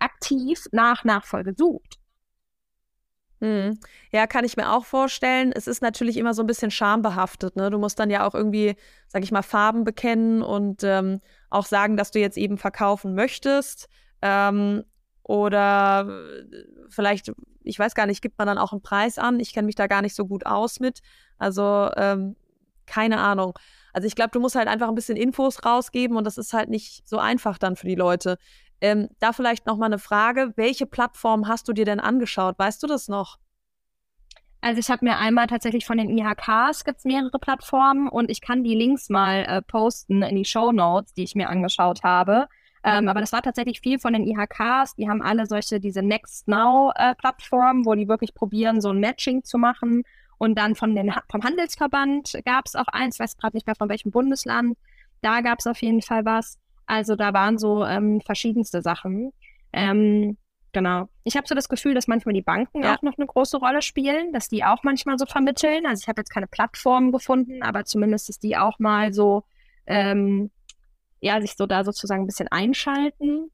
aktiv 0.00 0.64
nach 0.72 1.04
Nachfolge 1.04 1.54
sucht. 1.56 2.00
Hm. 3.40 3.78
Ja, 4.10 4.26
kann 4.26 4.44
ich 4.44 4.56
mir 4.56 4.72
auch 4.72 4.84
vorstellen. 4.84 5.52
Es 5.54 5.68
ist 5.68 5.80
natürlich 5.80 6.16
immer 6.16 6.34
so 6.34 6.42
ein 6.42 6.48
bisschen 6.48 6.72
schambehaftet. 6.72 7.54
Ne? 7.54 7.70
Du 7.70 7.78
musst 7.78 8.00
dann 8.00 8.10
ja 8.10 8.26
auch 8.26 8.34
irgendwie, 8.34 8.74
sag 9.06 9.22
ich 9.22 9.30
mal, 9.30 9.42
Farben 9.42 9.84
bekennen 9.84 10.42
und 10.42 10.82
ähm, 10.82 11.20
auch 11.48 11.64
sagen, 11.64 11.96
dass 11.96 12.10
du 12.10 12.18
jetzt 12.18 12.36
eben 12.36 12.58
verkaufen 12.58 13.14
möchtest. 13.14 13.88
Ähm, 14.20 14.82
oder 15.28 16.08
äh, 16.08 16.64
vielleicht, 16.88 17.30
ich 17.62 17.78
weiß 17.78 17.94
gar 17.94 18.06
nicht, 18.06 18.22
gibt 18.22 18.38
man 18.38 18.46
dann 18.46 18.56
auch 18.56 18.72
einen 18.72 18.80
Preis 18.80 19.18
an? 19.18 19.38
Ich 19.40 19.52
kenne 19.52 19.66
mich 19.66 19.74
da 19.74 19.86
gar 19.86 20.00
nicht 20.00 20.14
so 20.14 20.26
gut 20.26 20.46
aus 20.46 20.80
mit. 20.80 21.00
Also 21.36 21.90
ähm, 21.96 22.34
keine 22.86 23.18
Ahnung. 23.20 23.56
Also 23.92 24.06
ich 24.06 24.14
glaube, 24.16 24.30
du 24.32 24.40
musst 24.40 24.54
halt 24.54 24.68
einfach 24.68 24.88
ein 24.88 24.94
bisschen 24.94 25.18
Infos 25.18 25.66
rausgeben 25.66 26.16
und 26.16 26.24
das 26.24 26.38
ist 26.38 26.54
halt 26.54 26.70
nicht 26.70 27.06
so 27.06 27.18
einfach 27.18 27.58
dann 27.58 27.76
für 27.76 27.86
die 27.86 27.94
Leute. 27.94 28.38
Ähm, 28.80 29.10
da 29.18 29.34
vielleicht 29.34 29.66
noch 29.66 29.76
mal 29.76 29.86
eine 29.86 29.98
Frage: 29.98 30.54
Welche 30.56 30.86
Plattform 30.86 31.46
hast 31.46 31.68
du 31.68 31.74
dir 31.74 31.84
denn 31.84 32.00
angeschaut? 32.00 32.58
Weißt 32.58 32.82
du 32.82 32.86
das 32.86 33.08
noch? 33.08 33.36
Also 34.62 34.80
ich 34.80 34.88
habe 34.88 35.04
mir 35.04 35.18
einmal 35.18 35.46
tatsächlich 35.46 35.84
von 35.84 35.98
den 35.98 36.08
IHKs 36.08 36.84
gibt 36.84 36.98
es 36.98 37.04
mehrere 37.04 37.38
Plattformen 37.38 38.08
und 38.08 38.30
ich 38.30 38.40
kann 38.40 38.64
die 38.64 38.74
Links 38.74 39.10
mal 39.10 39.44
äh, 39.44 39.60
posten 39.60 40.22
in 40.22 40.36
die 40.36 40.46
Show 40.46 40.72
Notes, 40.72 41.12
die 41.12 41.24
ich 41.24 41.34
mir 41.34 41.50
angeschaut 41.50 42.02
habe. 42.02 42.48
Ähm, 42.88 43.08
aber 43.08 43.20
das 43.20 43.32
war 43.32 43.42
tatsächlich 43.42 43.80
viel 43.80 43.98
von 43.98 44.12
den 44.12 44.26
IHKs. 44.26 44.94
Die 44.96 45.08
haben 45.08 45.20
alle 45.20 45.46
solche, 45.46 45.80
diese 45.80 46.02
Next 46.02 46.48
Now-Plattformen, 46.48 47.82
äh, 47.82 47.86
wo 47.86 47.94
die 47.94 48.08
wirklich 48.08 48.34
probieren, 48.34 48.80
so 48.80 48.90
ein 48.90 49.00
Matching 49.00 49.44
zu 49.44 49.58
machen. 49.58 50.04
Und 50.38 50.56
dann 50.56 50.74
von 50.74 50.94
den, 50.94 51.12
vom 51.30 51.42
Handelsverband 51.42 52.32
gab 52.44 52.66
es 52.66 52.76
auch 52.76 52.86
eins, 52.88 53.16
ich 53.16 53.20
weiß 53.20 53.36
gerade 53.36 53.56
nicht 53.56 53.66
mehr 53.66 53.76
von 53.76 53.88
welchem 53.88 54.10
Bundesland. 54.10 54.78
Da 55.20 55.40
gab 55.40 55.58
es 55.58 55.66
auf 55.66 55.82
jeden 55.82 56.00
Fall 56.00 56.24
was. 56.24 56.58
Also 56.86 57.16
da 57.16 57.34
waren 57.34 57.58
so 57.58 57.84
ähm, 57.84 58.20
verschiedenste 58.20 58.80
Sachen. 58.80 59.32
Ähm, 59.72 60.38
genau. 60.72 61.08
Ich 61.24 61.36
habe 61.36 61.46
so 61.46 61.54
das 61.54 61.68
Gefühl, 61.68 61.94
dass 61.94 62.06
manchmal 62.06 62.34
die 62.34 62.42
Banken 62.42 62.84
ja. 62.84 62.94
auch 62.94 63.02
noch 63.02 63.18
eine 63.18 63.26
große 63.26 63.58
Rolle 63.58 63.82
spielen, 63.82 64.32
dass 64.32 64.48
die 64.48 64.64
auch 64.64 64.84
manchmal 64.84 65.18
so 65.18 65.26
vermitteln. 65.26 65.84
Also 65.84 66.02
ich 66.02 66.08
habe 66.08 66.20
jetzt 66.20 66.32
keine 66.32 66.46
Plattform 66.46 67.12
gefunden, 67.12 67.62
aber 67.62 67.84
zumindest 67.84 68.30
ist 68.30 68.44
die 68.44 68.56
auch 68.56 68.78
mal 68.78 69.12
so 69.12 69.42
ähm, 69.86 70.50
ja, 71.20 71.40
sich 71.40 71.56
so 71.56 71.66
da 71.66 71.84
sozusagen 71.84 72.22
ein 72.22 72.26
bisschen 72.26 72.48
einschalten. 72.48 73.50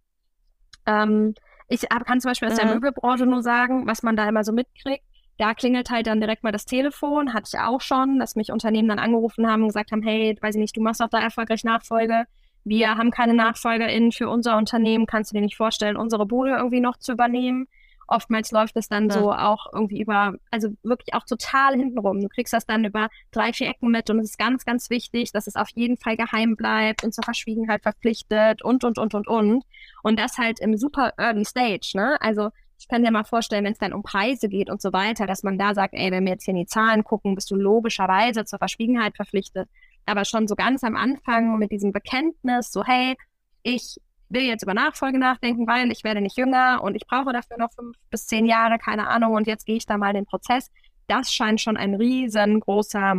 Ähm, 0.87 1.35
ich 1.69 1.89
kann 1.89 2.21
zum 2.21 2.31
Beispiel 2.31 2.49
aus 2.49 2.57
der 2.57 2.67
mhm. 2.67 2.75
Möbelbranche 2.75 3.27
nur 3.27 3.43
sagen, 3.43 3.87
was 3.87 4.03
man 4.03 4.17
da 4.17 4.29
immer 4.29 4.45
so 4.45 4.53
mitkriegt. 4.53 5.05
Da 5.39 5.55
klingelt 5.55 5.91
halt 5.91 6.07
dann 6.07 6.21
direkt 6.21 6.45
mal 6.45 6.53
das 6.53 6.65
Telefon, 6.65 7.35
hatte 7.35 7.51
ich 7.53 7.59
auch 7.59 7.81
schon, 7.81 8.21
dass 8.21 8.37
mich 8.37 8.53
Unternehmen 8.53 8.89
dann 8.89 9.01
angerufen 9.01 9.49
haben 9.49 9.63
und 9.63 9.69
gesagt 9.69 9.91
haben, 9.91 10.03
hey, 10.03 10.37
weiß 10.41 10.55
ich 10.55 10.61
nicht, 10.61 10.77
du 10.77 10.81
machst 10.81 11.01
doch 11.01 11.09
da 11.09 11.19
erfolgreich 11.19 11.65
Nachfolge. 11.65 12.25
Wir 12.63 12.97
haben 12.97 13.11
keine 13.11 13.35
NachfolgerInnen 13.35 14.13
für 14.13 14.29
unser 14.29 14.57
Unternehmen. 14.57 15.07
Kannst 15.07 15.33
du 15.33 15.35
dir 15.35 15.43
nicht 15.43 15.57
vorstellen, 15.57 15.97
unsere 15.97 16.27
Bude 16.27 16.53
irgendwie 16.53 16.81
noch 16.81 16.99
zu 16.99 17.13
übernehmen? 17.13 17.67
Oftmals 18.07 18.51
läuft 18.51 18.77
es 18.77 18.89
dann 18.89 19.09
ja. 19.09 19.15
so 19.15 19.33
auch 19.33 19.67
irgendwie 19.73 20.01
über, 20.01 20.35
also 20.51 20.69
wirklich 20.83 21.15
auch 21.15 21.25
total 21.25 21.77
hintenrum. 21.77 22.21
Du 22.21 22.29
kriegst 22.29 22.53
das 22.53 22.67
dann 22.67 22.85
über 22.85 23.09
drei, 23.31 23.53
vier 23.53 23.69
Ecken 23.69 23.91
mit 23.91 24.11
und 24.11 24.19
es 24.19 24.31
ist 24.31 24.39
ganz, 24.39 24.65
ganz 24.65 24.91
wichtig, 24.91 25.33
dass 25.33 25.47
es 25.47 25.57
auf 25.57 25.69
jeden 25.75 25.97
Fall 25.97 26.17
geheim 26.17 26.57
bleibt 26.57 27.05
und 27.05 27.15
zur 27.15 27.25
Verschwiegenheit 27.25 27.83
verpflichtet 27.83 28.63
und, 28.63 28.85
und, 28.85 28.99
und, 28.99 29.15
und, 29.15 29.29
und. 29.29 29.65
Und 30.03 30.19
das 30.19 30.39
halt 30.39 30.61
im 30.61 30.77
super 30.77 31.13
early 31.19 31.45
stage, 31.45 31.93
ne? 31.95 32.17
Also 32.21 32.51
ich 32.79 32.89
kann 32.89 33.03
dir 33.03 33.11
mal 33.11 33.25
vorstellen, 33.25 33.65
wenn 33.65 33.73
es 33.73 33.79
dann 33.79 33.93
um 33.93 34.03
Preise 34.03 34.49
geht 34.49 34.69
und 34.69 34.83
so 34.83 34.93
weiter, 34.93 35.27
dass 35.27 35.43
man 35.43 35.59
da 35.59 35.75
sagt, 35.75 35.95
ey, 35.95 36.11
wenn 36.11 36.25
wir 36.25 36.33
jetzt 36.33 36.45
hier 36.45 36.53
in 36.53 36.61
die 36.61 36.67
Zahlen 36.67 37.05
gucken, 37.05 37.35
bist 37.35 37.51
du 37.51 37.55
logischerweise 37.55 38.45
zur 38.45 38.59
Verschwiegenheit 38.59 39.17
verpflichtet. 39.17 39.69
Aber 40.07 40.25
schon 40.25 40.47
so 40.47 40.55
ganz 40.55 40.85
am 40.85 40.97
Anfang 40.97 41.59
mit 41.59 41.73
diesem 41.73 41.93
Bekenntnis, 41.93 42.73
so 42.73 42.85
hey, 42.85 43.17
ich 43.63 43.97
will 44.35 44.43
jetzt 44.43 44.63
über 44.63 44.75
Nachfolge 44.75 45.19
nachdenken, 45.19 45.67
weil 45.67 45.91
ich 45.91 46.05
werde 46.05 46.21
nicht 46.21 46.37
jünger 46.37 46.81
und 46.83 46.95
ich 46.95 47.07
brauche 47.07 47.33
dafür 47.33 47.59
noch 47.59 47.73
fünf 47.73 47.97
bis 48.11 48.27
zehn 48.27 48.47
Jahre, 48.47 48.79
keine 48.79 49.09
Ahnung, 49.09 49.35
und 49.35 49.47
jetzt 49.47 49.65
gehe 49.65 49.77
ich 49.77 49.87
da 49.87 49.97
mal 49.97 50.13
den 50.13 50.27
Prozess. 50.27 50.71
Das 51.07 51.33
scheint 51.33 51.61
schon 51.61 51.77
ein 51.77 51.95
riesengroßer, 51.95 53.15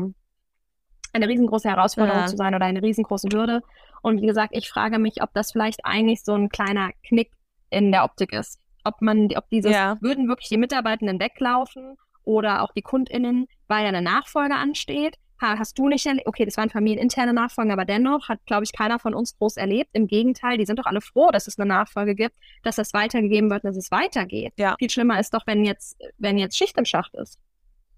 eine 1.13 1.27
riesengroße 1.27 1.69
Herausforderung 1.69 2.21
ja. 2.21 2.27
zu 2.27 2.37
sein 2.37 2.53
oder 2.53 2.65
eine 2.65 2.81
riesengroße 2.81 3.29
Hürde. 3.31 3.61
Und 4.01 4.21
wie 4.21 4.27
gesagt, 4.27 4.55
ich 4.55 4.69
frage 4.69 4.99
mich, 4.99 5.23
ob 5.23 5.33
das 5.33 5.51
vielleicht 5.51 5.85
eigentlich 5.85 6.23
so 6.23 6.33
ein 6.33 6.49
kleiner 6.49 6.91
Knick 7.07 7.31
in 7.69 7.91
der 7.91 8.03
Optik 8.03 8.33
ist. 8.33 8.59
Ob 8.83 9.01
man, 9.01 9.29
ob 9.35 9.49
dieses, 9.49 9.71
ja. 9.71 9.97
würden 10.01 10.27
wirklich 10.27 10.49
die 10.49 10.57
Mitarbeitenden 10.57 11.19
weglaufen 11.19 11.95
oder 12.23 12.61
auch 12.61 12.71
die 12.73 12.81
KundInnen, 12.83 13.47
weil 13.67 13.83
ja 13.83 13.89
eine 13.89 14.01
Nachfolge 14.01 14.55
ansteht 14.55 15.17
hast 15.57 15.77
du 15.77 15.87
nicht 15.87 16.05
erlebt? 16.05 16.27
Okay, 16.27 16.45
das 16.45 16.57
waren 16.57 16.69
familieninterne 16.69 17.33
Nachfolgen, 17.33 17.71
aber 17.71 17.85
dennoch 17.85 18.29
hat, 18.29 18.39
glaube 18.45 18.63
ich, 18.63 18.73
keiner 18.73 18.99
von 18.99 19.13
uns 19.13 19.37
groß 19.37 19.57
erlebt. 19.57 19.91
Im 19.93 20.07
Gegenteil, 20.07 20.57
die 20.57 20.65
sind 20.65 20.79
doch 20.79 20.85
alle 20.85 21.01
froh, 21.01 21.29
dass 21.31 21.47
es 21.47 21.59
eine 21.59 21.67
Nachfolge 21.67 22.15
gibt, 22.15 22.35
dass 22.63 22.75
das 22.75 22.93
weitergegeben 22.93 23.49
wird, 23.49 23.63
dass 23.63 23.77
es 23.77 23.91
weitergeht. 23.91 24.53
Ja. 24.57 24.75
Viel 24.79 24.89
schlimmer 24.89 25.19
ist 25.19 25.33
doch, 25.33 25.45
wenn 25.45 25.63
jetzt, 25.63 25.97
wenn 26.17 26.37
jetzt 26.37 26.57
Schicht 26.57 26.77
im 26.77 26.85
Schacht 26.85 27.13
ist. 27.15 27.39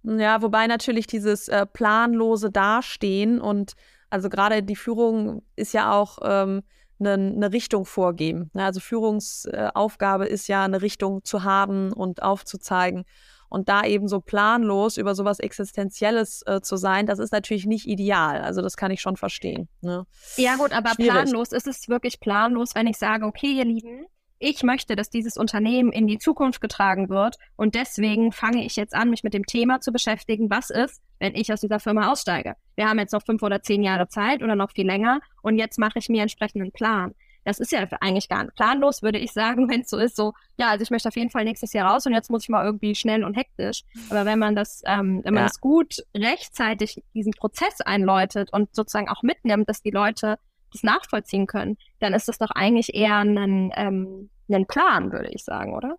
Ja, 0.04 0.42
wobei 0.42 0.68
natürlich 0.68 1.08
dieses 1.08 1.48
äh, 1.48 1.66
planlose 1.66 2.52
Dastehen 2.52 3.42
und 3.42 3.74
also 4.10 4.30
gerade 4.30 4.64
die 4.64 4.76
Führung 4.76 5.44
ist 5.56 5.74
ja 5.74 5.92
auch 5.92 6.20
ähm, 6.24 6.64
eine, 7.00 7.18
ne 7.18 7.52
Richtung 7.52 7.86
vorgeben. 7.86 8.50
Ne? 8.54 8.64
Also 8.64 8.80
Führungsaufgabe 8.80 10.26
ist 10.26 10.48
ja 10.48 10.64
eine 10.64 10.82
Richtung 10.82 11.24
zu 11.24 11.44
haben 11.44 11.92
und 11.92 12.24
aufzuzeigen. 12.24 13.06
Und 13.50 13.70
da 13.70 13.84
eben 13.84 14.08
so 14.08 14.20
planlos 14.20 14.98
über 14.98 15.16
sowas 15.16 15.40
Existenzielles 15.40 16.44
äh, 16.46 16.62
zu 16.62 16.76
sein, 16.76 17.06
das 17.06 17.20
ist 17.20 17.32
natürlich 17.32 17.66
nicht 17.66 17.88
ideal. 17.88 18.42
Also 18.42 18.62
das 18.62 18.76
kann 18.78 18.92
ich 18.92 19.02
schon 19.02 19.18
verstehen. 19.18 19.70
Ne? 19.82 20.06
Ja 20.36 20.56
gut, 20.56 20.74
aber 20.74 20.90
Schwierig. 20.92 21.12
planlos 21.12 21.52
ist 21.52 21.68
es 21.68 21.88
wirklich 21.88 22.20
planlos, 22.20 22.76
wenn 22.76 22.88
ich 22.88 22.98
sage, 22.98 23.26
okay, 23.26 23.54
ihr 23.54 23.66
Lieben, 23.66 24.06
ich 24.40 24.62
möchte, 24.64 24.96
dass 24.96 25.10
dieses 25.10 25.36
Unternehmen 25.38 25.92
in 25.92 26.06
die 26.06 26.20
Zukunft 26.20 26.62
getragen 26.62 27.10
wird 27.10 27.38
und 27.56 27.74
deswegen 27.74 28.32
fange 28.32 28.64
ich 28.66 28.76
jetzt 28.76 28.94
an, 28.94 29.10
mich 29.10 29.24
mit 29.24 29.34
dem 29.34 29.46
Thema 29.46 29.82
zu 29.82 29.92
beschäftigen, 29.92 30.50
was 30.50 30.70
ist, 30.70 31.02
wenn 31.20 31.34
ich 31.34 31.52
aus 31.52 31.62
dieser 31.62 31.80
Firma 31.80 32.12
aussteige. 32.12 32.54
Wir 32.76 32.88
haben 32.88 33.00
jetzt 33.00 33.14
noch 33.14 33.24
fünf 33.26 33.42
oder 33.42 33.64
zehn 33.64 33.82
Jahre 33.82 34.08
Zeit 34.08 34.44
oder 34.44 34.56
noch 34.56 34.72
viel 34.72 34.86
länger 34.86 35.22
und 35.42 35.58
jetzt 35.58 35.80
mache 35.80 35.98
ich 35.98 36.10
mir 36.10 36.22
entsprechenden 36.22 36.72
Plan. 36.72 37.16
Das 37.48 37.62
ist 37.62 37.72
ja 37.72 37.88
eigentlich 38.02 38.28
gar 38.28 38.44
nicht 38.44 38.56
planlos, 38.56 39.02
würde 39.02 39.20
ich 39.20 39.32
sagen, 39.32 39.70
wenn 39.72 39.82
es 39.82 39.90
so 39.90 39.98
ist, 39.98 40.18
so, 40.18 40.34
ja, 40.58 40.68
also 40.68 40.84
ich 40.84 40.92
möchte 40.92 41.08
auf 41.08 41.16
jeden 41.16 41.30
Fall 41.30 41.46
nächstes 41.46 41.72
Jahr 41.72 41.90
raus 41.90 42.06
und 42.06 42.14
jetzt 42.14 42.30
muss 42.30 42.44
ich 42.44 42.50
mal 42.50 42.66
irgendwie 42.66 42.94
schnell 42.94 43.24
und 43.24 43.36
hektisch. 43.36 43.84
Aber 44.10 44.26
wenn 44.26 44.38
man 44.38 44.54
das, 44.54 44.82
ähm, 44.86 45.22
wenn 45.24 45.34
man 45.34 45.44
ja. 45.44 45.48
das 45.48 45.62
gut 45.62 45.96
rechtzeitig 46.14 47.02
diesen 47.14 47.32
Prozess 47.32 47.80
einläutet 47.80 48.52
und 48.52 48.76
sozusagen 48.76 49.08
auch 49.08 49.24
mitnimmt, 49.24 49.70
dass 49.70 49.82
die 49.82 49.92
Leute 49.92 50.38
das 50.74 50.84
nachvollziehen 50.84 51.48
können, 51.48 51.78
dann 52.00 52.14
ist 52.14 52.28
das 52.28 52.38
doch 52.38 52.52
eigentlich 52.52 52.94
eher 52.94 53.16
ein, 53.16 53.72
ähm, 53.78 54.30
ein 54.50 54.68
Plan, 54.68 55.14
würde 55.14 55.30
ich 55.30 55.46
sagen, 55.46 55.74
oder? 55.74 55.96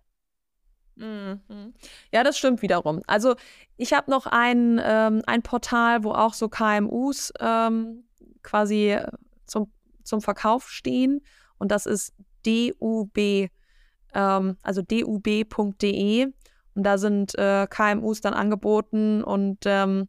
Mhm. 0.97 1.73
Ja, 2.13 2.23
das 2.23 2.37
stimmt 2.37 2.61
wiederum. 2.61 3.01
Also 3.07 3.35
ich 3.75 3.93
habe 3.93 4.11
noch 4.11 4.27
ein, 4.27 4.79
ähm, 4.83 5.23
ein 5.25 5.41
Portal, 5.41 6.03
wo 6.03 6.11
auch 6.11 6.35
so 6.35 6.47
KMUs 6.47 7.33
ähm, 7.39 8.03
quasi 8.43 8.99
zum, 9.47 9.71
zum 10.03 10.21
Verkauf 10.21 10.69
stehen 10.69 11.21
und 11.59 11.71
das 11.71 11.85
ist 11.85 12.13
DUB, 12.45 13.49
ähm, 14.13 14.57
also 14.61 14.81
dub.de 14.81 16.25
und 16.75 16.83
da 16.83 16.97
sind 16.97 17.37
äh, 17.37 17.67
KMUs 17.69 18.21
dann 18.21 18.33
angeboten 18.33 19.23
und 19.23 19.59
ähm, 19.65 20.07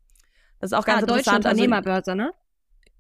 das 0.61 0.73
ist 0.73 0.79
auch 0.79 0.85
ganz 0.85 0.99
ah, 0.99 1.03
interessant. 1.03 1.27
Deutsche 1.27 1.37
also 1.37 1.49
Unternehmerbörse, 1.49 2.15
ne? 2.15 2.33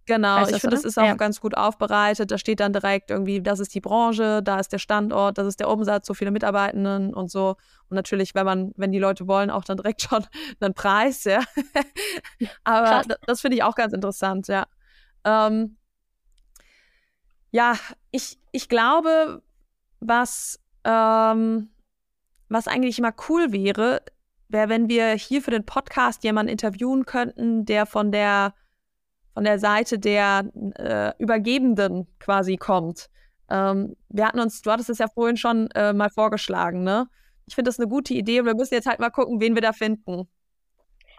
Genau, 0.07 0.43
ich 0.43 0.57
finde, 0.57 0.75
das 0.75 0.85
ist 0.85 0.99
auch 0.99 1.05
ja. 1.05 1.15
ganz 1.15 1.41
gut 1.41 1.57
aufbereitet. 1.57 2.33
Da 2.33 2.39
steht 2.39 2.59
dann 2.59 2.73
direkt 2.73 3.13
irgendwie, 3.13 3.41
das 3.41 3.61
ist 3.61 3.73
die 3.75 3.81
Branche, 3.81 4.43
da 4.43 4.59
ist 4.59 4.73
der 4.73 4.79
Standort, 4.79 5.39
das 5.39 5.47
ist 5.47 5.61
der 5.61 5.69
Umsatz, 5.69 6.07
so 6.07 6.15
viele 6.15 6.33
Mitarbeitenden 6.33 7.15
und 7.15 7.31
so. 7.31 7.51
Und 7.89 7.95
natürlich, 7.95 8.35
wenn 8.35 8.45
man, 8.45 8.73
wenn 8.77 8.91
die 8.91 8.99
Leute 8.99 9.29
wollen, 9.29 9.51
auch 9.51 9.63
dann 9.63 9.77
direkt 9.77 10.03
schon 10.09 10.27
einen 10.59 10.75
Preis, 10.75 11.23
ja. 11.25 11.41
Aber 12.65 13.05
das, 13.07 13.19
das 13.25 13.41
finde 13.41 13.59
ich 13.59 13.63
auch 13.63 13.77
ganz 13.77 13.93
interessant, 13.93 14.49
ja. 14.49 14.67
Ähm, 15.25 15.77
ja, 17.51 17.77
ich, 18.11 18.39
ich 18.53 18.69
glaube, 18.69 19.43
was, 20.01 20.61
ähm, 20.85 21.71
was 22.49 22.69
eigentlich 22.69 22.99
immer 22.99 23.15
cool 23.29 23.53
wäre, 23.53 24.03
wäre, 24.49 24.69
wenn 24.69 24.89
wir 24.89 25.13
hier 25.13 25.43
für 25.43 25.51
den 25.51 25.67
Podcast 25.67 26.25
jemanden 26.25 26.51
interviewen 26.51 27.07
könnten, 27.07 27.65
der 27.65 27.87
von 27.87 28.13
der 28.13 28.55
von 29.35 29.45
der 29.45 29.59
Seite 29.59 29.99
der 29.99 30.51
äh, 30.77 31.13
Übergebenden 31.19 32.07
quasi 32.19 32.57
kommt. 32.57 33.09
Ähm, 33.49 33.97
wir 34.09 34.27
hatten 34.27 34.41
uns, 34.41 34.63
du 34.63 34.71
hattest 34.71 34.91
es 34.91 34.99
ja 34.99 35.09
vorhin 35.09 35.37
schon 35.37 35.71
äh, 35.71 35.93
mal 35.93 36.11
vorgeschlagen, 36.11 36.83
ne? 36.83 37.09
Ich 37.47 37.55
finde 37.55 37.69
das 37.69 37.79
eine 37.79 37.89
gute 37.89 38.15
Idee 38.15 38.41
und 38.41 38.47
wir 38.47 38.55
müssen 38.55 38.75
jetzt 38.75 38.87
halt 38.87 39.01
mal 39.01 39.11
gucken, 39.11 39.41
wen 39.41 39.55
wir 39.55 39.63
da 39.63 39.73
finden. 39.73 40.29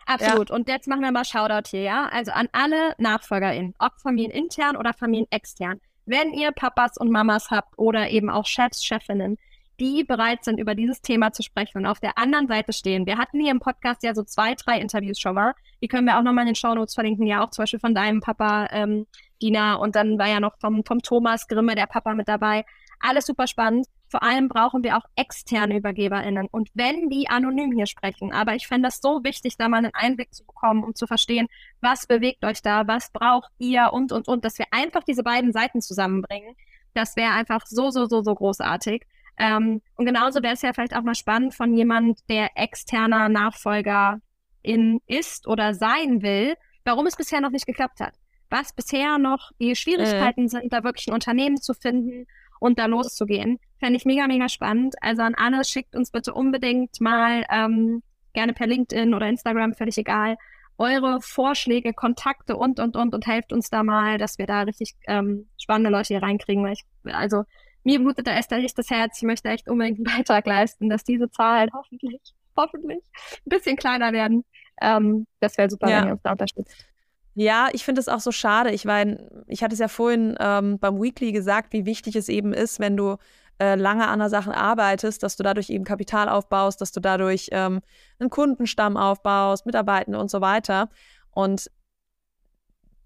Absolut. 0.06 0.50
Ja. 0.50 0.56
Und 0.56 0.68
jetzt 0.68 0.88
machen 0.88 1.02
wir 1.02 1.12
mal 1.12 1.26
Shoutout 1.26 1.70
hier, 1.70 1.82
ja? 1.82 2.10
Also 2.12 2.32
an 2.32 2.48
alle 2.52 2.96
NachfolgerInnen, 2.98 3.76
ob 3.80 4.00
familienintern 4.00 4.78
oder 4.78 4.94
familienextern. 4.94 5.80
Wenn 6.12 6.34
ihr 6.34 6.52
Papas 6.52 6.98
und 6.98 7.10
Mamas 7.10 7.52
habt 7.52 7.80
oder 7.80 8.10
eben 8.10 8.30
auch 8.30 8.46
Chefs, 8.46 8.84
Chefinnen, 8.84 9.38
die 9.80 10.04
bereit 10.04 10.44
sind, 10.44 10.60
über 10.60 10.76
dieses 10.76 11.02
Thema 11.02 11.32
zu 11.32 11.42
sprechen 11.42 11.78
und 11.78 11.86
auf 11.86 12.02
der 12.02 12.18
anderen 12.18 12.50
Seite 12.50 12.74
stehen. 12.74 13.06
Wir 13.06 13.18
hatten 13.18 13.40
hier 13.40 13.52
im 13.52 13.62
Podcast 13.62 14.04
ja 14.04 14.14
so 14.14 14.22
zwei, 14.24 14.54
drei 14.56 14.82
Interviews 14.82 15.22
schon 15.22 15.36
mal. 15.36 15.54
Die 15.82 15.88
können 15.88 16.06
wir 16.06 16.18
auch 16.18 16.22
nochmal 16.22 16.42
in 16.42 16.50
den 16.50 16.56
Shownotes 16.56 16.96
verlinken, 16.96 17.28
ja 17.28 17.42
auch 17.42 17.52
zum 17.52 17.64
Beispiel 17.64 17.80
von 17.80 17.96
deinem 17.96 18.20
Papa 18.20 18.68
ähm, 18.72 19.08
Dina 19.42 19.76
und 19.76 19.96
dann 19.96 20.20
war 20.20 20.28
ja 20.28 20.42
noch 20.42 20.58
vom, 20.60 20.84
vom 20.84 21.02
Thomas 21.02 21.48
Grimme 21.48 21.76
der 21.76 21.88
Papa 21.88 22.14
mit 22.14 22.28
dabei. 22.28 22.66
Alles 23.00 23.26
super 23.26 23.48
spannend. 23.48 23.88
Vor 24.12 24.24
allem 24.24 24.50
brauchen 24.50 24.84
wir 24.84 24.98
auch 24.98 25.06
externe 25.16 25.78
ÜbergeberInnen. 25.78 26.50
Und 26.52 26.70
wenn 26.74 27.10
die 27.10 27.30
anonym 27.30 27.72
hier 27.72 27.86
sprechen, 27.86 28.34
aber 28.34 28.56
ich 28.56 28.68
fände 28.68 28.90
das 28.90 29.00
so 29.02 29.24
wichtig, 29.24 29.56
da 29.56 29.70
mal 29.70 29.78
einen 29.78 29.94
Einblick 29.94 30.34
zu 30.36 30.46
bekommen, 30.46 30.84
um 30.84 30.94
zu 30.94 31.08
verstehen, 31.08 31.48
was 31.80 32.08
bewegt 32.08 32.44
euch 32.44 32.62
da, 32.62 32.86
was 32.88 33.10
braucht 33.12 33.50
ihr 33.58 33.94
und, 33.94 34.12
und, 34.12 34.28
und, 34.28 34.44
dass 34.44 34.60
wir 34.60 34.66
einfach 34.72 35.06
diese 35.06 35.24
beiden 35.24 35.54
Seiten 35.54 35.80
zusammenbringen. 35.80 36.56
Das 36.94 37.16
wäre 37.16 37.32
einfach 37.32 37.66
so, 37.66 37.90
so, 37.90 38.06
so, 38.06 38.22
so 38.22 38.36
großartig. 38.36 39.06
Ähm, 39.38 39.82
und 39.96 40.06
genauso 40.06 40.44
wäre 40.44 40.56
es 40.56 40.62
ja 40.62 40.74
vielleicht 40.74 40.94
auch 40.94 41.04
mal 41.04 41.16
spannend 41.16 41.56
von 41.56 41.74
jemand, 41.74 42.20
der 42.28 42.50
externer 42.56 43.30
Nachfolger 43.30 44.20
in 44.62 45.00
ist 45.08 45.48
oder 45.48 45.74
sein 45.74 46.22
will, 46.22 46.56
warum 46.84 47.06
es 47.06 47.16
bisher 47.16 47.40
noch 47.40 47.52
nicht 47.52 47.66
geklappt 47.66 48.02
hat. 48.02 48.16
Was 48.50 48.74
bisher 48.74 49.18
noch 49.18 49.52
die 49.62 49.74
Schwierigkeiten 49.78 50.46
äh. 50.46 50.50
sind, 50.50 50.74
da 50.74 50.84
wirklich 50.84 51.08
ein 51.08 51.14
Unternehmen 51.14 51.62
zu 51.62 51.74
finden 51.74 52.28
und 52.62 52.78
da 52.78 52.86
loszugehen. 52.86 53.60
Fände 53.80 53.98
ich 53.98 54.06
mega, 54.06 54.28
mega 54.28 54.48
spannend. 54.48 54.96
Also 55.02 55.24
an 55.24 55.34
alle 55.34 55.66
schickt 55.66 55.96
uns 55.96 56.12
bitte 56.12 56.34
unbedingt 56.34 57.02
mal 57.02 57.44
ähm, 57.50 58.04
gerne 58.34 58.54
per 58.54 58.68
LinkedIn 58.68 59.16
oder 59.16 59.28
Instagram, 59.28 59.74
völlig 59.74 59.98
egal, 59.98 60.38
eure 60.78 61.22
Vorschläge, 61.22 61.92
Kontakte 61.94 62.56
und, 62.56 62.80
und, 62.80 62.96
und 62.96 63.16
und 63.16 63.26
helft 63.26 63.52
uns 63.52 63.72
da 63.72 63.82
mal, 63.82 64.20
dass 64.20 64.38
wir 64.38 64.46
da 64.46 64.62
richtig 64.62 64.94
ähm, 65.08 65.50
spannende 65.60 65.90
Leute 65.90 66.10
hier 66.10 66.22
reinkriegen. 66.22 66.64
Weil 66.64 66.74
ich, 66.74 66.86
also 67.06 67.46
mir 67.84 68.00
blutet 68.00 68.28
da 68.28 68.38
echt 68.38 68.52
das 68.52 68.90
Herz. 68.92 69.18
Ich 69.18 69.24
möchte 69.24 69.50
echt 69.50 69.68
unbedingt 69.68 69.98
einen 69.98 70.18
Beitrag 70.18 70.46
leisten, 70.46 70.88
dass 70.88 71.04
diese 71.04 71.32
Zahlen 71.32 71.72
hoffentlich, 71.74 72.22
hoffentlich 72.56 73.00
ein 73.00 73.50
bisschen 73.50 73.76
kleiner 73.76 74.14
werden. 74.14 74.46
Ähm, 74.80 75.26
das 75.40 75.58
wäre 75.58 75.70
super, 75.70 75.90
ja. 75.90 76.02
wenn 76.02 76.10
ihr 76.10 76.14
uns 76.14 76.22
da 76.22 76.32
unterstützt. 76.32 76.91
Ja, 77.34 77.70
ich 77.72 77.86
finde 77.86 78.02
es 78.02 78.10
auch 78.10 78.20
so 78.20 78.32
schade. 78.32 78.72
Ich 78.72 78.84
meine, 78.86 79.44
ich 79.48 79.64
hatte 79.64 79.74
es 79.74 79.80
ja 79.80 79.88
vorhin 79.88 80.36
ähm, 80.40 80.80
beim 80.80 81.02
Weekly 81.02 81.32
gesagt, 81.32 81.72
wie 81.72 81.86
wichtig 81.86 82.16
es 82.16 82.28
eben 82.28 82.54
ist, 82.54 82.80
wenn 82.80 82.98
du 82.98 83.18
äh, 83.60 83.76
lange 83.76 84.08
an 84.08 84.20
der 84.20 84.30
Sache 84.30 84.56
arbeitest, 84.56 85.24
dass 85.24 85.38
du 85.38 85.44
dadurch 85.44 85.70
eben 85.70 85.86
Kapital 85.86 86.28
aufbaust, 86.28 86.82
dass 86.82 86.92
du 86.92 87.00
dadurch 87.00 87.50
ähm, 87.52 87.82
einen 88.20 88.30
Kundenstamm 88.30 88.98
aufbaust, 88.98 89.66
Mitarbeitende 89.66 90.20
und 90.20 90.30
so 90.30 90.42
weiter. 90.42 90.90
Und 91.30 91.72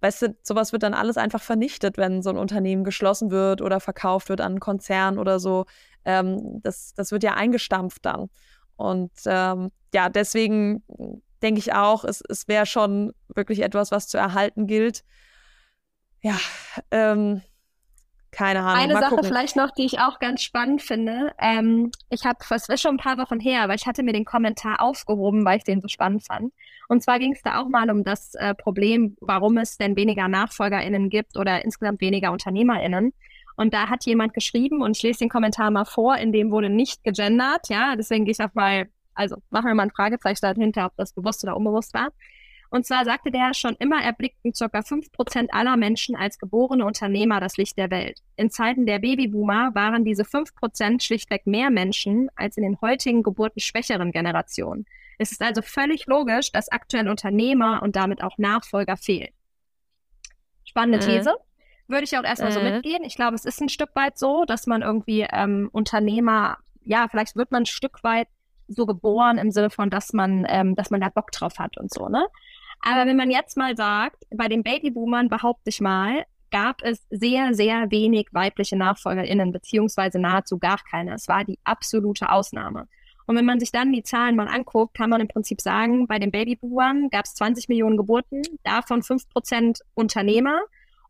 weißt 0.01 0.21
du, 0.23 0.35
sowas 0.41 0.71
wird 0.71 0.83
dann 0.83 0.93
alles 0.93 1.17
einfach 1.17 1.41
vernichtet, 1.41 1.97
wenn 1.97 2.23
so 2.23 2.29
ein 2.31 2.37
Unternehmen 2.37 2.83
geschlossen 2.83 3.31
wird 3.31 3.61
oder 3.61 3.79
verkauft 3.79 4.29
wird 4.29 4.41
an 4.41 4.53
einen 4.53 4.59
Konzern 4.59 5.19
oder 5.19 5.39
so. 5.39 5.65
Ähm, 6.03 6.61
das, 6.63 6.93
das 6.95 7.11
wird 7.11 7.23
ja 7.23 7.35
eingestampft 7.35 8.05
dann. 8.05 8.29
Und 8.75 9.11
ähm, 9.25 9.71
ja, 9.93 10.09
deswegen 10.09 10.83
denke 11.45 11.59
ich 11.59 11.73
auch, 11.73 12.03
es, 12.03 12.23
es 12.27 12.47
wäre 12.47 12.65
schon 12.65 13.13
wirklich 13.33 13.61
etwas, 13.61 13.91
was 13.91 14.07
zu 14.07 14.17
erhalten 14.17 14.65
gilt. 14.65 15.03
Ja, 16.21 16.37
ähm, 16.89 17.41
keine 18.31 18.61
Ahnung. 18.61 18.83
Eine 18.83 18.93
Mal 18.95 18.99
Sache 18.99 19.15
gucken. 19.15 19.25
vielleicht 19.27 19.55
noch, 19.55 19.71
die 19.71 19.85
ich 19.85 19.99
auch 19.99 20.17
ganz 20.19 20.41
spannend 20.41 20.81
finde. 20.81 21.33
Ähm, 21.39 21.91
ich 22.09 22.25
habe, 22.25 22.39
es 22.49 22.67
ist 22.67 22.81
schon 22.81 22.95
ein 22.95 22.97
paar 22.97 23.19
Wochen 23.19 23.39
her, 23.39 23.61
aber 23.61 23.75
ich 23.75 23.85
hatte 23.85 24.01
mir 24.01 24.11
den 24.11 24.25
Kommentar 24.25 24.81
aufgehoben, 24.81 25.45
weil 25.45 25.59
ich 25.59 25.63
den 25.63 25.81
so 25.81 25.87
spannend 25.87 26.25
fand. 26.25 26.51
Und 26.89 27.03
zwar 27.03 27.19
ging 27.19 27.33
es 27.33 27.43
da 27.43 27.61
auch 27.61 27.69
mal 27.69 27.89
um 27.91 28.03
das 28.03 28.33
äh, 28.33 28.55
Problem, 28.55 29.15
warum 29.21 29.57
es 29.57 29.77
denn 29.77 29.95
weniger 29.95 30.27
NachfolgerInnen 30.27 31.09
gibt 31.09 31.37
oder 31.37 31.63
insgesamt 31.63 32.01
weniger 32.01 32.31
UnternehmerInnen. 32.31 33.13
Und 33.55 33.73
da 33.73 33.87
hat 33.87 34.05
jemand 34.05 34.33
geschrieben, 34.33 34.81
und 34.81 34.97
ich 34.97 35.03
lese 35.03 35.19
den 35.19 35.29
Kommentar 35.29 35.71
mal 35.71 35.85
vor, 35.85 36.17
in 36.17 36.33
dem 36.33 36.51
wurde 36.51 36.69
nicht 36.69 37.03
gegendert, 37.03 37.69
ja, 37.69 37.95
deswegen 37.95 38.25
gehe 38.25 38.33
ich 38.33 38.41
auch 38.41 38.53
mal, 38.53 38.87
also 39.15 39.37
machen 39.49 39.67
wir 39.67 39.75
mal 39.75 39.83
ein 39.83 39.91
Fragezeichen 39.91 40.39
dahinter, 40.41 40.85
ob 40.85 40.95
das 40.97 41.13
bewusst 41.13 41.43
oder 41.43 41.57
unbewusst 41.57 41.93
war. 41.93 42.09
Und 42.69 42.85
zwar 42.85 43.05
sagte 43.05 43.31
der, 43.31 43.53
schon 43.53 43.75
immer 43.79 44.01
erblickten 44.03 44.51
ca. 44.51 44.65
5% 44.65 45.49
aller 45.51 45.77
Menschen 45.77 46.15
als 46.15 46.37
geborene 46.37 46.85
Unternehmer 46.85 47.39
das 47.39 47.57
Licht 47.57 47.77
der 47.77 47.91
Welt. 47.91 48.19
In 48.35 48.49
Zeiten 48.49 48.85
der 48.85 48.99
Babyboomer 48.99 49.73
waren 49.73 50.03
diese 50.03 50.23
5% 50.23 51.01
schlichtweg 51.01 51.47
mehr 51.47 51.69
Menschen 51.69 52.29
als 52.35 52.57
in 52.57 52.63
den 52.63 52.81
heutigen 52.81 53.23
geburtenschwächeren 53.23 54.11
Generationen. 54.11 54.85
Es 55.17 55.31
ist 55.31 55.41
also 55.41 55.61
völlig 55.61 56.07
logisch, 56.07 56.51
dass 56.51 56.69
aktuell 56.69 57.07
Unternehmer 57.07 57.81
und 57.81 57.95
damit 57.95 58.21
auch 58.21 58.37
Nachfolger 58.37 58.97
fehlen. 58.97 59.31
Spannende 60.65 60.99
äh. 60.99 61.17
These. 61.17 61.35
Würde 61.87 62.03
ich 62.03 62.17
auch 62.17 62.23
erstmal 62.23 62.49
äh. 62.49 62.53
so 62.53 62.61
mitgehen. 62.61 63.03
Ich 63.03 63.15
glaube, 63.15 63.35
es 63.35 63.45
ist 63.45 63.61
ein 63.61 63.69
Stück 63.69 63.91
weit 63.93 64.17
so, 64.17 64.43
dass 64.45 64.65
man 64.65 64.81
irgendwie 64.81 65.25
ähm, 65.31 65.69
Unternehmer, 65.71 66.57
ja, 66.83 67.07
vielleicht 67.09 67.35
wird 67.35 67.51
man 67.51 67.63
ein 67.63 67.67
Stück 67.67 68.03
weit 68.03 68.27
so 68.67 68.85
geboren 68.85 69.37
im 69.37 69.51
Sinne 69.51 69.69
von, 69.69 69.89
dass 69.89 70.13
man, 70.13 70.45
ähm, 70.47 70.75
dass 70.75 70.89
man 70.89 71.01
da 71.01 71.09
Bock 71.09 71.31
drauf 71.31 71.59
hat 71.59 71.77
und 71.77 71.93
so, 71.93 72.09
ne? 72.09 72.25
Aber 72.81 73.07
wenn 73.07 73.17
man 73.17 73.31
jetzt 73.31 73.57
mal 73.57 73.75
sagt, 73.75 74.25
bei 74.35 74.47
den 74.47 74.61
Babyboomern 74.61 75.29
behaupte 75.29 75.69
ich 75.69 75.81
mal, 75.81 76.25
gab 76.51 76.83
es 76.83 77.05
sehr, 77.09 77.53
sehr 77.53 77.89
wenig 77.89 78.27
weibliche 78.31 78.77
NachfolgerInnen, 78.77 79.51
beziehungsweise 79.51 80.19
nahezu 80.19 80.59
gar 80.59 80.79
keine. 80.89 81.15
Es 81.15 81.27
war 81.27 81.43
die 81.43 81.59
absolute 81.63 82.29
Ausnahme. 82.29 82.87
Und 83.27 83.35
wenn 83.35 83.45
man 83.45 83.59
sich 83.59 83.71
dann 83.71 83.91
die 83.91 84.03
Zahlen 84.03 84.35
mal 84.35 84.47
anguckt, 84.47 84.93
kann 84.93 85.09
man 85.09 85.19
im 85.19 85.27
Prinzip 85.27 85.59
sagen, 85.61 86.07
bei 86.07 86.19
den 86.19 86.31
Babyboomern 86.31 87.09
gab 87.09 87.25
es 87.25 87.33
20 87.33 87.69
Millionen 87.69 87.97
Geburten, 87.97 88.43
davon 88.63 89.01
5 89.01 89.29
Prozent 89.29 89.79
Unternehmer 89.95 90.61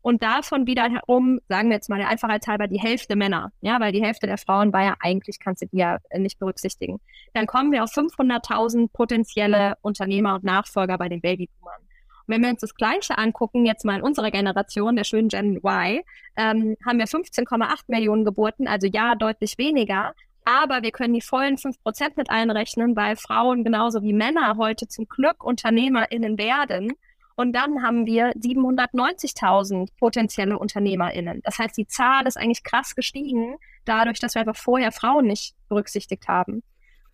und 0.06 0.22
davon 0.22 0.68
wiederum, 0.68 1.40
sagen 1.48 1.68
wir 1.68 1.74
jetzt 1.74 1.90
mal 1.90 1.98
der 1.98 2.06
Einfachheit 2.06 2.46
halber, 2.46 2.68
die 2.68 2.78
Hälfte 2.78 3.16
Männer. 3.16 3.50
Ja, 3.60 3.80
weil 3.80 3.90
die 3.90 4.04
Hälfte 4.04 4.28
der 4.28 4.38
Frauen 4.38 4.72
war 4.72 4.84
ja 4.84 4.94
eigentlich, 5.00 5.40
kannst 5.40 5.62
du 5.62 5.66
die 5.66 5.78
ja 5.78 5.98
nicht 6.16 6.38
berücksichtigen. 6.38 7.00
Dann 7.34 7.48
kommen 7.48 7.72
wir 7.72 7.82
auf 7.82 7.90
500.000 7.90 8.92
potenzielle 8.92 9.74
Unternehmer 9.82 10.36
und 10.36 10.44
Nachfolger 10.44 10.96
bei 10.96 11.08
den 11.08 11.20
Babyboomern. 11.20 11.80
Und 11.80 11.88
wenn 12.28 12.40
wir 12.40 12.50
uns 12.50 12.60
das 12.60 12.76
Gleiche 12.76 13.18
angucken, 13.18 13.66
jetzt 13.66 13.84
mal 13.84 13.96
in 13.96 14.02
unserer 14.02 14.30
Generation, 14.30 14.94
der 14.94 15.02
schönen 15.02 15.26
Gen 15.26 15.56
Y, 15.56 16.02
ähm, 16.36 16.76
haben 16.86 16.98
wir 17.00 17.08
15,8 17.08 17.80
Millionen 17.88 18.24
Geburten, 18.24 18.68
also 18.68 18.86
ja, 18.86 19.16
deutlich 19.16 19.58
weniger. 19.58 20.14
Aber 20.44 20.84
wir 20.84 20.92
können 20.92 21.14
die 21.14 21.20
vollen 21.20 21.56
5% 21.56 22.12
mit 22.14 22.30
einrechnen, 22.30 22.94
weil 22.94 23.16
Frauen 23.16 23.64
genauso 23.64 24.04
wie 24.04 24.12
Männer 24.12 24.56
heute 24.56 24.86
zum 24.86 25.08
Glück 25.08 25.42
UnternehmerInnen 25.42 26.38
werden 26.38 26.92
Und 27.36 27.52
dann 27.52 27.82
haben 27.82 28.06
wir 28.06 28.32
790.000 28.32 29.90
potenzielle 29.98 30.58
UnternehmerInnen. 30.58 31.42
Das 31.44 31.58
heißt, 31.58 31.76
die 31.76 31.86
Zahl 31.86 32.26
ist 32.26 32.38
eigentlich 32.38 32.64
krass 32.64 32.94
gestiegen, 32.94 33.56
dadurch, 33.84 34.18
dass 34.18 34.34
wir 34.34 34.40
einfach 34.40 34.56
vorher 34.56 34.90
Frauen 34.90 35.26
nicht 35.26 35.54
berücksichtigt 35.68 36.28
haben. 36.28 36.62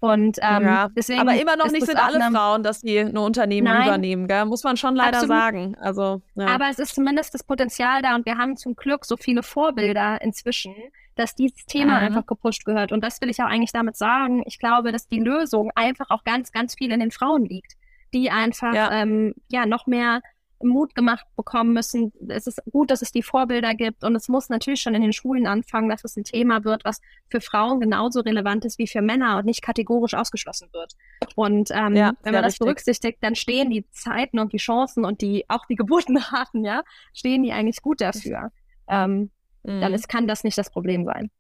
Und 0.03 0.39
ähm, 0.43 0.65
ja, 0.65 0.89
deswegen 0.89 1.21
aber 1.21 1.41
immer 1.41 1.57
noch 1.57 1.71
nicht 1.71 1.87
sind 1.87 1.97
alle 1.97 2.21
Frauen, 2.33 2.65
dass 2.65 2.81
die 2.81 2.99
ein 2.99 3.17
Unternehmen 3.17 3.67
Nein, 3.73 3.87
übernehmen, 3.87 4.27
gell? 4.27 4.47
muss 4.47 4.65
man 4.65 4.77
schon 4.77 4.97
leider 4.97 5.19
absolut. 5.19 5.37
sagen. 5.37 5.77
Also, 5.81 6.23
ja. 6.35 6.47
Aber 6.49 6.69
es 6.69 6.81
ist 6.81 6.97
zumindest 6.97 7.35
das 7.35 7.45
Potenzial 7.45 8.03
da 8.03 8.17
und 8.17 8.27
wir 8.27 8.37
haben 8.37 8.57
zum 8.57 8.75
Glück 8.75 9.05
so 9.05 9.17
viele 9.17 9.45
Vorbilder 9.45 10.21
inzwischen, 10.21 10.75
dass 11.15 11.37
dieses 11.37 11.67
Thema 11.67 12.01
mhm. 12.01 12.07
einfach 12.07 12.27
gepusht 12.27 12.65
gehört. 12.65 12.91
Und 12.91 13.05
das 13.05 13.21
will 13.21 13.31
ich 13.31 13.41
auch 13.41 13.47
eigentlich 13.47 13.71
damit 13.71 13.97
sagen. 13.97 14.43
Ich 14.45 14.59
glaube, 14.59 14.91
dass 14.91 15.07
die 15.07 15.21
Lösung 15.21 15.71
einfach 15.77 16.11
auch 16.11 16.25
ganz, 16.25 16.51
ganz 16.51 16.75
viel 16.75 16.91
in 16.91 16.99
den 16.99 17.13
Frauen 17.13 17.45
liegt, 17.45 17.75
die 18.13 18.31
einfach 18.31 18.75
ja, 18.75 18.93
ähm, 18.93 19.35
ja 19.49 19.67
noch 19.67 19.87
mehr 19.87 20.21
Mut 20.65 20.95
gemacht 20.95 21.27
bekommen 21.37 21.73
müssen. 21.73 22.13
Es 22.29 22.47
ist 22.47 22.61
gut, 22.71 22.91
dass 22.91 23.03
es 23.03 23.13
die 23.13 23.23
Vorbilder 23.23 23.75
gibt 23.75 24.05
und 24.05 24.15
es 24.15 24.29
muss 24.29 24.49
natürlich 24.49 24.81
schon 24.81 24.95
in 24.95 25.03
den 25.03 25.13
Schulen 25.13 25.47
anfangen, 25.47 25.89
dass 25.89 26.05
es 26.05 26.17
ein 26.17 26.25
Thema 26.25 26.65
wird, 26.65 26.85
was 26.85 27.01
für 27.29 27.41
Frauen 27.41 27.81
genauso 27.81 28.21
relevant 28.21 28.65
ist 28.65 28.79
wie 28.79 28.87
für 28.87 29.03
Männer 29.03 29.39
und 29.39 29.47
nicht 29.47 29.63
kategorisch 29.63 30.15
ausgeschlossen 30.15 30.69
wird. 30.73 30.95
Und 31.35 31.71
ähm, 31.73 31.97
ja, 31.97 32.13
wenn 32.23 32.33
man 32.33 32.43
das 32.43 32.55
richtig. 32.55 32.59
berücksichtigt, 32.61 33.19
dann 33.23 33.35
stehen 33.35 33.71
die 33.71 33.89
Zeiten 33.91 34.39
und 34.39 34.53
die 34.53 34.59
Chancen 34.59 35.05
und 35.05 35.21
die 35.21 35.45
auch 35.49 35.67
die 35.67 35.77
Geburtenraten, 35.77 36.65
ja, 36.65 36.83
stehen 37.13 37.43
die 37.43 37.53
eigentlich 37.53 37.83
gut 37.83 38.01
dafür. 38.01 38.51
Ähm, 38.89 39.31
mhm. 39.63 39.81
Dann 39.81 39.95
ist, 39.95 40.09
kann 40.09 40.27
das 40.27 40.45
nicht 40.45 40.59
das 40.59 40.71
Problem 40.71 41.05
sein. 41.05 41.31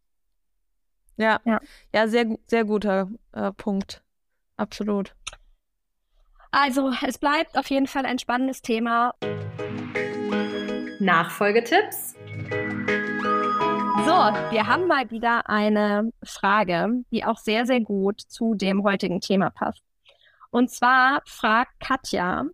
Ja, 1.16 1.40
ja, 1.44 1.60
ja 1.94 2.08
sehr, 2.08 2.36
sehr 2.46 2.64
guter 2.64 3.10
äh, 3.32 3.52
Punkt. 3.52 4.02
Absolut. 4.56 5.14
Also, 6.54 6.92
es 7.06 7.16
bleibt 7.16 7.56
auf 7.56 7.70
jeden 7.70 7.86
Fall 7.86 8.04
ein 8.04 8.18
spannendes 8.18 8.60
Thema. 8.60 9.14
Nachfolgetipps. 11.00 12.14
So, 14.04 14.18
wir 14.50 14.66
haben 14.66 14.86
mal 14.86 15.10
wieder 15.10 15.48
eine 15.48 16.12
Frage, 16.22 17.04
die 17.10 17.24
auch 17.24 17.38
sehr, 17.38 17.64
sehr 17.64 17.80
gut 17.80 18.20
zu 18.20 18.54
dem 18.54 18.82
heutigen 18.82 19.22
Thema 19.22 19.48
passt. 19.48 19.82
Und 20.50 20.70
zwar 20.70 21.22
fragt 21.24 21.80
Katja, 21.80 22.44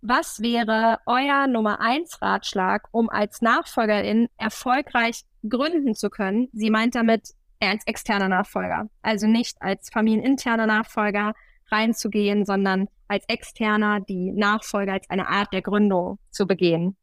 was 0.00 0.40
wäre 0.40 1.00
euer 1.04 1.46
Nummer 1.46 1.78
1 1.78 2.22
Ratschlag, 2.22 2.88
um 2.90 3.10
als 3.10 3.42
Nachfolgerin 3.42 4.30
erfolgreich 4.38 5.24
gründen 5.46 5.94
zu 5.94 6.08
können? 6.08 6.48
Sie 6.54 6.70
meint 6.70 6.94
damit 6.94 7.34
als 7.60 7.86
externer 7.86 8.30
Nachfolger, 8.30 8.88
also 9.02 9.26
nicht 9.26 9.60
als 9.60 9.90
familieninterner 9.90 10.66
Nachfolger 10.66 11.34
reinzugehen, 11.70 12.46
sondern 12.46 12.88
als 13.12 13.24
Externer 13.28 14.00
die 14.00 14.32
Nachfolge 14.32 14.92
als 14.92 15.08
eine 15.10 15.28
Art 15.28 15.52
der 15.52 15.62
Gründung 15.62 16.18
zu 16.30 16.46
begehen. 16.46 16.96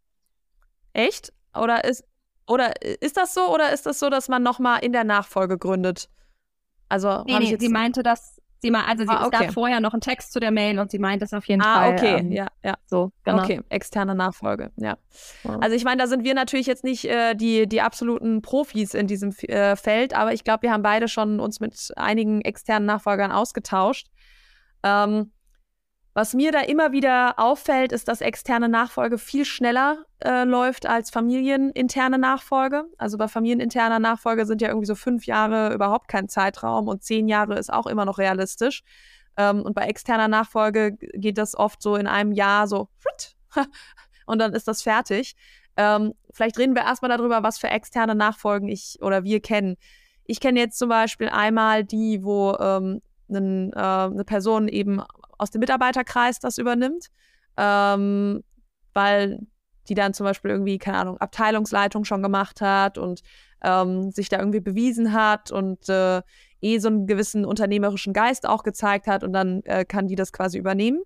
Echt? 0.93 1.31
Oder 1.55 1.83
ist, 1.83 2.03
oder 2.47 2.81
ist 2.81 3.17
das 3.17 3.33
so 3.33 3.53
oder 3.53 3.71
ist 3.71 3.85
das 3.85 3.99
so, 3.99 4.09
dass 4.09 4.27
man 4.27 4.41
nochmal 4.41 4.83
in 4.83 4.91
der 4.91 5.03
Nachfolge 5.03 5.57
gründet? 5.57 6.09
Also, 6.89 7.23
nee, 7.27 7.37
nee, 7.37 7.57
sie 7.59 7.69
meinte 7.69 8.01
das, 8.01 8.41
sie 8.57 8.71
mal, 8.71 8.85
also 8.85 9.03
sie, 9.03 9.09
ah, 9.09 9.27
okay. 9.27 9.37
es 9.37 9.39
gab 9.39 9.53
vorher 9.53 9.79
noch 9.79 9.93
einen 9.93 10.01
Text 10.01 10.33
zu 10.33 10.39
der 10.39 10.49
Mail 10.49 10.79
und 10.79 10.89
sie 10.89 10.97
meint 10.97 11.21
das 11.21 11.31
auf 11.31 11.45
jeden 11.45 11.61
ah, 11.61 11.75
Fall. 11.75 11.91
Ah, 11.91 11.93
okay, 11.93 12.17
ähm, 12.17 12.31
ja, 12.31 12.47
ja. 12.63 12.73
So, 12.87 13.11
genau. 13.23 13.43
Okay, 13.43 13.61
externe 13.69 14.15
Nachfolge, 14.15 14.71
ja. 14.77 14.97
ja. 15.43 15.59
Also 15.59 15.75
ich 15.75 15.83
meine, 15.83 16.01
da 16.01 16.07
sind 16.07 16.23
wir 16.23 16.33
natürlich 16.33 16.65
jetzt 16.65 16.83
nicht 16.83 17.05
äh, 17.05 17.35
die, 17.35 17.67
die 17.67 17.81
absoluten 17.81 18.41
Profis 18.41 18.95
in 18.95 19.05
diesem 19.05 19.29
äh, 19.43 19.75
Feld, 19.75 20.15
aber 20.15 20.33
ich 20.33 20.43
glaube, 20.43 20.63
wir 20.63 20.71
haben 20.71 20.81
beide 20.81 21.07
schon 21.07 21.39
uns 21.39 21.59
mit 21.59 21.91
einigen 21.95 22.41
externen 22.41 22.87
Nachfolgern 22.87 23.31
ausgetauscht. 23.31 24.07
Ähm, 24.81 25.31
was 26.13 26.33
mir 26.33 26.51
da 26.51 26.61
immer 26.61 26.91
wieder 26.91 27.37
auffällt, 27.37 27.91
ist, 27.91 28.07
dass 28.07 28.21
externe 28.21 28.67
Nachfolge 28.67 29.17
viel 29.17 29.45
schneller 29.45 30.05
äh, 30.19 30.43
läuft 30.43 30.85
als 30.85 31.11
familieninterne 31.11 32.17
Nachfolge. 32.17 32.85
Also 32.97 33.17
bei 33.17 33.27
familieninterner 33.27 33.99
Nachfolge 33.99 34.45
sind 34.45 34.61
ja 34.61 34.69
irgendwie 34.69 34.87
so 34.87 34.95
fünf 34.95 35.25
Jahre 35.25 35.73
überhaupt 35.73 36.07
kein 36.07 36.27
Zeitraum 36.27 36.87
und 36.87 37.03
zehn 37.03 37.27
Jahre 37.27 37.57
ist 37.57 37.71
auch 37.71 37.85
immer 37.85 38.05
noch 38.05 38.17
realistisch. 38.17 38.83
Ähm, 39.37 39.61
und 39.61 39.75
bei 39.75 39.83
externer 39.83 40.27
Nachfolge 40.27 40.93
geht 40.97 41.37
das 41.37 41.55
oft 41.55 41.81
so 41.81 41.95
in 41.95 42.07
einem 42.07 42.31
Jahr 42.31 42.67
so 42.67 42.89
und 44.25 44.39
dann 44.39 44.53
ist 44.53 44.67
das 44.67 44.81
fertig. 44.81 45.35
Ähm, 45.77 46.13
vielleicht 46.31 46.57
reden 46.57 46.75
wir 46.75 46.83
erstmal 46.83 47.15
darüber, 47.15 47.43
was 47.43 47.59
für 47.59 47.69
externe 47.69 48.15
Nachfolgen 48.15 48.67
ich 48.67 48.97
oder 49.01 49.23
wir 49.23 49.39
kennen. 49.41 49.77
Ich 50.25 50.39
kenne 50.39 50.59
jetzt 50.59 50.77
zum 50.77 50.89
Beispiel 50.89 51.29
einmal 51.29 51.83
die, 51.85 52.23
wo 52.23 52.57
ähm, 52.59 53.01
einen, 53.29 53.71
äh, 53.73 53.77
eine 53.77 54.25
Person 54.25 54.67
eben 54.67 55.01
aus 55.39 55.49
dem 55.49 55.59
Mitarbeiterkreis 55.59 56.39
das 56.39 56.57
übernimmt, 56.57 57.07
ähm, 57.57 58.43
weil 58.93 59.39
die 59.87 59.95
dann 59.95 60.13
zum 60.13 60.25
Beispiel 60.25 60.51
irgendwie, 60.51 60.77
keine 60.77 60.99
Ahnung, 60.99 61.17
Abteilungsleitung 61.17 62.05
schon 62.05 62.21
gemacht 62.21 62.61
hat 62.61 62.97
und 62.97 63.21
ähm, 63.63 64.11
sich 64.11 64.29
da 64.29 64.37
irgendwie 64.37 64.59
bewiesen 64.59 65.13
hat 65.13 65.51
und 65.51 65.89
äh, 65.89 66.21
eh 66.61 66.77
so 66.77 66.89
einen 66.89 67.07
gewissen 67.07 67.45
unternehmerischen 67.45 68.13
Geist 68.13 68.47
auch 68.47 68.63
gezeigt 68.63 69.07
hat 69.07 69.23
und 69.23 69.33
dann 69.33 69.63
äh, 69.63 69.85
kann 69.85 70.07
die 70.07 70.15
das 70.15 70.31
quasi 70.31 70.57
übernehmen. 70.57 71.01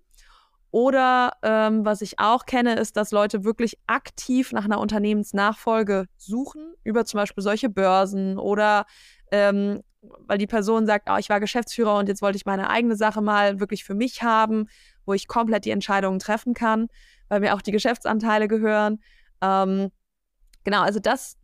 Oder 0.70 1.34
ähm, 1.42 1.84
was 1.84 2.02
ich 2.02 2.18
auch 2.18 2.46
kenne, 2.46 2.74
ist, 2.74 2.96
dass 2.96 3.12
Leute 3.12 3.44
wirklich 3.44 3.78
aktiv 3.86 4.50
nach 4.52 4.64
einer 4.64 4.80
Unternehmensnachfolge 4.80 6.06
suchen, 6.16 6.74
über 6.82 7.04
zum 7.04 7.18
Beispiel 7.18 7.44
solche 7.44 7.68
Börsen 7.68 8.38
oder 8.38 8.84
ähm, 9.30 9.82
weil 10.26 10.38
die 10.38 10.46
Person 10.46 10.86
sagt, 10.86 11.08
oh, 11.10 11.16
ich 11.16 11.28
war 11.28 11.40
Geschäftsführer 11.40 11.96
und 11.98 12.08
jetzt 12.08 12.22
wollte 12.22 12.36
ich 12.36 12.46
meine 12.46 12.70
eigene 12.70 12.96
Sache 12.96 13.20
mal 13.20 13.60
wirklich 13.60 13.84
für 13.84 13.94
mich 13.94 14.22
haben, 14.22 14.68
wo 15.06 15.12
ich 15.12 15.28
komplett 15.28 15.64
die 15.64 15.70
Entscheidungen 15.70 16.18
treffen 16.18 16.54
kann, 16.54 16.88
weil 17.28 17.40
mir 17.40 17.54
auch 17.54 17.62
die 17.62 17.72
Geschäftsanteile 17.72 18.48
gehören. 18.48 19.00
Ähm, 19.40 19.90
genau, 20.64 20.82
also 20.82 21.00
das, 21.00 21.38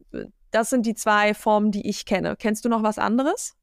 das 0.51 0.71
sind 0.71 0.87
die 0.87 0.95
zwei 0.95 1.35
Formen, 1.35 1.71
die 1.71 1.89
ich 1.89 2.07
kenne. 2.07 2.37
Kennst 2.37 2.65
du 2.65 2.69
noch 2.69 2.83
was 2.83 2.99
anderes? 2.99 3.57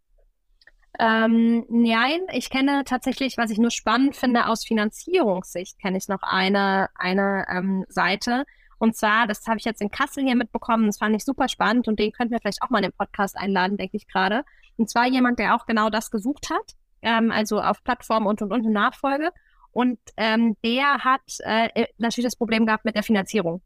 Ähm, 1.00 1.66
nein, 1.70 2.22
ich 2.32 2.50
kenne 2.50 2.84
tatsächlich, 2.84 3.38
was 3.38 3.52
ich 3.52 3.60
nur 3.60 3.70
spannend 3.70 4.16
finde, 4.16 4.48
aus 4.48 4.66
Finanzierungssicht 4.66 5.80
kenne 5.80 5.98
ich 5.98 6.08
noch 6.08 6.24
eine, 6.24 6.90
eine 6.96 7.46
ähm, 7.50 7.86
Seite. 7.88 8.46
Und 8.80 8.96
zwar, 8.96 9.28
das 9.28 9.46
habe 9.48 9.58
ich 9.58 9.66
jetzt 9.66 9.82
in 9.82 9.92
Kassel 9.92 10.24
hier 10.24 10.36
mitbekommen, 10.36 10.88
das 10.88 10.98
fand 10.98 11.16
ich 11.16 11.24
super 11.24 11.48
spannend 11.50 11.88
und 11.88 12.00
den 12.00 12.12
könnten 12.12 12.32
wir 12.32 12.40
vielleicht 12.40 12.62
auch 12.62 12.70
mal 12.70 12.80
in 12.80 12.90
den 12.90 12.98
Podcast 12.98 13.38
einladen, 13.38 13.78
denke 13.78 13.98
ich 13.98 14.08
gerade. 14.08 14.44
Und 14.78 14.90
zwar 14.90 15.08
jemand, 15.08 15.40
der 15.40 15.56
auch 15.56 15.66
genau 15.66 15.90
das 15.90 16.12
gesucht 16.12 16.50
hat, 16.50 16.76
ähm, 17.02 17.32
also 17.32 17.62
auf 17.62 17.84
Plattform 17.84 18.26
und 18.26 18.42
und 18.42 18.52
und 18.52 18.66
in 18.66 18.72
Nachfolge. 18.72 19.32
Und 19.72 20.00
ähm, 20.18 20.56
der 20.64 21.00
hat 21.04 21.22
äh, 21.40 21.86
natürlich 21.98 22.26
das 22.26 22.36
Problem 22.36 22.66
gehabt 22.66 22.86
mit 22.86 22.96
der 22.96 23.04
Finanzierung. 23.04 23.62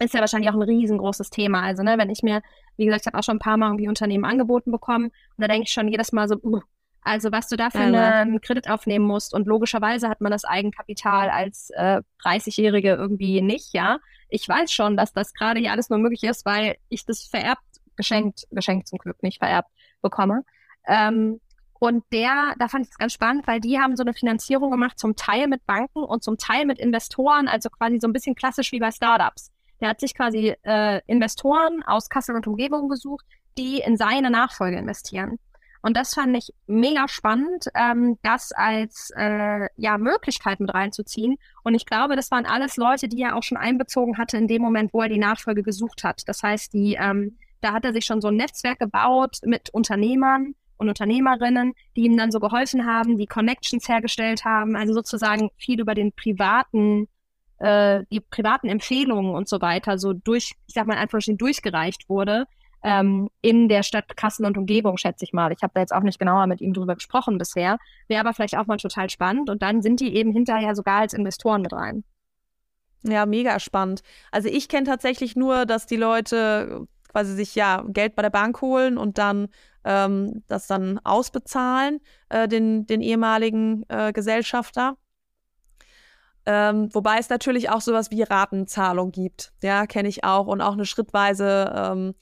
Ist 0.00 0.14
ja 0.14 0.20
wahrscheinlich 0.20 0.50
auch 0.50 0.54
ein 0.54 0.62
riesengroßes 0.62 1.30
Thema. 1.30 1.62
Also, 1.62 1.82
ne, 1.82 1.98
wenn 1.98 2.10
ich 2.10 2.22
mir, 2.22 2.42
wie 2.76 2.86
gesagt, 2.86 3.02
ich 3.02 3.06
habe 3.06 3.18
auch 3.18 3.22
schon 3.22 3.36
ein 3.36 3.40
paar 3.40 3.56
Mal 3.56 3.68
irgendwie 3.68 3.88
Unternehmen 3.88 4.24
angeboten 4.24 4.72
bekommen 4.72 5.06
und 5.06 5.12
da 5.38 5.46
denke 5.46 5.64
ich 5.64 5.72
schon 5.72 5.88
jedes 5.88 6.12
Mal 6.12 6.28
so, 6.28 6.36
uh, 6.42 6.60
also 7.02 7.30
was 7.30 7.48
du 7.48 7.56
dafür 7.56 7.88
ja, 7.88 8.20
einen 8.20 8.40
Kredit 8.40 8.68
aufnehmen 8.68 9.04
musst. 9.04 9.34
Und 9.34 9.46
logischerweise 9.46 10.08
hat 10.08 10.20
man 10.20 10.32
das 10.32 10.44
Eigenkapital 10.44 11.28
als 11.28 11.70
äh, 11.74 12.00
30-Jährige 12.24 12.94
irgendwie 12.94 13.40
nicht, 13.42 13.74
ja. 13.74 13.98
Ich 14.30 14.48
weiß 14.48 14.72
schon, 14.72 14.96
dass 14.96 15.12
das 15.12 15.34
gerade 15.34 15.60
hier 15.60 15.70
alles 15.70 15.90
nur 15.90 15.98
möglich 15.98 16.24
ist, 16.24 16.44
weil 16.46 16.76
ich 16.88 17.04
das 17.04 17.24
vererbt, 17.24 17.62
geschenkt, 17.96 18.44
geschenkt 18.50 18.88
zum 18.88 18.98
Glück, 18.98 19.22
nicht 19.22 19.38
vererbt, 19.38 19.70
bekomme. 20.02 20.44
Ähm, 20.86 21.40
und 21.78 22.04
der, 22.12 22.54
da 22.58 22.68
fand 22.68 22.86
ich 22.86 22.92
es 22.92 22.98
ganz 22.98 23.12
spannend, 23.12 23.46
weil 23.46 23.60
die 23.60 23.78
haben 23.78 23.96
so 23.96 24.02
eine 24.02 24.14
Finanzierung 24.14 24.70
gemacht, 24.70 24.98
zum 24.98 25.16
Teil 25.16 25.48
mit 25.48 25.66
Banken 25.66 26.02
und 26.02 26.22
zum 26.22 26.38
Teil 26.38 26.64
mit 26.66 26.78
Investoren, 26.78 27.48
also 27.48 27.68
quasi 27.68 27.98
so 28.00 28.08
ein 28.08 28.12
bisschen 28.12 28.34
klassisch 28.34 28.72
wie 28.72 28.78
bei 28.78 28.90
Startups. 28.90 29.52
Der 29.80 29.90
hat 29.90 30.00
sich 30.00 30.14
quasi 30.14 30.54
äh, 30.62 31.00
Investoren 31.06 31.82
aus 31.82 32.08
Kassel 32.08 32.36
und 32.36 32.46
Umgebung 32.46 32.88
gesucht, 32.88 33.26
die 33.58 33.80
in 33.80 33.96
seine 33.96 34.30
Nachfolge 34.30 34.78
investieren. 34.78 35.38
Und 35.82 35.98
das 35.98 36.14
fand 36.14 36.34
ich 36.34 36.54
mega 36.66 37.06
spannend, 37.08 37.66
ähm, 37.74 38.16
das 38.22 38.52
als 38.52 39.12
äh, 39.14 39.68
ja, 39.76 39.98
Möglichkeit 39.98 40.58
mit 40.60 40.72
reinzuziehen. 40.72 41.36
Und 41.62 41.74
ich 41.74 41.84
glaube, 41.84 42.16
das 42.16 42.30
waren 42.30 42.46
alles 42.46 42.78
Leute, 42.78 43.06
die 43.06 43.20
er 43.20 43.36
auch 43.36 43.42
schon 43.42 43.58
einbezogen 43.58 44.16
hatte 44.16 44.38
in 44.38 44.48
dem 44.48 44.62
Moment, 44.62 44.94
wo 44.94 45.02
er 45.02 45.10
die 45.10 45.18
Nachfolge 45.18 45.62
gesucht 45.62 46.02
hat. 46.02 46.22
Das 46.26 46.42
heißt, 46.42 46.72
die 46.72 46.94
ähm, 46.98 47.36
da 47.64 47.72
hat 47.72 47.84
er 47.84 47.92
sich 47.92 48.04
schon 48.04 48.20
so 48.20 48.28
ein 48.28 48.36
Netzwerk 48.36 48.78
gebaut 48.78 49.38
mit 49.44 49.70
Unternehmern 49.70 50.54
und 50.76 50.88
Unternehmerinnen, 50.88 51.72
die 51.96 52.02
ihm 52.02 52.16
dann 52.16 52.30
so 52.30 52.40
geholfen 52.40 52.84
haben, 52.84 53.16
die 53.16 53.26
Connections 53.26 53.88
hergestellt 53.88 54.44
haben, 54.44 54.76
also 54.76 54.92
sozusagen 54.92 55.50
viel 55.56 55.80
über 55.80 55.94
den 55.94 56.12
privaten, 56.12 57.08
äh, 57.58 58.04
die 58.10 58.20
privaten 58.20 58.68
Empfehlungen 58.68 59.34
und 59.34 59.48
so 59.48 59.60
weiter, 59.60 59.98
so 59.98 60.12
durch, 60.12 60.54
ich 60.66 60.74
sag 60.74 60.86
mal 60.86 60.98
einfach 60.98 61.20
durchgereicht 61.26 62.08
wurde, 62.08 62.44
ähm, 62.82 63.30
in 63.40 63.68
der 63.70 63.82
Stadt 63.82 64.14
Kassel 64.14 64.44
und 64.44 64.58
Umgebung, 64.58 64.98
schätze 64.98 65.24
ich 65.24 65.32
mal. 65.32 65.50
Ich 65.52 65.62
habe 65.62 65.72
da 65.74 65.80
jetzt 65.80 65.94
auch 65.94 66.02
nicht 66.02 66.18
genauer 66.18 66.46
mit 66.46 66.60
ihm 66.60 66.74
drüber 66.74 66.96
gesprochen 66.96 67.38
bisher. 67.38 67.78
Wäre 68.08 68.20
aber 68.20 68.34
vielleicht 68.34 68.58
auch 68.58 68.66
mal 68.66 68.76
total 68.76 69.08
spannend. 69.08 69.48
Und 69.48 69.62
dann 69.62 69.80
sind 69.80 70.00
die 70.00 70.14
eben 70.14 70.32
hinterher 70.32 70.74
sogar 70.74 71.00
als 71.00 71.14
Investoren 71.14 71.62
mit 71.62 71.72
rein. 71.72 72.04
Ja, 73.04 73.24
mega 73.24 73.58
spannend. 73.58 74.02
Also 74.30 74.48
ich 74.48 74.68
kenne 74.68 74.86
tatsächlich 74.86 75.34
nur, 75.34 75.64
dass 75.64 75.86
die 75.86 75.96
Leute 75.96 76.86
quasi 77.14 77.32
sich 77.34 77.54
ja 77.54 77.84
Geld 77.86 78.16
bei 78.16 78.22
der 78.22 78.30
Bank 78.30 78.60
holen 78.60 78.98
und 78.98 79.18
dann 79.18 79.48
ähm, 79.84 80.42
das 80.48 80.66
dann 80.66 80.98
ausbezahlen, 81.04 82.00
äh, 82.28 82.48
den, 82.48 82.86
den 82.86 83.00
ehemaligen 83.02 83.84
äh, 83.88 84.12
Gesellschafter. 84.12 84.96
Ähm, 86.44 86.92
wobei 86.92 87.18
es 87.18 87.30
natürlich 87.30 87.70
auch 87.70 87.80
sowas 87.80 88.10
wie 88.10 88.22
Ratenzahlung 88.22 89.12
gibt. 89.12 89.52
Ja, 89.62 89.86
kenne 89.86 90.08
ich 90.08 90.24
auch. 90.24 90.48
Und 90.48 90.60
auch 90.60 90.72
eine 90.72 90.86
schrittweise, 90.86 91.72
ähm, 91.74 92.14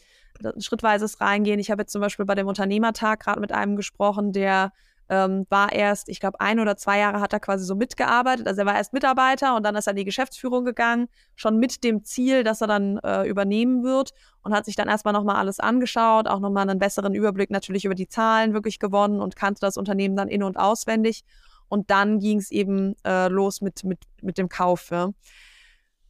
ein 0.45 0.61
schrittweises 0.61 1.23
Reingehen. 1.23 1.59
Ich 1.59 1.71
habe 1.71 1.83
jetzt 1.83 1.93
zum 1.93 2.03
Beispiel 2.03 2.27
bei 2.27 2.35
dem 2.35 2.47
Unternehmertag 2.47 3.21
gerade 3.21 3.41
mit 3.41 3.53
einem 3.53 3.77
gesprochen, 3.77 4.33
der 4.33 4.73
ähm, 5.13 5.47
war 5.51 5.71
erst, 5.73 6.09
ich 6.09 6.21
glaube, 6.21 6.41
ein 6.41 6.59
oder 6.59 6.79
zwei 6.79 6.99
Jahre 6.99 7.21
hat 7.21 7.35
er 7.35 7.41
quasi 7.41 7.67
so 7.67 7.75
mitgearbeitet. 7.75 8.47
Also 8.49 8.63
er 8.63 8.67
war 8.67 8.77
erst 8.77 8.95
Mitarbeiter 8.95 9.55
und 9.55 9.63
dann 9.63 9.77
ist 9.77 9.87
er 9.87 9.91
in 9.91 9.99
die 9.99 10.07
Geschäftsführung 10.07 10.65
gegangen, 10.65 11.07
schon 11.37 11.59
mit 11.59 11.85
dem 11.85 12.03
Ziel, 12.03 12.45
dass 12.45 12.63
er 12.63 12.67
dann 12.67 12.97
äh, 13.01 13.29
übernehmen 13.29 13.85
wird 13.85 14.15
und 14.43 14.55
hat 14.55 14.65
sich 14.65 14.75
dann 14.75 14.89
erstmal 14.89 15.13
nochmal 15.13 15.37
alles 15.37 15.61
angeschaut, 15.61 16.29
auch 16.29 16.41
nochmal 16.41 16.67
einen 16.67 16.79
besseren 16.79 17.15
Überblick 17.15 17.51
natürlich 17.51 17.85
über 17.85 17.95
die 17.95 18.09
Zahlen 18.09 18.55
wirklich 18.55 18.79
gewonnen 18.79 19.21
und 19.21 19.37
kannte 19.37 19.61
das 19.61 19.77
Unternehmen 19.77 20.17
dann 20.17 20.29
in- 20.29 20.43
und 20.43 20.57
auswendig. 20.57 21.25
Und 21.69 21.91
dann 21.91 22.19
ging 22.19 22.39
es 22.39 22.51
eben 22.51 22.95
äh, 23.05 23.29
los 23.29 23.61
mit, 23.61 23.85
mit, 23.85 23.99
mit 24.23 24.39
dem 24.39 24.49
Kauf. 24.49 24.91
Ja. 24.91 25.11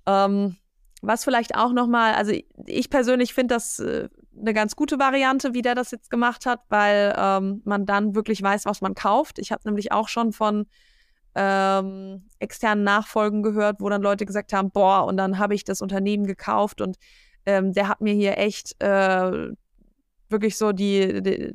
Ähm, 0.06 0.56
was 1.02 1.24
vielleicht 1.24 1.56
auch 1.56 1.72
nochmal, 1.72 2.14
also 2.14 2.32
ich 2.66 2.88
persönlich 2.88 3.34
finde 3.34 3.54
das 3.54 3.80
äh, 3.80 4.08
eine 4.38 4.54
ganz 4.54 4.76
gute 4.76 4.98
Variante, 4.98 5.52
wie 5.52 5.62
der 5.62 5.74
das 5.74 5.90
jetzt 5.90 6.10
gemacht 6.10 6.46
hat, 6.46 6.60
weil 6.68 7.14
ähm, 7.18 7.60
man 7.64 7.84
dann 7.84 8.14
wirklich 8.14 8.40
weiß, 8.40 8.64
was 8.64 8.80
man 8.80 8.94
kauft. 8.94 9.38
Ich 9.38 9.52
habe 9.52 9.62
nämlich 9.64 9.92
auch 9.92 10.08
schon 10.08 10.32
von 10.32 10.66
ähm, 11.34 12.30
externen 12.38 12.84
Nachfolgen 12.84 13.42
gehört, 13.42 13.80
wo 13.80 13.88
dann 13.88 14.02
Leute 14.02 14.24
gesagt 14.26 14.52
haben, 14.52 14.70
boah, 14.70 15.04
und 15.04 15.16
dann 15.16 15.38
habe 15.38 15.54
ich 15.54 15.64
das 15.64 15.82
Unternehmen 15.82 16.26
gekauft 16.26 16.80
und 16.80 16.96
ähm, 17.46 17.72
der 17.72 17.88
hat 17.88 18.00
mir 18.00 18.14
hier 18.14 18.38
echt 18.38 18.80
äh, 18.80 19.50
wirklich 20.28 20.56
so 20.56 20.72
die, 20.72 21.20
die 21.22 21.52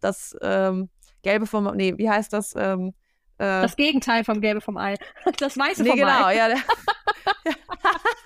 das, 0.00 0.36
ähm, 0.42 0.90
Gelbe 1.22 1.46
vom, 1.46 1.76
nee, 1.76 1.94
wie 1.96 2.08
heißt 2.08 2.32
das? 2.32 2.54
Ähm, 2.56 2.94
äh, 3.38 3.62
das 3.62 3.76
Gegenteil 3.76 4.24
vom 4.24 4.40
Gelbe 4.40 4.60
vom 4.60 4.76
Ei. 4.76 4.96
Das 5.38 5.56
Weiße 5.56 5.82
nee, 5.82 5.90
vom 5.90 5.98
genau, 5.98 6.24
Ei. 6.24 6.36
Ja, 6.36 6.48
der, 6.48 6.56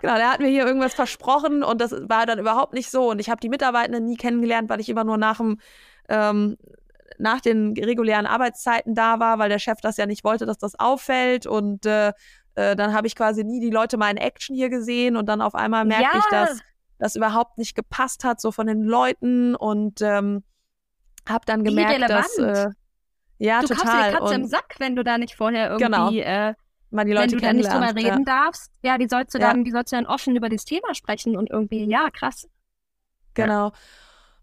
genau, 0.00 0.16
der 0.16 0.30
hat 0.30 0.40
mir 0.40 0.48
hier 0.48 0.66
irgendwas 0.66 0.94
versprochen 0.94 1.62
und 1.62 1.80
das 1.80 1.92
war 1.92 2.26
dann 2.26 2.38
überhaupt 2.38 2.72
nicht 2.72 2.90
so. 2.90 3.10
Und 3.10 3.18
ich 3.20 3.30
habe 3.30 3.40
die 3.40 3.48
Mitarbeitenden 3.48 4.04
nie 4.04 4.16
kennengelernt, 4.16 4.68
weil 4.68 4.80
ich 4.80 4.88
immer 4.88 5.04
nur 5.04 5.16
nach 5.16 5.38
dem 5.38 5.58
ähm, 6.08 6.56
nach 7.18 7.40
den 7.40 7.74
regulären 7.76 8.26
Arbeitszeiten 8.26 8.94
da 8.94 9.20
war, 9.20 9.38
weil 9.38 9.48
der 9.48 9.58
Chef 9.58 9.80
das 9.80 9.96
ja 9.96 10.06
nicht 10.06 10.24
wollte, 10.24 10.46
dass 10.46 10.58
das 10.58 10.78
auffällt. 10.78 11.46
Und 11.46 11.86
äh, 11.86 12.12
äh, 12.54 12.76
dann 12.76 12.92
habe 12.92 13.06
ich 13.06 13.14
quasi 13.14 13.44
nie 13.44 13.60
die 13.60 13.70
Leute 13.70 13.96
mal 13.96 14.10
in 14.10 14.16
Action 14.16 14.54
hier 14.54 14.68
gesehen 14.68 15.16
und 15.16 15.26
dann 15.26 15.40
auf 15.40 15.54
einmal 15.54 15.84
merke 15.84 16.04
ja. 16.04 16.18
ich, 16.18 16.24
dass 16.26 16.60
das 16.98 17.16
überhaupt 17.16 17.58
nicht 17.58 17.74
gepasst 17.74 18.24
hat, 18.24 18.40
so 18.40 18.52
von 18.52 18.66
den 18.66 18.82
Leuten 18.82 19.54
und 19.54 20.00
ähm, 20.00 20.42
habe 21.28 21.44
dann 21.44 21.64
gemerkt, 21.64 22.08
dass 22.08 22.38
äh, 22.38 22.70
ja 23.38 23.60
du 23.60 23.68
total. 23.68 23.76
Du 23.76 23.84
kaufst 23.84 24.08
die 24.08 24.18
Katze 24.18 24.34
im 24.34 24.46
Sack, 24.46 24.76
wenn 24.78 24.96
du 24.96 25.04
da 25.04 25.18
nicht 25.18 25.36
vorher 25.36 25.70
irgendwie 25.70 26.20
genau. 26.20 26.54
Mal 26.90 27.04
die 27.04 27.12
Leute 27.12 27.32
Wenn 27.32 27.38
du 27.38 27.46
dann 27.46 27.56
nicht 27.56 27.72
drüber 27.72 27.94
reden 27.94 28.24
ja. 28.26 28.44
darfst, 28.44 28.72
ja, 28.82 28.98
die 28.98 29.08
sollst 29.08 29.34
du 29.34 29.38
Ja. 29.38 29.52
dann, 29.52 29.64
die 29.64 29.70
sollst 29.70 29.92
du 29.92 29.96
dann 29.96 30.06
offen 30.06 30.36
über 30.36 30.48
das 30.48 30.64
Thema 30.64 30.94
sprechen 30.94 31.36
und 31.36 31.50
irgendwie, 31.50 31.84
ja, 31.84 32.10
krass. 32.10 32.48
Genau. 33.34 33.72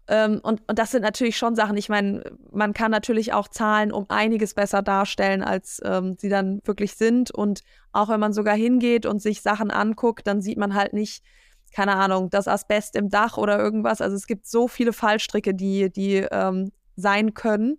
Ähm, 0.06 0.40
und, 0.42 0.62
und 0.68 0.78
das 0.78 0.90
sind 0.90 1.02
natürlich 1.02 1.36
schon 1.38 1.56
Sachen, 1.56 1.76
ich 1.76 1.88
meine, 1.88 2.22
man 2.52 2.74
kann 2.74 2.90
natürlich 2.90 3.32
auch 3.32 3.48
Zahlen 3.48 3.90
um 3.90 4.04
einiges 4.08 4.54
besser 4.54 4.82
darstellen, 4.82 5.42
als 5.42 5.80
ähm, 5.84 6.16
sie 6.18 6.28
dann 6.28 6.60
wirklich 6.64 6.94
sind. 6.94 7.30
Und 7.30 7.62
auch 7.92 8.10
wenn 8.10 8.20
man 8.20 8.32
sogar 8.34 8.54
hingeht 8.54 9.06
und 9.06 9.22
sich 9.22 9.40
Sachen 9.40 9.70
anguckt, 9.70 10.26
dann 10.26 10.42
sieht 10.42 10.58
man 10.58 10.74
halt 10.74 10.92
nicht, 10.92 11.24
keine 11.72 11.96
Ahnung, 11.96 12.28
das 12.30 12.48
Asbest 12.48 12.96
im 12.96 13.08
Dach 13.08 13.38
oder 13.38 13.58
irgendwas. 13.58 14.00
Also 14.00 14.14
es 14.14 14.26
gibt 14.26 14.46
so 14.46 14.68
viele 14.68 14.92
Fallstricke, 14.92 15.54
die, 15.54 15.90
die 15.90 16.16
ähm, 16.30 16.70
sein 16.96 17.32
können. 17.32 17.78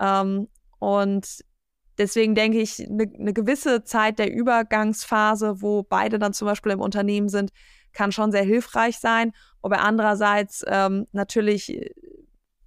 Ähm, 0.00 0.48
und 0.78 1.44
deswegen 1.98 2.34
denke 2.34 2.60
ich, 2.60 2.80
eine 2.80 3.06
ne 3.06 3.32
gewisse 3.32 3.84
Zeit 3.84 4.18
der 4.18 4.32
Übergangsphase, 4.32 5.62
wo 5.62 5.82
beide 5.82 6.18
dann 6.18 6.32
zum 6.32 6.46
Beispiel 6.46 6.72
im 6.72 6.80
Unternehmen 6.80 7.28
sind, 7.28 7.50
kann 7.92 8.12
schon 8.12 8.32
sehr 8.32 8.42
hilfreich 8.42 8.98
sein. 8.98 9.32
Aber 9.62 9.80
andererseits 9.80 10.64
ähm, 10.66 11.06
natürlich, 11.12 11.92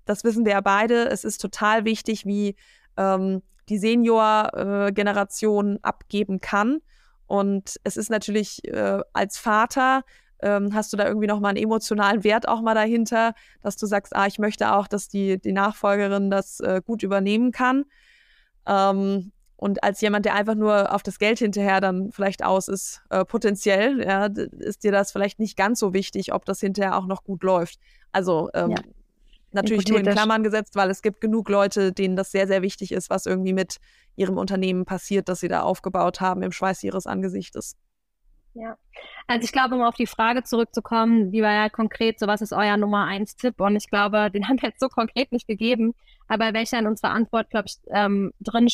das 0.06 0.24
wissen 0.24 0.46
wir 0.46 0.54
ja 0.54 0.62
beide, 0.62 1.10
es 1.10 1.24
ist 1.24 1.40
total 1.40 1.86
wichtig, 1.86 2.26
wie 2.26 2.56
ähm, 2.98 3.42
die 3.70 3.78
Senior-Generation 3.78 5.80
abgeben 5.82 6.42
kann. 6.42 6.80
Und 7.28 7.76
es 7.84 7.98
ist 7.98 8.10
natürlich 8.10 8.66
äh, 8.68 9.00
als 9.14 9.38
Vater, 9.38 10.04
ähm, 10.42 10.74
hast 10.74 10.94
du 10.94 10.98
da 10.98 11.08
irgendwie 11.08 11.28
nochmal 11.28 11.50
einen 11.50 11.64
emotionalen 11.64 12.24
Wert 12.24 12.48
auch 12.48 12.62
mal 12.62 12.76
dahinter, 12.76 13.34
dass 13.62 13.76
du 13.76 13.86
sagst, 13.86 14.16
ah, 14.16 14.28
ich 14.28 14.40
möchte 14.40 14.74
auch, 14.74 14.88
dass 14.88 15.10
die, 15.10 15.40
die 15.40 15.52
Nachfolgerin 15.52 16.30
das 16.30 16.60
äh, 16.60 16.82
gut 16.86 17.04
übernehmen 17.04 17.52
kann. 17.52 17.86
Ähm, 18.68 19.32
und 19.56 19.84
als 19.84 20.02
jemand, 20.02 20.26
der 20.26 20.36
einfach 20.36 20.54
nur 20.54 20.94
auf 20.94 21.02
das 21.02 21.18
Geld 21.18 21.40
hinterher 21.40 21.82
dann 21.82 22.12
vielleicht 22.12 22.44
aus 22.44 22.68
ist, 22.68 23.02
äh, 23.10 23.26
potenziell, 23.26 24.04
ja, 24.04 24.28
ist 24.60 24.84
dir 24.84 24.92
das 24.92 25.12
vielleicht 25.12 25.40
nicht 25.40 25.58
ganz 25.58 25.80
so 25.80 25.94
wichtig, 25.94 26.32
ob 26.32 26.46
das 26.46 26.60
hinterher 26.60 26.96
auch 26.96 27.08
noch 27.08 27.24
gut 27.24 27.42
läuft. 27.42 27.80
Also 28.12 28.50
ähm, 28.54 28.72
Ja. 28.72 28.82
natürlich 29.52 29.88
nur 29.88 30.00
in. 30.00 30.06
Klammern 30.06 30.44
gesetzt, 30.44 30.76
weil 30.76 30.92
es 30.92 31.02
gibt 31.02 31.22
genug 31.22 31.50
Leute, 31.50 31.92
denen 31.92 32.16
das 32.16 32.32
sehr, 32.32 32.46
sehr 32.46 32.62
wichtig 32.62 32.92
ist, 32.92 33.10
was 33.10 33.26
irgendwie 33.26 33.54
mit 33.54 33.78
ihrem 34.16 34.38
Unternehmen 34.38 34.86
passiert, 34.86 35.28
das 35.28 35.40
sie 35.40 35.48
da 35.48 35.62
aufgebaut 35.62 36.22
haben 36.22 36.44
im 36.44 36.52
Schweiß 36.52 36.84
ihres 36.84 37.08
Angesichtes. 37.08 37.76
Also 39.28 39.46
ich 39.46 39.52
glaube, 39.52 39.76
um 39.76 39.84
auf 39.84 39.96
die 39.96 40.08
Frage 40.08 40.44
zurückzukommen, 40.44 41.32
die 41.32 41.42
war 41.42 41.54
ja 41.54 41.70
konkret, 41.70 42.20
so 42.20 42.28
was 42.28 42.42
ist 42.42 42.54
euer 42.54 42.78
Nummer 42.78 43.06
eins 43.06 43.36
Tipp? 43.36 43.60
Und 43.60 43.76
ich 43.76 43.90
glaube, 43.90 44.32
den 44.32 44.48
haben 44.48 44.62
wir 44.62 44.70
jetzt 44.70 44.80
so 44.80 44.88
konkret 44.88 45.32
nicht 45.32 45.48
gegeben, 45.48 45.94
aber 46.28 46.54
welcher 46.54 46.80
in 46.80 46.88
unserer 46.88 47.12
Antwort, 47.12 47.50
glaube 47.50 47.68
ich, 47.68 47.78
ähm, 47.94 48.34
drin 48.40 48.68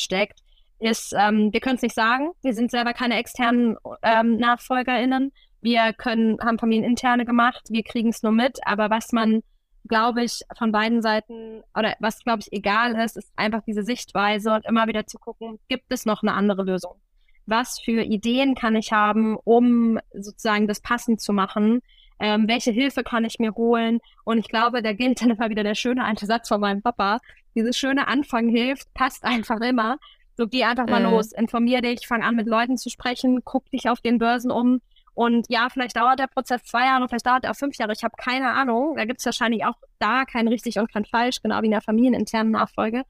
ist, 0.80 1.14
ähm, 1.16 1.52
wir 1.52 1.60
können 1.60 1.76
es 1.76 1.82
nicht 1.82 1.94
sagen, 1.94 2.30
wir 2.42 2.54
sind 2.54 2.70
selber 2.70 2.92
keine 2.92 3.16
externen 3.18 3.76
ähm, 4.02 4.36
NachfolgerInnen, 4.36 5.32
wir 5.60 5.92
können, 5.92 6.38
haben 6.40 6.58
familieninterne 6.58 7.24
gemacht, 7.24 7.68
wir 7.70 7.82
kriegen 7.82 8.10
es 8.10 8.22
nur 8.22 8.32
mit, 8.32 8.58
aber 8.66 8.90
was 8.90 9.12
man, 9.12 9.42
glaube 9.86 10.24
ich, 10.24 10.40
von 10.58 10.72
beiden 10.72 11.00
Seiten, 11.00 11.62
oder 11.76 11.94
was, 12.00 12.22
glaube 12.22 12.40
ich, 12.40 12.52
egal 12.52 12.96
ist, 12.96 13.16
ist 13.16 13.32
einfach 13.36 13.62
diese 13.66 13.82
Sichtweise 13.82 14.52
und 14.52 14.66
immer 14.66 14.86
wieder 14.86 15.06
zu 15.06 15.18
gucken, 15.18 15.58
gibt 15.68 15.90
es 15.90 16.04
noch 16.04 16.22
eine 16.22 16.34
andere 16.34 16.64
Lösung? 16.64 17.00
Was 17.46 17.78
für 17.80 18.02
Ideen 18.02 18.54
kann 18.54 18.76
ich 18.76 18.92
haben, 18.92 19.36
um 19.44 19.98
sozusagen 20.12 20.66
das 20.66 20.80
passend 20.80 21.20
zu 21.20 21.32
machen? 21.32 21.80
Ähm, 22.20 22.46
welche 22.48 22.70
Hilfe 22.70 23.02
kann 23.02 23.24
ich 23.24 23.38
mir 23.38 23.54
holen? 23.54 23.98
Und 24.24 24.38
ich 24.38 24.48
glaube, 24.48 24.82
da 24.82 24.92
gilt 24.92 25.20
dann 25.20 25.30
immer 25.30 25.50
wieder 25.50 25.64
der 25.64 25.74
schöne 25.74 26.04
alte 26.04 26.26
Satz 26.26 26.48
von 26.48 26.60
meinem 26.60 26.80
Papa. 26.82 27.18
Dieses 27.54 27.76
schöne 27.76 28.06
Anfang 28.08 28.48
hilft, 28.48 28.92
passt 28.94 29.24
einfach 29.24 29.60
immer. 29.60 29.98
So 30.36 30.46
geh 30.46 30.64
einfach 30.64 30.86
mal 30.88 31.00
Mhm. 31.04 31.10
los, 31.10 31.32
informier 31.32 31.80
dich, 31.80 32.06
fang 32.06 32.22
an 32.22 32.34
mit 32.36 32.46
Leuten 32.48 32.76
zu 32.76 32.90
sprechen, 32.90 33.42
guck 33.44 33.70
dich 33.70 33.88
auf 33.88 34.00
den 34.00 34.18
Börsen 34.18 34.50
um. 34.50 34.80
Und 35.14 35.46
ja, 35.48 35.68
vielleicht 35.70 35.96
dauert 35.96 36.18
der 36.18 36.26
Prozess 36.26 36.62
zwei 36.64 36.86
Jahre, 36.86 37.08
vielleicht 37.08 37.26
dauert 37.26 37.44
er 37.44 37.52
auch 37.52 37.56
fünf 37.56 37.76
Jahre. 37.76 37.92
Ich 37.92 38.02
habe 38.02 38.14
keine 38.16 38.50
Ahnung. 38.50 38.96
Da 38.96 39.04
gibt 39.04 39.20
es 39.20 39.26
wahrscheinlich 39.26 39.64
auch 39.64 39.76
da 40.00 40.24
kein 40.24 40.48
richtig 40.48 40.78
und 40.78 40.92
kein 40.92 41.04
falsch, 41.04 41.40
genau 41.40 41.62
wie 41.62 41.66
in 41.66 41.70
der 41.72 41.82
familieninternen 41.82 42.52
Nachfolge. 42.52 43.02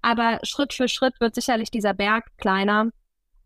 Aber 0.00 0.38
Schritt 0.42 0.72
für 0.72 0.88
Schritt 0.88 1.20
wird 1.20 1.34
sicherlich 1.34 1.70
dieser 1.70 1.92
Berg 1.92 2.24
kleiner. 2.38 2.88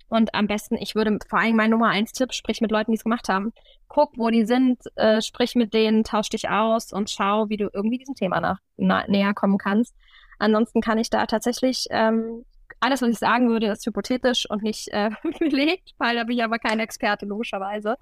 Und 0.09 0.35
am 0.35 0.47
besten, 0.47 0.77
ich 0.77 0.95
würde 0.95 1.19
vor 1.29 1.39
allem 1.39 1.57
mein 1.57 1.71
Nummer 1.71 1.89
eins 1.89 2.13
Tipp, 2.13 2.33
sprich 2.33 2.61
mit 2.61 2.71
Leuten, 2.71 2.93
die 2.93 2.97
es 2.97 3.05
gemacht 3.05 3.29
haben. 3.29 3.53
Guck, 3.89 4.17
wo 4.17 4.31
die 4.31 4.45
sind, 4.45 4.81
äh, 4.97 5.21
sprich 5.23 5.55
mit 5.55 5.75
denen, 5.75 6.05
tausch 6.05 6.29
dich 6.29 6.49
aus 6.49 6.93
und 6.93 7.11
schau, 7.11 7.49
wie 7.49 7.57
du 7.57 7.69
irgendwie 7.73 7.99
diesem 7.99 8.15
Thema 8.15 8.41
nach, 8.41 8.59
na, 8.77 9.05
näher 9.09 9.35
kommen 9.35 9.59
kannst. 9.59 9.95
Ansonsten 10.39 10.81
kann 10.81 10.99
ich 10.99 11.11
da 11.11 11.27
tatsächlich, 11.27 11.87
ähm, 11.91 12.45
alles, 12.81 13.03
was 13.03 13.11
ich 13.11 13.19
sagen 13.19 13.49
würde, 13.49 13.69
ist 13.69 13.87
hypothetisch 13.87 14.49
und 14.51 14.63
nicht 14.63 14.89
äh, 14.89 15.11
belegt, 15.39 15.93
weil 15.99 16.17
da 16.17 16.25
bin 16.25 16.37
ich 16.37 16.45
aber 16.45 16.59
kein 16.59 16.81
Experte, 16.81 17.27
logischerweise. 17.27 17.97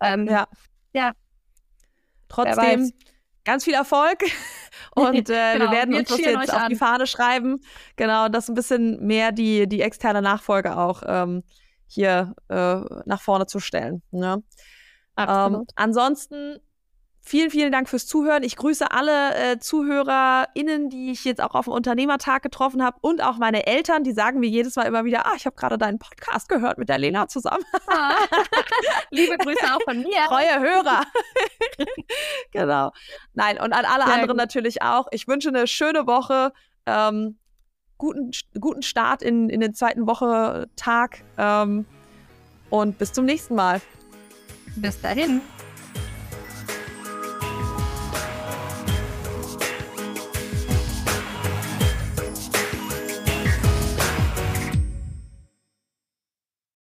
Ähm, 0.00 0.26
Ja. 0.26 0.46
Ja. 0.92 1.12
Trotzdem. 2.28 2.92
Ganz 3.48 3.64
viel 3.64 3.74
Erfolg 3.74 4.20
und 4.94 5.30
äh, 5.30 5.54
Genau, 5.54 5.64
wir 5.64 5.70
werden 5.70 5.92
wir 5.92 6.00
uns 6.00 6.10
das 6.10 6.18
jetzt 6.18 6.52
auf 6.52 6.66
die 6.66 6.74
an. 6.74 6.78
Fahne 6.78 7.06
schreiben. 7.06 7.60
Genau, 7.96 8.28
dass 8.28 8.48
ein 8.48 8.54
bisschen 8.54 9.04
mehr 9.04 9.32
die, 9.32 9.66
die 9.66 9.80
externe 9.80 10.20
Nachfolge 10.20 10.76
auch 10.76 11.02
ähm, 11.06 11.42
hier 11.86 12.34
äh, 12.48 12.80
nach 13.06 13.22
vorne 13.22 13.46
zu 13.46 13.58
stellen. 13.58 14.02
Ne? 14.10 14.42
Ähm, 15.16 15.28
Absolut. 15.28 15.70
ansonsten 15.76 16.58
vielen, 17.28 17.50
vielen 17.50 17.70
Dank 17.70 17.88
fürs 17.88 18.06
Zuhören. 18.06 18.42
Ich 18.42 18.56
grüße 18.56 18.90
alle 18.90 19.34
äh, 19.34 19.58
ZuhörerInnen, 19.58 20.88
die 20.88 21.12
ich 21.12 21.24
jetzt 21.24 21.40
auch 21.42 21.54
auf 21.54 21.66
dem 21.66 21.74
Unternehmertag 21.74 22.42
getroffen 22.42 22.82
habe 22.82 22.96
und 23.02 23.22
auch 23.22 23.36
meine 23.36 23.66
Eltern, 23.66 24.02
die 24.02 24.12
sagen 24.12 24.40
mir 24.40 24.48
jedes 24.48 24.76
Mal 24.76 24.84
immer 24.84 25.04
wieder, 25.04 25.26
ah, 25.26 25.34
ich 25.36 25.46
habe 25.46 25.54
gerade 25.54 25.78
deinen 25.78 25.98
Podcast 25.98 26.48
gehört 26.48 26.78
mit 26.78 26.88
der 26.88 26.98
Lena 26.98 27.28
zusammen. 27.28 27.64
Ah. 27.86 28.14
Liebe 29.10 29.36
Grüße 29.36 29.74
auch 29.74 29.82
von 29.82 30.02
mir. 30.02 30.24
Treue 30.26 30.58
Hörer. 30.58 31.02
genau. 32.50 32.92
Nein, 33.34 33.58
und 33.58 33.72
an 33.72 33.84
alle 33.84 34.04
Sehr 34.04 34.14
anderen 34.14 34.28
gut. 34.28 34.36
natürlich 34.36 34.82
auch. 34.82 35.06
Ich 35.10 35.28
wünsche 35.28 35.50
eine 35.50 35.66
schöne 35.66 36.06
Woche. 36.06 36.52
Ähm, 36.86 37.38
guten, 37.98 38.30
guten 38.58 38.82
Start 38.82 39.22
in, 39.22 39.50
in 39.50 39.60
den 39.60 39.74
zweiten 39.74 40.06
Woche 40.06 40.68
Tag. 40.76 41.22
Ähm, 41.36 41.84
und 42.70 42.98
bis 42.98 43.12
zum 43.12 43.26
nächsten 43.26 43.54
Mal. 43.54 43.80
Bis 44.76 45.00
dahin. 45.00 45.40